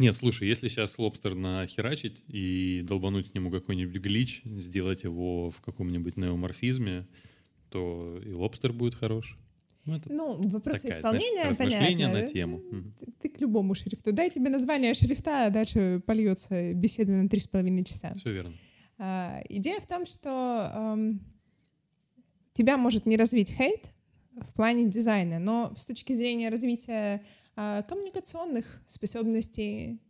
Нет, 0.00 0.16
слушай, 0.16 0.48
если 0.48 0.68
сейчас 0.68 0.98
лобстер 0.98 1.34
нахерачить 1.34 2.24
и 2.26 2.80
долбануть 2.82 3.30
к 3.30 3.34
нему 3.34 3.50
какой-нибудь 3.50 4.00
глич, 4.00 4.40
сделать 4.44 5.04
его 5.04 5.50
в 5.50 5.60
каком-нибудь 5.60 6.16
неоморфизме, 6.16 7.06
то 7.68 8.18
и 8.24 8.32
лобстер 8.32 8.72
будет 8.72 8.94
хорош. 8.94 9.38
Ну, 9.84 9.96
это 9.96 10.10
Ну, 10.10 10.48
вопрос 10.48 10.80
такая, 10.80 10.98
исполнения, 10.98 11.52
знаешь, 11.52 11.72
понятно. 11.74 12.12
на 12.20 12.26
тему. 12.26 12.62
Мгм. 12.70 12.94
Ты, 12.98 13.12
ты 13.20 13.28
к 13.28 13.40
любому 13.42 13.74
шрифту. 13.74 14.12
Дай 14.14 14.30
тебе 14.30 14.48
название 14.48 14.94
шрифта, 14.94 15.46
а 15.46 15.50
дальше 15.50 16.02
польется 16.06 16.72
беседа 16.72 17.12
на 17.12 17.28
три 17.28 17.40
с 17.40 17.46
половиной 17.46 17.84
часа. 17.84 18.14
Все 18.14 18.32
верно. 18.32 18.54
А, 18.96 19.42
идея 19.50 19.80
в 19.80 19.86
том, 19.86 20.06
что 20.06 20.70
ам, 20.74 21.20
тебя 22.54 22.78
может 22.78 23.04
не 23.04 23.18
развить 23.18 23.50
хейт 23.50 23.84
в 24.32 24.54
плане 24.54 24.88
дизайна, 24.88 25.38
но 25.38 25.74
с 25.76 25.84
точки 25.84 26.14
зрения 26.14 26.48
развития 26.48 27.22
коммуникационных 27.56 28.82
способностей, 28.86 30.00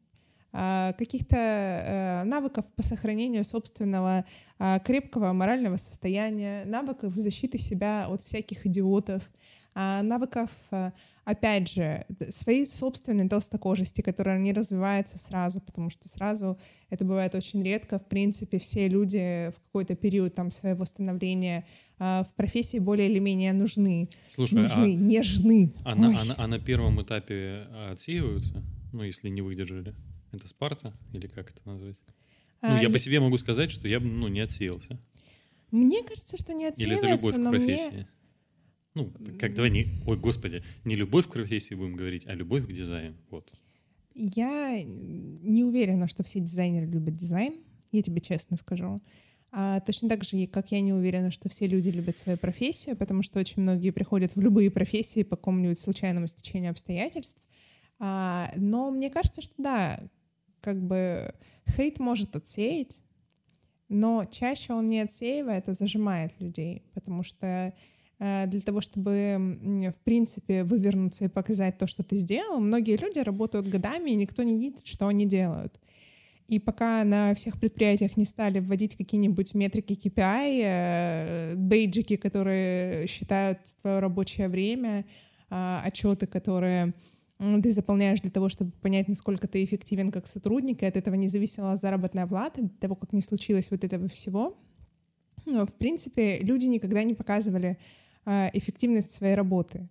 а, 0.52 0.94
каких-то 0.94 1.36
э, 1.36 2.24
навыков 2.24 2.66
по 2.74 2.82
сохранению 2.82 3.44
собственного 3.44 4.24
а, 4.58 4.80
крепкого 4.80 5.32
морального 5.32 5.76
состояния, 5.76 6.64
навыков 6.64 7.12
защиты 7.14 7.58
себя 7.58 8.08
от 8.08 8.22
всяких 8.22 8.66
идиотов, 8.66 9.22
а, 9.74 10.02
навыков, 10.02 10.50
а, 10.72 10.92
опять 11.24 11.70
же, 11.70 12.04
своей 12.30 12.66
собственной 12.66 13.28
толстокожести, 13.28 14.00
которая 14.00 14.40
не 14.40 14.52
развивается 14.52 15.18
сразу, 15.18 15.60
потому 15.60 15.88
что 15.88 16.08
сразу 16.08 16.58
это 16.88 17.04
бывает 17.04 17.36
очень 17.36 17.62
редко. 17.62 18.00
В 18.00 18.06
принципе, 18.06 18.58
все 18.58 18.88
люди 18.88 19.52
в 19.56 19.60
какой-то 19.66 19.94
период 19.94 20.34
там 20.34 20.50
своего 20.50 20.84
становления 20.84 21.58
а, 21.60 21.89
в 22.00 22.32
профессии 22.34 22.78
более 22.78 23.10
или 23.10 23.18
менее 23.18 23.52
нужны. 23.52 24.08
Слушай, 24.30 24.54
нужны, 24.54 24.94
нежны. 24.94 25.72
а, 25.84 25.92
а 25.92 25.94
на, 25.94 26.20
а 26.20 26.24
на- 26.24 26.34
а 26.38 26.46
на 26.46 26.58
первом 26.58 27.00
этапе 27.02 27.66
отсеиваются? 27.90 28.64
Ну, 28.92 29.02
если 29.02 29.28
не 29.28 29.42
выдержали. 29.42 29.94
Это 30.32 30.48
Спарта? 30.48 30.94
Или 31.12 31.26
как 31.26 31.50
это 31.50 31.60
назвать? 31.64 31.96
Ну, 32.62 32.68
А, 32.68 32.76
я 32.76 32.82
я- 32.82 32.90
по 32.90 32.98
себе 32.98 33.20
могу 33.20 33.36
сказать, 33.38 33.70
что 33.70 33.86
я 33.86 34.00
бы, 34.00 34.06
ну, 34.06 34.28
не 34.28 34.40
отсеялся. 34.40 34.98
Мне 35.70 36.02
кажется, 36.02 36.36
что 36.38 36.52
не 36.54 36.68
Или 36.70 36.96
это 36.96 37.08
любовь 37.08 37.34
к 37.34 37.38
но 37.38 37.50
профессии? 37.50 37.90
мне... 37.92 38.08
Ну, 38.94 39.12
как 39.38 39.54
давай 39.54 39.70
не... 39.70 39.86
Ой, 40.06 40.16
господи, 40.16 40.64
не 40.84 40.96
любовь 40.96 41.26
к 41.28 41.32
профессии 41.32 41.74
будем 41.74 41.94
говорить, 41.96 42.26
а 42.26 42.34
любовь 42.34 42.66
к 42.66 42.72
дизайну. 42.72 43.14
Вот. 43.30 43.52
Я 44.14 44.82
не 44.82 45.62
уверена, 45.64 46.08
что 46.08 46.24
все 46.24 46.40
дизайнеры 46.40 46.86
любят 46.86 47.14
дизайн, 47.14 47.54
я 47.92 48.02
тебе 48.02 48.20
честно 48.20 48.56
скажу. 48.56 49.00
А 49.52 49.80
точно 49.80 50.08
так 50.08 50.22
же, 50.22 50.46
как 50.46 50.70
я 50.70 50.80
не 50.80 50.92
уверена, 50.92 51.30
что 51.30 51.48
все 51.48 51.66
люди 51.66 51.88
любят 51.88 52.16
свою 52.16 52.38
профессию, 52.38 52.96
потому 52.96 53.22
что 53.22 53.40
очень 53.40 53.62
многие 53.62 53.90
приходят 53.90 54.36
в 54.36 54.40
любые 54.40 54.70
профессии 54.70 55.24
по 55.24 55.36
какому-нибудь 55.36 55.80
случайному 55.80 56.28
стечению 56.28 56.70
обстоятельств. 56.70 57.40
А, 57.98 58.50
но 58.56 58.90
мне 58.90 59.10
кажется, 59.10 59.42
что 59.42 59.54
да, 59.58 60.00
как 60.60 60.80
бы 60.80 61.34
хейт 61.68 61.98
может 61.98 62.36
отсеять, 62.36 62.96
но 63.88 64.24
чаще 64.24 64.72
он 64.72 64.88
не 64.88 65.00
отсеивает, 65.00 65.68
а 65.68 65.74
зажимает 65.74 66.32
людей, 66.40 66.84
потому 66.94 67.24
что 67.24 67.74
э, 68.20 68.46
для 68.46 68.60
того, 68.60 68.80
чтобы, 68.80 69.58
в 69.94 70.00
принципе, 70.04 70.62
вывернуться 70.62 71.24
и 71.24 71.28
показать 71.28 71.76
то, 71.76 71.88
что 71.88 72.04
ты 72.04 72.16
сделал, 72.16 72.60
многие 72.60 72.96
люди 72.96 73.18
работают 73.18 73.66
годами, 73.66 74.10
и 74.10 74.16
никто 74.16 74.44
не 74.44 74.56
видит, 74.56 74.86
что 74.86 75.08
они 75.08 75.26
делают. 75.26 75.80
И 76.50 76.58
пока 76.58 77.04
на 77.04 77.32
всех 77.36 77.60
предприятиях 77.60 78.16
не 78.16 78.24
стали 78.24 78.58
вводить 78.58 78.96
какие-нибудь 78.96 79.54
метрики 79.54 79.92
KPI, 79.92 80.62
э, 80.64 81.54
бейджики, 81.54 82.16
которые 82.16 83.06
считают 83.06 83.60
твое 83.80 84.00
рабочее 84.00 84.48
время, 84.48 85.04
а, 85.48 85.80
отчеты, 85.84 86.26
которые 86.26 86.92
ты 87.38 87.70
заполняешь 87.70 88.20
для 88.20 88.32
того, 88.32 88.48
чтобы 88.48 88.72
понять, 88.72 89.06
насколько 89.06 89.46
ты 89.46 89.62
эффективен 89.62 90.10
как 90.10 90.26
сотрудник, 90.26 90.82
и 90.82 90.86
от 90.86 90.96
этого 90.96 91.14
не 91.14 91.28
зависела 91.28 91.76
заработная 91.76 92.26
плата, 92.26 92.62
до 92.62 92.80
того, 92.80 92.96
как 92.96 93.12
не 93.12 93.22
случилось 93.22 93.70
вот 93.70 93.84
этого 93.84 94.08
всего. 94.08 94.58
Но, 95.46 95.66
в 95.66 95.74
принципе, 95.74 96.40
люди 96.40 96.64
никогда 96.64 97.04
не 97.04 97.14
показывали 97.14 97.78
а, 98.24 98.50
эффективность 98.52 99.12
своей 99.12 99.36
работы. 99.36 99.88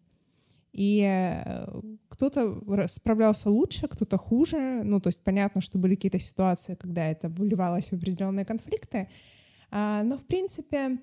И 0.73 1.03
э, 1.07 1.81
кто-то 2.19 2.41
ра- 2.67 2.89
справлялся 2.89 3.49
лучше, 3.49 3.87
кто-то 3.87 4.17
хуже. 4.17 4.83
Ну, 4.83 4.99
то 4.99 5.07
есть 5.07 5.23
понятно, 5.23 5.61
что 5.61 5.77
были 5.77 5.95
какие-то 5.95 6.19
ситуации, 6.19 6.75
когда 6.75 7.07
это 7.07 7.29
выливалось 7.29 7.87
в 7.87 7.93
определенные 7.93 8.43
конфликты. 8.43 9.07
А, 9.71 10.03
Но, 10.03 10.17
в 10.17 10.25
принципе, 10.25 10.99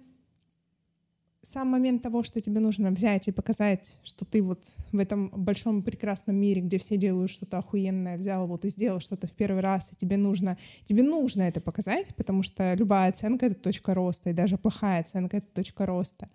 сам 1.40 1.68
момент 1.68 2.02
того, 2.02 2.22
что 2.22 2.42
тебе 2.42 2.60
нужно 2.60 2.90
взять 2.90 3.28
и 3.28 3.32
показать, 3.32 3.98
что 4.02 4.26
ты 4.26 4.42
вот 4.42 4.74
в 4.92 4.98
этом 4.98 5.30
большом 5.30 5.82
прекрасном 5.82 6.36
мире, 6.36 6.60
где 6.60 6.78
все 6.78 6.98
делают 6.98 7.30
что-то 7.30 7.56
охуенное, 7.56 8.18
взял 8.18 8.46
вот 8.46 8.66
и 8.66 8.68
сделал 8.68 9.00
что-то 9.00 9.26
в 9.26 9.32
первый 9.32 9.62
раз, 9.62 9.88
и 9.92 9.96
тебе 9.96 10.18
нужно, 10.18 10.58
тебе 10.84 11.02
нужно 11.02 11.44
это 11.44 11.62
показать, 11.62 12.14
потому 12.16 12.42
что 12.42 12.74
любая 12.74 13.08
оценка— 13.08 13.46
это 13.46 13.54
точка 13.54 13.94
роста, 13.94 14.28
и 14.28 14.34
даже 14.34 14.58
плохая 14.58 15.00
оценка— 15.00 15.36
это 15.38 15.46
точка 15.46 15.86
роста. 15.86 16.28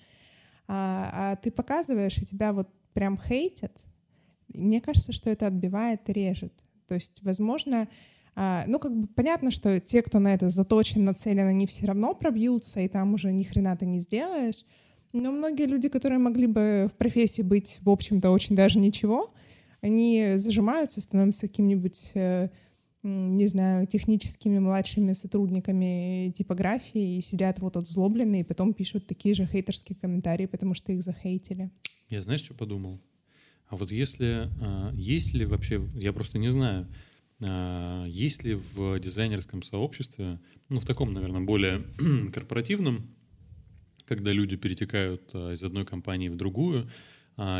А, 0.67 1.09
а 1.13 1.35
ты 1.35 1.51
показываешь, 1.51 2.17
и 2.17 2.25
тебя 2.25 2.51
вот 2.51 2.67
прям 2.93 3.19
хейтят, 3.19 3.77
мне 4.53 4.81
кажется, 4.81 5.11
что 5.11 5.29
это 5.29 5.47
отбивает 5.47 6.09
и 6.09 6.13
режет. 6.13 6.53
То 6.87 6.95
есть, 6.95 7.21
возможно, 7.23 7.87
а, 8.35 8.63
ну, 8.67 8.79
как 8.79 8.95
бы 8.95 9.07
понятно, 9.07 9.51
что 9.51 9.79
те, 9.79 10.01
кто 10.01 10.19
на 10.19 10.33
это 10.33 10.49
заточен, 10.49 11.03
нацелен, 11.03 11.47
они 11.47 11.67
все 11.67 11.85
равно 11.85 12.13
пробьются, 12.13 12.79
и 12.79 12.87
там 12.87 13.13
уже 13.13 13.31
ни 13.31 13.43
хрена 13.43 13.75
ты 13.75 13.85
не 13.85 13.99
сделаешь. 13.99 14.65
Но 15.13 15.31
многие 15.31 15.65
люди, 15.65 15.89
которые 15.89 16.19
могли 16.19 16.47
бы 16.47 16.89
в 16.91 16.97
профессии 16.97 17.41
быть, 17.41 17.79
в 17.81 17.89
общем-то, 17.89 18.31
очень 18.31 18.55
даже 18.55 18.79
ничего, 18.79 19.33
они 19.81 20.33
зажимаются, 20.35 21.01
становятся 21.01 21.47
каким-нибудь, 21.47 22.11
э, 22.13 22.49
не 23.03 23.47
знаю, 23.47 23.87
техническими 23.87 24.59
младшими 24.59 25.13
сотрудниками 25.13 26.31
типографии 26.37 27.17
и 27.17 27.21
сидят 27.21 27.59
вот 27.59 27.75
отзлобленные, 27.75 28.41
и 28.41 28.45
потом 28.45 28.73
пишут 28.73 29.07
такие 29.07 29.35
же 29.35 29.45
хейтерские 29.45 29.97
комментарии, 29.99 30.45
потому 30.45 30.73
что 30.75 30.93
их 30.93 31.01
захейтили. 31.01 31.71
Я 32.09 32.21
знаешь, 32.21 32.41
что 32.41 32.53
подумал? 32.53 33.01
А 33.71 33.77
вот 33.77 33.89
если... 33.89 34.49
а, 34.59 34.91
есть 34.93 35.33
ли 35.33 35.45
вообще... 35.45 35.81
Я 35.95 36.11
просто 36.11 36.37
не 36.37 36.51
знаю. 36.51 36.87
А, 37.41 38.05
есть 38.05 38.43
ли 38.43 38.55
в 38.55 38.99
дизайнерском 38.99 39.63
сообществе, 39.63 40.39
ну, 40.67 40.81
в 40.81 40.85
таком, 40.85 41.13
наверное, 41.13 41.41
более 41.41 41.85
корпоративном, 42.33 43.15
когда 44.05 44.33
люди 44.33 44.57
перетекают 44.57 45.31
а, 45.33 45.53
из 45.53 45.63
одной 45.63 45.85
компании 45.85 46.27
в 46.27 46.35
другую, 46.35 46.89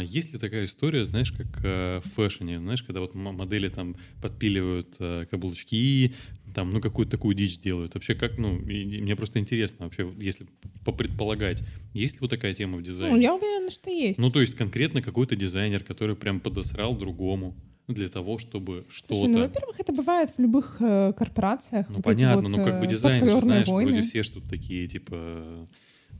есть 0.04 0.34
ли 0.34 0.38
такая 0.38 0.66
история, 0.66 1.06
знаешь, 1.06 1.32
как 1.32 1.64
э, 1.64 2.02
в 2.04 2.08
фэшне, 2.10 2.60
знаешь, 2.60 2.84
когда 2.84 3.00
вот 3.00 3.16
модели 3.16 3.68
там 3.70 3.96
подпиливают 4.22 4.98
э, 5.00 5.26
каблучки, 5.32 6.14
там, 6.54 6.72
ну, 6.72 6.82
какую-то 6.82 7.12
такую 7.12 7.36
дичь 7.36 7.60
делают. 7.60 7.94
Вообще, 7.94 8.16
как, 8.16 8.38
ну, 8.38 8.54
мне 8.54 9.16
просто 9.16 9.40
интересно 9.40 9.86
вообще, 9.86 10.12
если 10.18 10.46
попредполагать, 10.86 11.64
есть 11.94 12.16
ли 12.16 12.20
вот 12.22 12.30
такая 12.30 12.54
тема 12.54 12.78
в 12.78 12.84
дизайне? 12.84 13.16
Ну, 13.16 13.22
я 13.22 13.34
уверена, 13.34 13.72
что 13.72 13.90
есть. 13.90 14.20
Ну, 14.20 14.30
то 14.30 14.42
есть 14.42 14.56
конкретно 14.56 15.02
какой-то 15.02 15.36
дизайнер, 15.36 15.84
который 15.84 16.16
прям 16.16 16.40
подосрал 16.40 16.96
другому 16.96 17.56
для 17.88 18.08
того, 18.08 18.38
чтобы 18.38 18.86
что-то... 18.90 19.16
Слушай, 19.16 19.30
ну, 19.30 19.40
во-первых, 19.40 19.80
это 19.80 19.92
бывает 19.92 20.32
в 20.38 20.42
любых 20.42 20.78
э, 20.80 21.14
корпорациях. 21.14 21.88
Ну, 21.90 21.96
вот 21.96 22.06
понятно, 22.06 22.50
вот, 22.50 22.58
ну, 22.58 22.64
как 22.64 22.80
бы 22.80 22.86
э, 22.86 22.90
дизайнеры, 22.90 23.42
знаешь, 23.42 23.68
войны. 23.68 23.92
вроде 23.92 24.08
все 24.08 24.24
что-то 24.24 24.48
такие, 24.48 24.88
типа, 24.88 25.68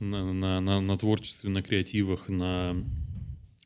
на, 0.00 0.32
на, 0.32 0.60
на, 0.60 0.80
на 0.80 0.98
творчестве, 0.98 1.50
на 1.50 1.62
креативах, 1.62 2.28
на 2.28 2.76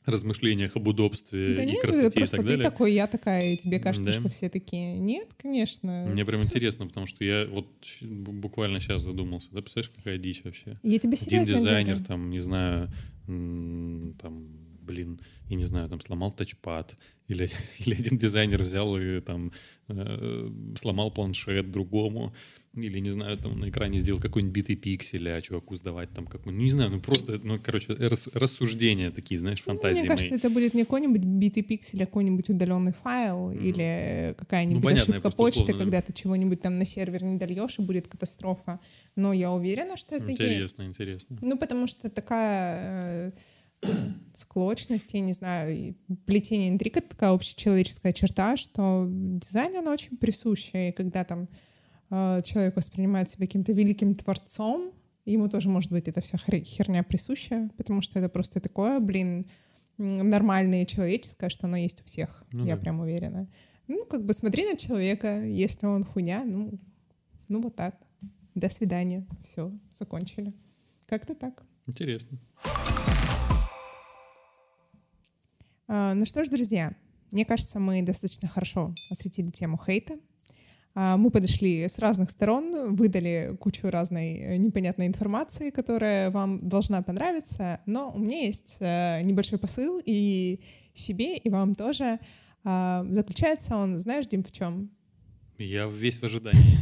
размышлениях 0.07 0.77
об 0.77 0.89
удобстве 0.89 1.55
да 1.55 1.65
и 1.65 1.67
нет, 1.67 1.81
красоте 1.81 2.21
и 2.21 2.27
так 2.27 2.43
далее. 2.43 2.59
ты 2.59 2.63
такой, 2.63 2.93
я 2.93 3.07
такая, 3.07 3.55
и 3.55 3.57
тебе 3.57 3.81
кажется, 3.81 4.13
да. 4.13 4.19
что 4.19 4.29
все 4.29 4.49
такие. 4.49 4.99
Нет, 4.99 5.29
конечно. 5.37 6.07
Мне 6.09 6.25
прям 6.25 6.43
интересно, 6.43 6.87
потому 6.87 7.07
что 7.07 7.25
я 7.25 7.47
вот 7.47 7.67
буквально 8.01 8.81
сейчас 8.81 9.03
задумался. 9.03 9.49
Да, 9.53 9.63
представляешь, 9.63 9.93
какая 9.97 10.19
дичь 10.19 10.43
вообще? 10.45 10.75
Я 10.83 10.99
тебе 10.99 11.17
серьезно 11.17 11.43
Один 11.43 11.57
дизайнер, 11.57 12.01
там, 12.01 12.31
не 12.31 12.41
знаю, 12.41 12.91
там, 13.27 14.47
блин, 14.87 15.20
я 15.49 15.57
не 15.57 15.64
знаю, 15.64 15.89
там 15.89 16.01
сломал 16.01 16.32
тачпад, 16.32 16.97
или, 17.28 17.49
или 17.80 17.95
один 17.95 18.18
дизайнер 18.18 18.62
взял 18.62 18.97
и 18.97 19.20
там 19.20 19.53
э, 19.89 20.51
сломал 20.78 21.11
планшет 21.11 21.72
другому, 21.72 22.34
или, 22.74 23.01
не 23.01 23.11
знаю, 23.11 23.39
там 23.39 23.59
на 23.59 23.68
экране 23.70 23.99
сделал 23.99 24.20
какой-нибудь 24.20 24.55
битый 24.55 24.76
пиксель, 24.76 25.28
а 25.30 25.41
чуваку 25.41 25.74
сдавать 25.74 26.12
там 26.12 26.26
как 26.26 26.45
ну 26.45 26.53
не 26.53 26.70
знаю, 26.70 26.91
ну 26.91 27.01
просто, 27.01 27.41
ну, 27.43 27.59
короче, 27.59 27.95
рас, 27.95 28.28
рассуждения 28.32 29.11
такие, 29.11 29.39
знаешь, 29.39 29.62
фантазии 29.62 30.01
Мне 30.01 30.09
кажется, 30.09 30.34
мои. 30.34 30.39
это 30.39 30.51
будет 30.51 30.74
не 30.74 30.84
какой-нибудь 30.84 31.22
битый 31.22 31.62
пиксель, 31.62 32.03
а 32.03 32.07
какой-нибудь 32.07 32.49
удаленный 32.49 32.93
файл 32.93 33.51
mm. 33.51 33.62
или 33.64 34.34
какая-нибудь 34.39 34.82
ну, 34.82 34.89
понятно, 34.89 35.14
ошибка 35.14 35.30
почты, 35.30 35.61
условно, 35.61 35.82
когда 35.82 36.03
ты 36.03 36.12
чего-нибудь 36.12 36.61
там 36.61 36.78
на 36.78 36.87
сервер 36.87 37.24
не 37.24 37.39
дольешь, 37.39 37.78
и 37.78 37.82
будет 37.82 38.09
катастрофа. 38.09 38.78
Но 39.16 39.32
я 39.32 39.51
уверена, 39.51 39.97
что 39.97 40.14
это 40.14 40.30
интересно, 40.30 40.55
есть. 40.55 40.80
Интересно, 40.80 40.84
интересно. 40.84 41.39
Ну, 41.41 41.59
потому 41.59 41.87
что 41.87 42.11
такая 42.11 43.28
э, 43.28 43.32
склочность, 44.35 45.12
я 45.14 45.20
не 45.20 45.33
знаю, 45.33 45.95
плетение 46.27 46.70
интриг— 46.70 46.97
это 46.99 47.09
такая 47.11 47.31
общечеловеческая 47.31 48.12
черта, 48.12 48.57
что 48.57 49.07
дизайн, 49.09 49.77
он 49.77 49.89
очень 49.89 50.16
присущий, 50.16 50.91
и 50.91 50.93
когда 50.93 51.24
там 51.24 51.49
э, 52.11 52.43
человек 52.45 52.77
воспринимает 52.77 53.29
себя 53.29 53.47
каким-то 53.47 53.72
великим 53.72 54.14
творцом, 54.14 54.93
ему 55.24 55.49
тоже 55.49 55.68
может 55.68 55.91
быть 55.91 56.09
эта 56.09 56.20
вся 56.20 56.39
херня 56.39 57.03
присуща, 57.03 57.70
потому 57.77 58.03
что 58.03 58.18
это 58.18 58.29
просто 58.29 58.61
такое, 58.61 59.01
блин, 59.01 59.47
нормальное 59.99 60.83
и 60.83 60.87
человеческое, 60.87 61.49
что 61.49 61.66
оно 61.66 61.77
есть 61.77 62.01
у 62.01 62.05
всех, 62.05 62.45
ну, 62.53 62.64
я 62.64 62.77
да. 62.77 62.81
прям 62.83 63.01
уверена. 63.01 63.49
Ну, 63.89 64.05
как 64.05 64.24
бы 64.24 64.35
смотри 64.35 64.64
на 64.64 64.77
человека, 64.77 65.45
если 65.45 65.87
он 65.87 66.05
хуйня, 66.05 66.45
ну, 66.45 66.79
ну 67.49 67.62
вот 67.62 67.77
так. 67.77 67.97
До 68.55 68.70
свидания. 68.70 69.27
Все, 69.51 69.70
закончили. 69.93 70.55
Как-то 71.07 71.35
так. 71.35 71.62
Интересно. 71.87 72.39
А, 75.89 76.14
ну 76.14 76.24
что 76.24 76.45
ж, 76.45 76.49
друзья, 76.49 76.95
мне 77.30 77.45
кажется, 77.45 77.78
мы 77.78 78.03
достаточно 78.03 78.49
хорошо 78.49 78.95
осветили 79.11 79.51
тему 79.51 79.78
хейта. 79.84 80.18
А, 80.95 81.16
мы 81.16 81.30
подошли 81.30 81.89
с 81.89 81.99
разных 81.99 82.30
сторон, 82.30 82.97
выдали 82.97 83.57
кучу 83.61 83.89
разной 83.91 84.34
э, 84.34 84.57
непонятной 84.57 85.07
информации, 85.07 85.70
которая 85.70 86.30
вам 86.30 86.68
должна 86.68 87.03
понравиться, 87.03 87.80
но 87.87 88.11
у 88.11 88.18
меня 88.18 88.47
есть 88.47 88.76
э, 88.80 89.22
небольшой 89.22 89.59
посыл 89.59 90.01
и 90.05 90.61
себе, 90.95 91.37
и 91.37 91.51
вам 91.51 91.74
тоже. 91.74 92.18
А, 92.64 93.05
заключается 93.11 93.76
он, 93.76 94.01
знаешь, 94.01 94.26
Дим, 94.26 94.43
в 94.43 94.51
чем? 94.51 94.91
Я 95.59 95.87
весь 95.87 96.18
в 96.18 96.24
ожидании. 96.24 96.78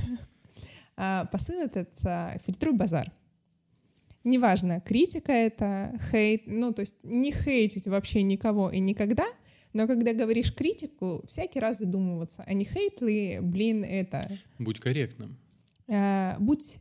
Посыл 1.32 1.60
этот— 1.60 1.90
фильтруй 2.46 2.72
базар. 2.72 3.12
Неважно, 4.24 4.80
критика 4.80 5.32
это, 5.32 6.00
хейт, 6.10 6.42
ну, 6.46 6.72
то 6.72 6.80
есть 6.80 6.96
не 7.02 7.32
хейтить 7.32 7.86
вообще 7.86 8.22
никого 8.22 8.70
и 8.70 8.80
никогда— 8.80 9.26
но 9.74 9.88
когда 9.88 10.12
говоришь 10.14 10.54
критику, 10.54 11.24
всякий 11.26 11.58
раз 11.58 11.80
задумываться, 11.80 12.44
а 12.46 12.54
не 12.54 12.64
хейт 12.64 13.02
ли, 13.02 13.40
блин, 13.42 13.82
это... 13.82 14.30
Будь 14.60 14.78
корректным. 14.78 15.36
А, 15.88 16.36
будь 16.38 16.78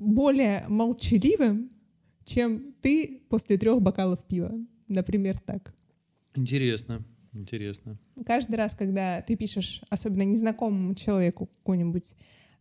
более 0.00 0.64
молчаливым, 0.68 1.70
чем 2.24 2.74
ты 2.82 3.22
после 3.30 3.56
трех 3.56 3.80
бокалов 3.80 4.24
пива. 4.26 4.52
Например, 4.88 5.38
так. 5.38 5.72
Интересно, 6.34 7.04
интересно. 7.32 7.96
Каждый 8.26 8.56
раз, 8.56 8.74
когда 8.74 9.22
ты 9.22 9.36
пишешь, 9.36 9.82
особенно 9.88 10.24
незнакомому 10.24 10.96
человеку 10.96 11.46
какую-нибудь 11.46 12.16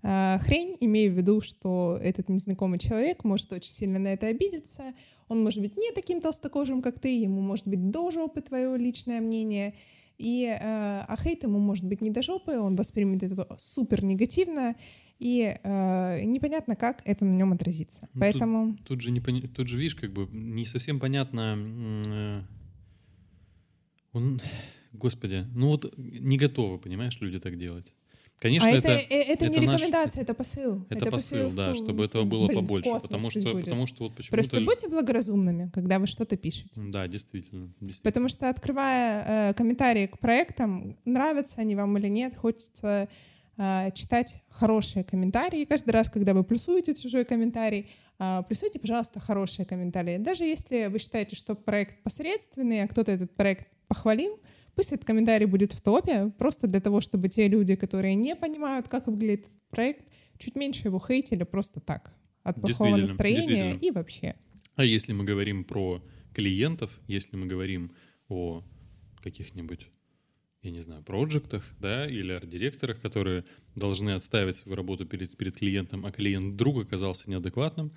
хрень, 0.06 0.78
имея 0.80 1.10
в 1.10 1.14
виду, 1.14 1.42
что 1.42 1.98
этот 2.02 2.30
незнакомый 2.30 2.78
человек 2.78 3.24
может 3.24 3.52
очень 3.52 3.72
сильно 3.72 3.98
на 3.98 4.10
это 4.10 4.28
обидеться, 4.28 4.94
он 5.28 5.44
может 5.44 5.62
быть 5.62 5.78
не 5.78 5.92
таким 5.92 6.22
толстокожим, 6.22 6.82
как 6.82 7.00
ты, 7.00 7.20
ему 7.20 7.42
может 7.42 7.68
быть 7.68 7.90
до 7.90 8.12
жопы 8.12 8.42
твое 8.42 8.78
личное 8.78 9.20
мнение, 9.20 9.74
и, 10.18 10.46
э, 10.46 10.58
а 10.62 11.18
хейт 11.22 11.44
ему 11.44 11.60
может 11.60 11.86
быть 11.86 12.02
не 12.02 12.10
до 12.12 12.22
жопы, 12.22 12.58
он 12.58 12.76
воспримет 12.76 13.24
это 13.24 13.48
супер 13.60 14.04
негативно, 14.04 14.76
и 15.20 15.58
э, 15.62 16.22
непонятно, 16.24 16.76
как 16.76 17.02
это 17.06 17.26
на 17.26 17.34
нем 17.34 17.54
отразится. 17.54 18.08
Ну, 18.14 18.20
Поэтому... 18.20 18.76
Тут, 18.78 18.88
тут, 18.88 19.02
же 19.02 19.12
не 19.12 19.22
пони... 19.22 19.42
тут 19.42 19.68
же, 19.68 19.78
видишь, 19.78 19.96
как 19.96 20.12
бы 20.12 20.28
не 20.32 20.66
совсем 20.66 21.00
понятно... 21.00 21.58
Э, 22.08 22.42
он... 24.14 24.42
Господи, 24.94 25.46
ну 25.54 25.68
вот 25.68 25.94
не 25.98 26.38
готовы, 26.38 26.78
понимаешь, 26.78 27.20
люди 27.20 27.40
так 27.40 27.58
делать. 27.58 27.94
Конечно, 28.40 28.68
а 28.68 28.72
это, 28.72 28.90
это, 28.90 29.14
э, 29.14 29.22
это, 29.22 29.46
это 29.46 29.48
не 29.48 29.60
рекомендация, 29.62 30.20
наш... 30.20 30.24
это 30.24 30.34
посыл. 30.34 30.86
Это, 30.90 31.02
это 31.02 31.12
посыл, 31.12 31.44
посыл, 31.46 31.56
да, 31.56 31.74
в, 31.74 31.76
чтобы 31.76 32.04
этого 32.06 32.26
было 32.26 32.48
блин, 32.48 32.60
побольше. 32.60 32.90
Потому 33.02 33.30
что, 33.30 33.54
потому 33.54 33.88
что 33.88 34.04
вот 34.04 34.16
почему-то... 34.16 34.36
Просто 34.36 34.62
будьте 34.62 34.88
благоразумными, 34.90 35.72
когда 35.74 36.00
вы 36.00 36.08
что-то 36.08 36.36
пишете. 36.36 36.82
Да, 36.82 37.08
действительно. 37.08 37.74
действительно. 37.80 38.04
Потому 38.04 38.30
что, 38.30 38.50
открывая 38.50 39.50
э, 39.50 39.54
комментарии 39.54 40.08
к 40.08 40.20
проектам, 40.20 40.98
нравятся 41.06 41.56
они 41.62 41.76
вам 41.76 41.98
или 41.98 42.08
нет, 42.08 42.36
хочется 42.36 43.08
э, 43.58 43.92
читать 43.94 44.44
хорошие 44.50 45.06
комментарии. 45.06 45.64
Каждый 45.66 45.92
раз, 45.92 46.10
когда 46.10 46.34
вы 46.34 46.44
плюсуете 46.44 46.94
чужой 46.94 47.24
комментарий, 47.24 47.90
э, 48.20 48.44
плюсуйте, 48.48 48.80
пожалуйста, 48.80 49.22
хорошие 49.22 49.66
комментарии. 49.66 50.18
Даже 50.18 50.44
если 50.44 50.88
вы 50.88 51.00
считаете, 51.00 51.38
что 51.38 51.56
проект 51.56 52.04
посредственный, 52.04 52.84
а 52.84 52.88
кто-то 52.88 53.14
этот 53.14 53.34
проект 53.34 53.68
похвалил, 53.88 54.40
Пусть 54.76 54.92
этот 54.92 55.06
комментарий 55.06 55.46
будет 55.46 55.74
в 55.74 55.82
топе, 55.82 56.32
просто 56.38 56.68
для 56.68 56.82
того, 56.82 57.02
чтобы 57.02 57.30
те 57.30 57.48
люди, 57.48 57.76
которые 57.76 58.16
не 58.16 58.36
понимают, 58.36 58.88
как 58.88 59.08
выглядит 59.08 59.46
этот 59.46 59.70
проект, 59.70 60.06
чуть 60.38 60.56
меньше 60.56 60.88
его 60.88 61.00
хейтили 61.00 61.44
просто 61.44 61.80
так, 61.80 62.14
от 62.44 62.60
плохого 62.60 62.98
настроения 62.98 63.76
и 63.76 63.92
вообще. 63.92 64.36
А 64.76 64.84
если 64.84 65.14
мы 65.14 65.24
говорим 65.24 65.64
про 65.64 66.04
клиентов, 66.34 67.00
если 67.08 67.38
мы 67.38 67.48
говорим 67.48 67.94
о 68.28 68.64
каких-нибудь 69.22 69.88
я 70.66 70.72
не 70.72 70.82
знаю, 70.82 71.04
проектах, 71.04 71.64
да, 71.80 72.08
или 72.08 72.32
арт-директорах, 72.32 73.00
которые 73.00 73.46
должны 73.76 74.16
отставить 74.16 74.58
свою 74.58 74.76
работу 74.76 75.06
перед, 75.06 75.38
перед 75.38 75.56
клиентом, 75.56 76.08
а 76.08 76.12
клиент 76.12 76.56
вдруг 76.56 76.82
оказался 76.82 77.30
неадекватным, 77.30 77.92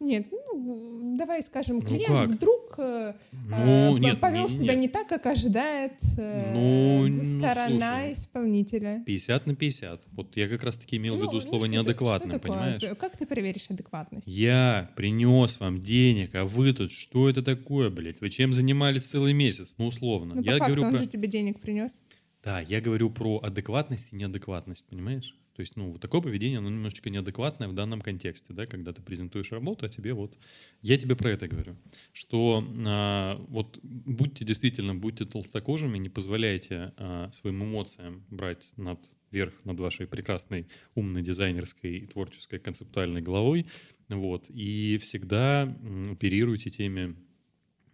нет, 0.00 0.26
ну, 0.30 1.16
давай 1.18 1.42
скажем, 1.42 1.78
ну 1.78 1.82
клиент 1.82 2.28
ну 2.28 2.34
вдруг 2.34 2.74
э, 2.78 3.14
ну, 3.48 3.96
э, 3.96 4.00
нет, 4.00 4.20
повел 4.20 4.48
не, 4.48 4.56
себя 4.56 4.74
не 4.74 4.88
так, 4.88 5.08
как 5.08 5.26
ожидает 5.26 5.94
э, 6.16 6.52
ну, 6.54 7.24
сторона 7.24 8.02
ну, 8.06 8.12
исполнителя. 8.12 9.02
50 9.04 9.46
на 9.46 9.56
50. 9.56 10.06
Вот 10.12 10.36
я 10.36 10.48
как 10.48 10.62
раз-таки 10.62 10.96
имел 10.96 11.16
ну, 11.16 11.20
в 11.20 11.22
виду 11.24 11.34
ну, 11.34 11.40
слово 11.40 11.64
ну, 11.66 11.72
неадекватно, 11.72 12.38
понимаешь? 12.38 12.82
Как 12.98 13.16
ты 13.16 13.26
проверишь 13.26 13.66
адекватность? 13.70 14.28
Я 14.28 14.90
принес 14.94 15.58
вам 15.58 15.80
денег, 15.80 16.34
а 16.34 16.44
вы 16.44 16.72
тут 16.72 16.92
что 16.92 17.28
это 17.28 17.42
такое, 17.42 17.90
блядь? 17.90 18.20
Вы 18.20 18.30
чем 18.30 18.52
занимались 18.52 19.04
целый 19.04 19.32
месяц? 19.32 19.74
Ну, 19.78 19.88
условно. 19.88 20.36
Ну, 20.36 20.42
я 20.42 20.52
по 20.52 20.58
факту, 20.58 20.74
говорю 20.74 20.88
он 20.88 20.94
про... 20.94 21.02
же 21.02 21.08
тебе 21.08 21.26
денег 21.28 21.60
принес. 21.60 22.04
Да, 22.44 22.60
я 22.60 22.80
говорю 22.80 23.10
про 23.10 23.40
адекватность 23.42 24.12
и 24.12 24.16
неадекватность, 24.16 24.86
понимаешь? 24.88 25.34
То 25.58 25.62
есть, 25.62 25.74
ну, 25.74 25.90
вот 25.90 26.00
такое 26.00 26.20
поведение, 26.20 26.58
оно 26.58 26.70
немножечко 26.70 27.10
неадекватное 27.10 27.66
в 27.66 27.72
данном 27.72 28.00
контексте, 28.00 28.52
да, 28.52 28.66
когда 28.66 28.92
ты 28.92 29.02
презентуешь 29.02 29.50
работу, 29.50 29.86
а 29.86 29.88
тебе 29.88 30.14
вот... 30.14 30.38
Я 30.82 30.96
тебе 30.96 31.16
про 31.16 31.32
это 31.32 31.48
говорю, 31.48 31.76
что 32.12 32.64
а, 32.86 33.44
вот 33.48 33.76
будьте 33.82 34.44
действительно, 34.44 34.94
будьте 34.94 35.24
толстокожими, 35.24 35.98
не 35.98 36.08
позволяйте 36.08 36.92
а, 36.96 37.28
своим 37.32 37.64
эмоциям 37.64 38.24
брать 38.30 38.70
над 38.76 39.00
верх 39.32 39.52
над 39.64 39.80
вашей 39.80 40.06
прекрасной, 40.06 40.68
умной, 40.94 41.22
дизайнерской, 41.22 42.06
творческой, 42.06 42.60
концептуальной 42.60 43.20
головой, 43.20 43.66
вот, 44.08 44.48
и 44.50 44.96
всегда 44.98 45.76
оперируйте 46.08 46.70
теми 46.70 47.16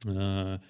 а, 0.07 0.61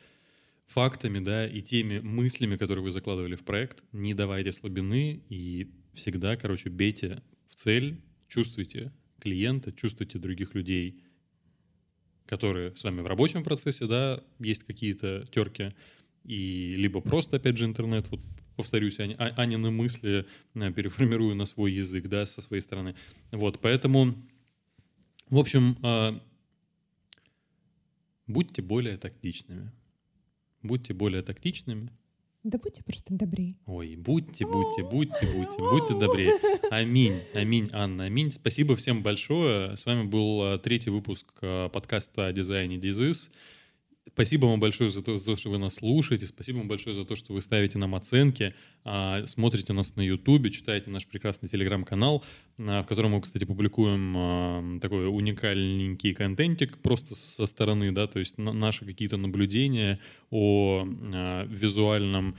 фактами, 0.67 1.19
да, 1.19 1.45
и 1.45 1.61
теми 1.61 1.99
мыслями, 1.99 2.57
которые 2.57 2.85
вы 2.85 2.93
закладывали 2.93 3.35
в 3.35 3.43
проект, 3.45 3.83
не 3.91 4.15
давайте 4.15 4.53
слабины 4.53 5.25
и 5.29 5.73
всегда, 5.95 6.37
короче, 6.37 6.71
бейте 6.71 7.23
в 7.49 7.55
цель, 7.55 8.01
чувствуйте 8.29 8.93
клиента, 9.21 9.73
чувствуйте 9.73 10.19
других 10.19 10.55
людей, 10.55 11.03
которые 12.27 12.75
с 12.77 12.85
вами 12.85 13.01
в 13.01 13.07
рабочем 13.07 13.43
процессе, 13.43 13.87
да, 13.87 14.23
есть 14.39 14.65
какие-то 14.65 15.27
терки, 15.31 15.75
и 16.25 16.75
либо 16.77 17.01
просто, 17.01 17.37
опять 17.37 17.57
же, 17.57 17.65
интернет, 17.65 18.09
вот 18.11 18.21
повторюсь, 18.57 18.99
Ани, 19.01 19.15
а, 19.19 19.27
Анины 19.37 19.71
мысли 19.71 20.27
э, 20.55 20.73
переформирую 20.73 21.35
на 21.35 21.45
свой 21.45 21.73
язык, 21.73 22.09
да, 22.09 22.25
со 22.27 22.41
своей 22.41 22.61
стороны. 22.61 22.95
Вот, 23.31 23.61
поэтому, 23.61 24.15
в 25.29 25.39
общем, 25.39 25.77
а, 25.83 26.21
будьте 28.27 28.63
более 28.63 28.97
тактичными. 28.97 29.71
Будьте 30.63 30.95
более 30.95 31.23
тактичными. 31.23 31.91
Да 32.45 32.59
будьте 32.59 32.83
просто 32.85 33.15
добрее. 33.15 33.57
Ой, 33.65 33.97
будьте, 33.97 34.45
будьте, 34.45 34.83
будьте, 34.83 35.27
будьте, 35.35 35.59
будьте 35.59 35.95
добрее. 35.99 36.31
Аминь, 36.71 37.19
аминь, 37.33 37.71
Анна, 37.73 38.05
аминь. 38.05 38.31
Спасибо 38.31 38.77
всем 38.77 39.03
большое. 39.03 39.75
С 39.79 39.87
вами 39.87 40.03
был 40.05 40.45
э, 40.45 40.59
третий 40.59 40.91
выпуск 40.91 41.27
э, 41.41 41.71
подкаста 41.73 42.27
о 42.27 42.33
дизайне 42.35 42.77
Дизис. 42.77 43.31
Спасибо 44.13 44.47
вам 44.47 44.61
большое 44.61 44.91
за 44.91 45.03
то, 45.03 45.17
за 45.17 45.25
то, 45.25 45.37
что 45.37 45.49
вы 45.49 45.57
нас 45.57 45.77
слушаете. 45.77 46.27
Спасибо 46.27 46.59
вам 46.59 46.69
большое 46.69 46.95
за 46.95 47.07
то, 47.07 47.15
что 47.15 47.33
вы 47.33 47.41
ставите 47.41 47.79
нам 47.79 47.95
оценки, 47.95 48.55
а, 48.85 49.27
смотрите 49.27 49.73
нас 49.73 49.97
на 49.97 50.03
Ютубе, 50.03 50.51
читаете 50.51 50.91
наш 50.91 51.07
прекрасный 51.07 51.49
телеграм-канал, 51.49 52.23
а, 52.59 52.83
в 52.83 52.87
котором 52.87 53.13
мы, 53.13 53.23
кстати, 53.23 53.45
публикуем 53.45 54.15
а, 54.17 54.79
такой 54.81 55.09
уникальненький 55.09 56.13
контентик 56.13 56.79
просто 56.79 57.15
со 57.15 57.47
стороны, 57.47 57.93
да, 57.93 58.07
то 58.07 58.19
есть 58.19 58.37
наши 58.37 58.85
какие-то 58.85 59.17
наблюдения 59.17 59.99
о 60.31 60.85
визуальном 61.49 62.37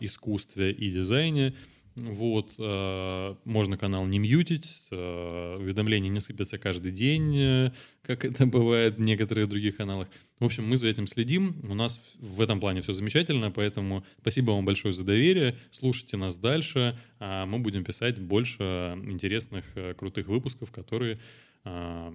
искусстве 0.00 0.72
и 0.72 0.90
дизайне. 0.90 1.54
Вот, 1.96 2.54
э, 2.58 3.34
можно 3.44 3.78
канал 3.78 4.04
не 4.06 4.18
мьютить, 4.18 4.82
э, 4.90 5.56
уведомления 5.60 6.10
не 6.10 6.18
сыпятся 6.18 6.58
каждый 6.58 6.90
день, 6.90 7.36
э, 7.36 7.72
как 8.02 8.24
это 8.24 8.46
бывает 8.46 8.96
в 8.96 9.00
некоторых 9.00 9.48
других 9.48 9.76
каналах. 9.76 10.08
В 10.40 10.44
общем, 10.44 10.66
мы 10.68 10.76
за 10.76 10.88
этим 10.88 11.06
следим, 11.06 11.56
у 11.68 11.74
нас 11.74 12.00
в 12.18 12.40
этом 12.40 12.58
плане 12.58 12.82
все 12.82 12.92
замечательно, 12.92 13.52
поэтому 13.52 14.04
спасибо 14.20 14.50
вам 14.50 14.64
большое 14.64 14.92
за 14.92 15.04
доверие, 15.04 15.56
слушайте 15.70 16.16
нас 16.16 16.36
дальше, 16.36 16.98
а 17.20 17.46
мы 17.46 17.60
будем 17.60 17.84
писать 17.84 18.18
больше 18.18 18.98
интересных, 19.04 19.64
э, 19.76 19.94
крутых 19.94 20.26
выпусков, 20.26 20.72
которые 20.72 21.20
э, 21.64 22.12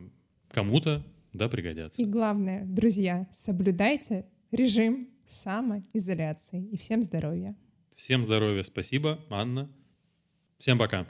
кому-то, 0.50 1.06
да, 1.32 1.48
пригодятся. 1.48 2.02
И 2.02 2.06
главное, 2.06 2.66
друзья, 2.66 3.28
соблюдайте 3.34 4.26
режим 4.52 5.08
самоизоляции. 5.30 6.68
И 6.72 6.78
всем 6.78 7.02
здоровья. 7.02 7.56
Всем 8.00 8.24
здоровья, 8.24 8.64
спасибо, 8.64 9.20
Анна. 9.30 9.70
Всем 10.58 10.78
пока. 10.78 11.06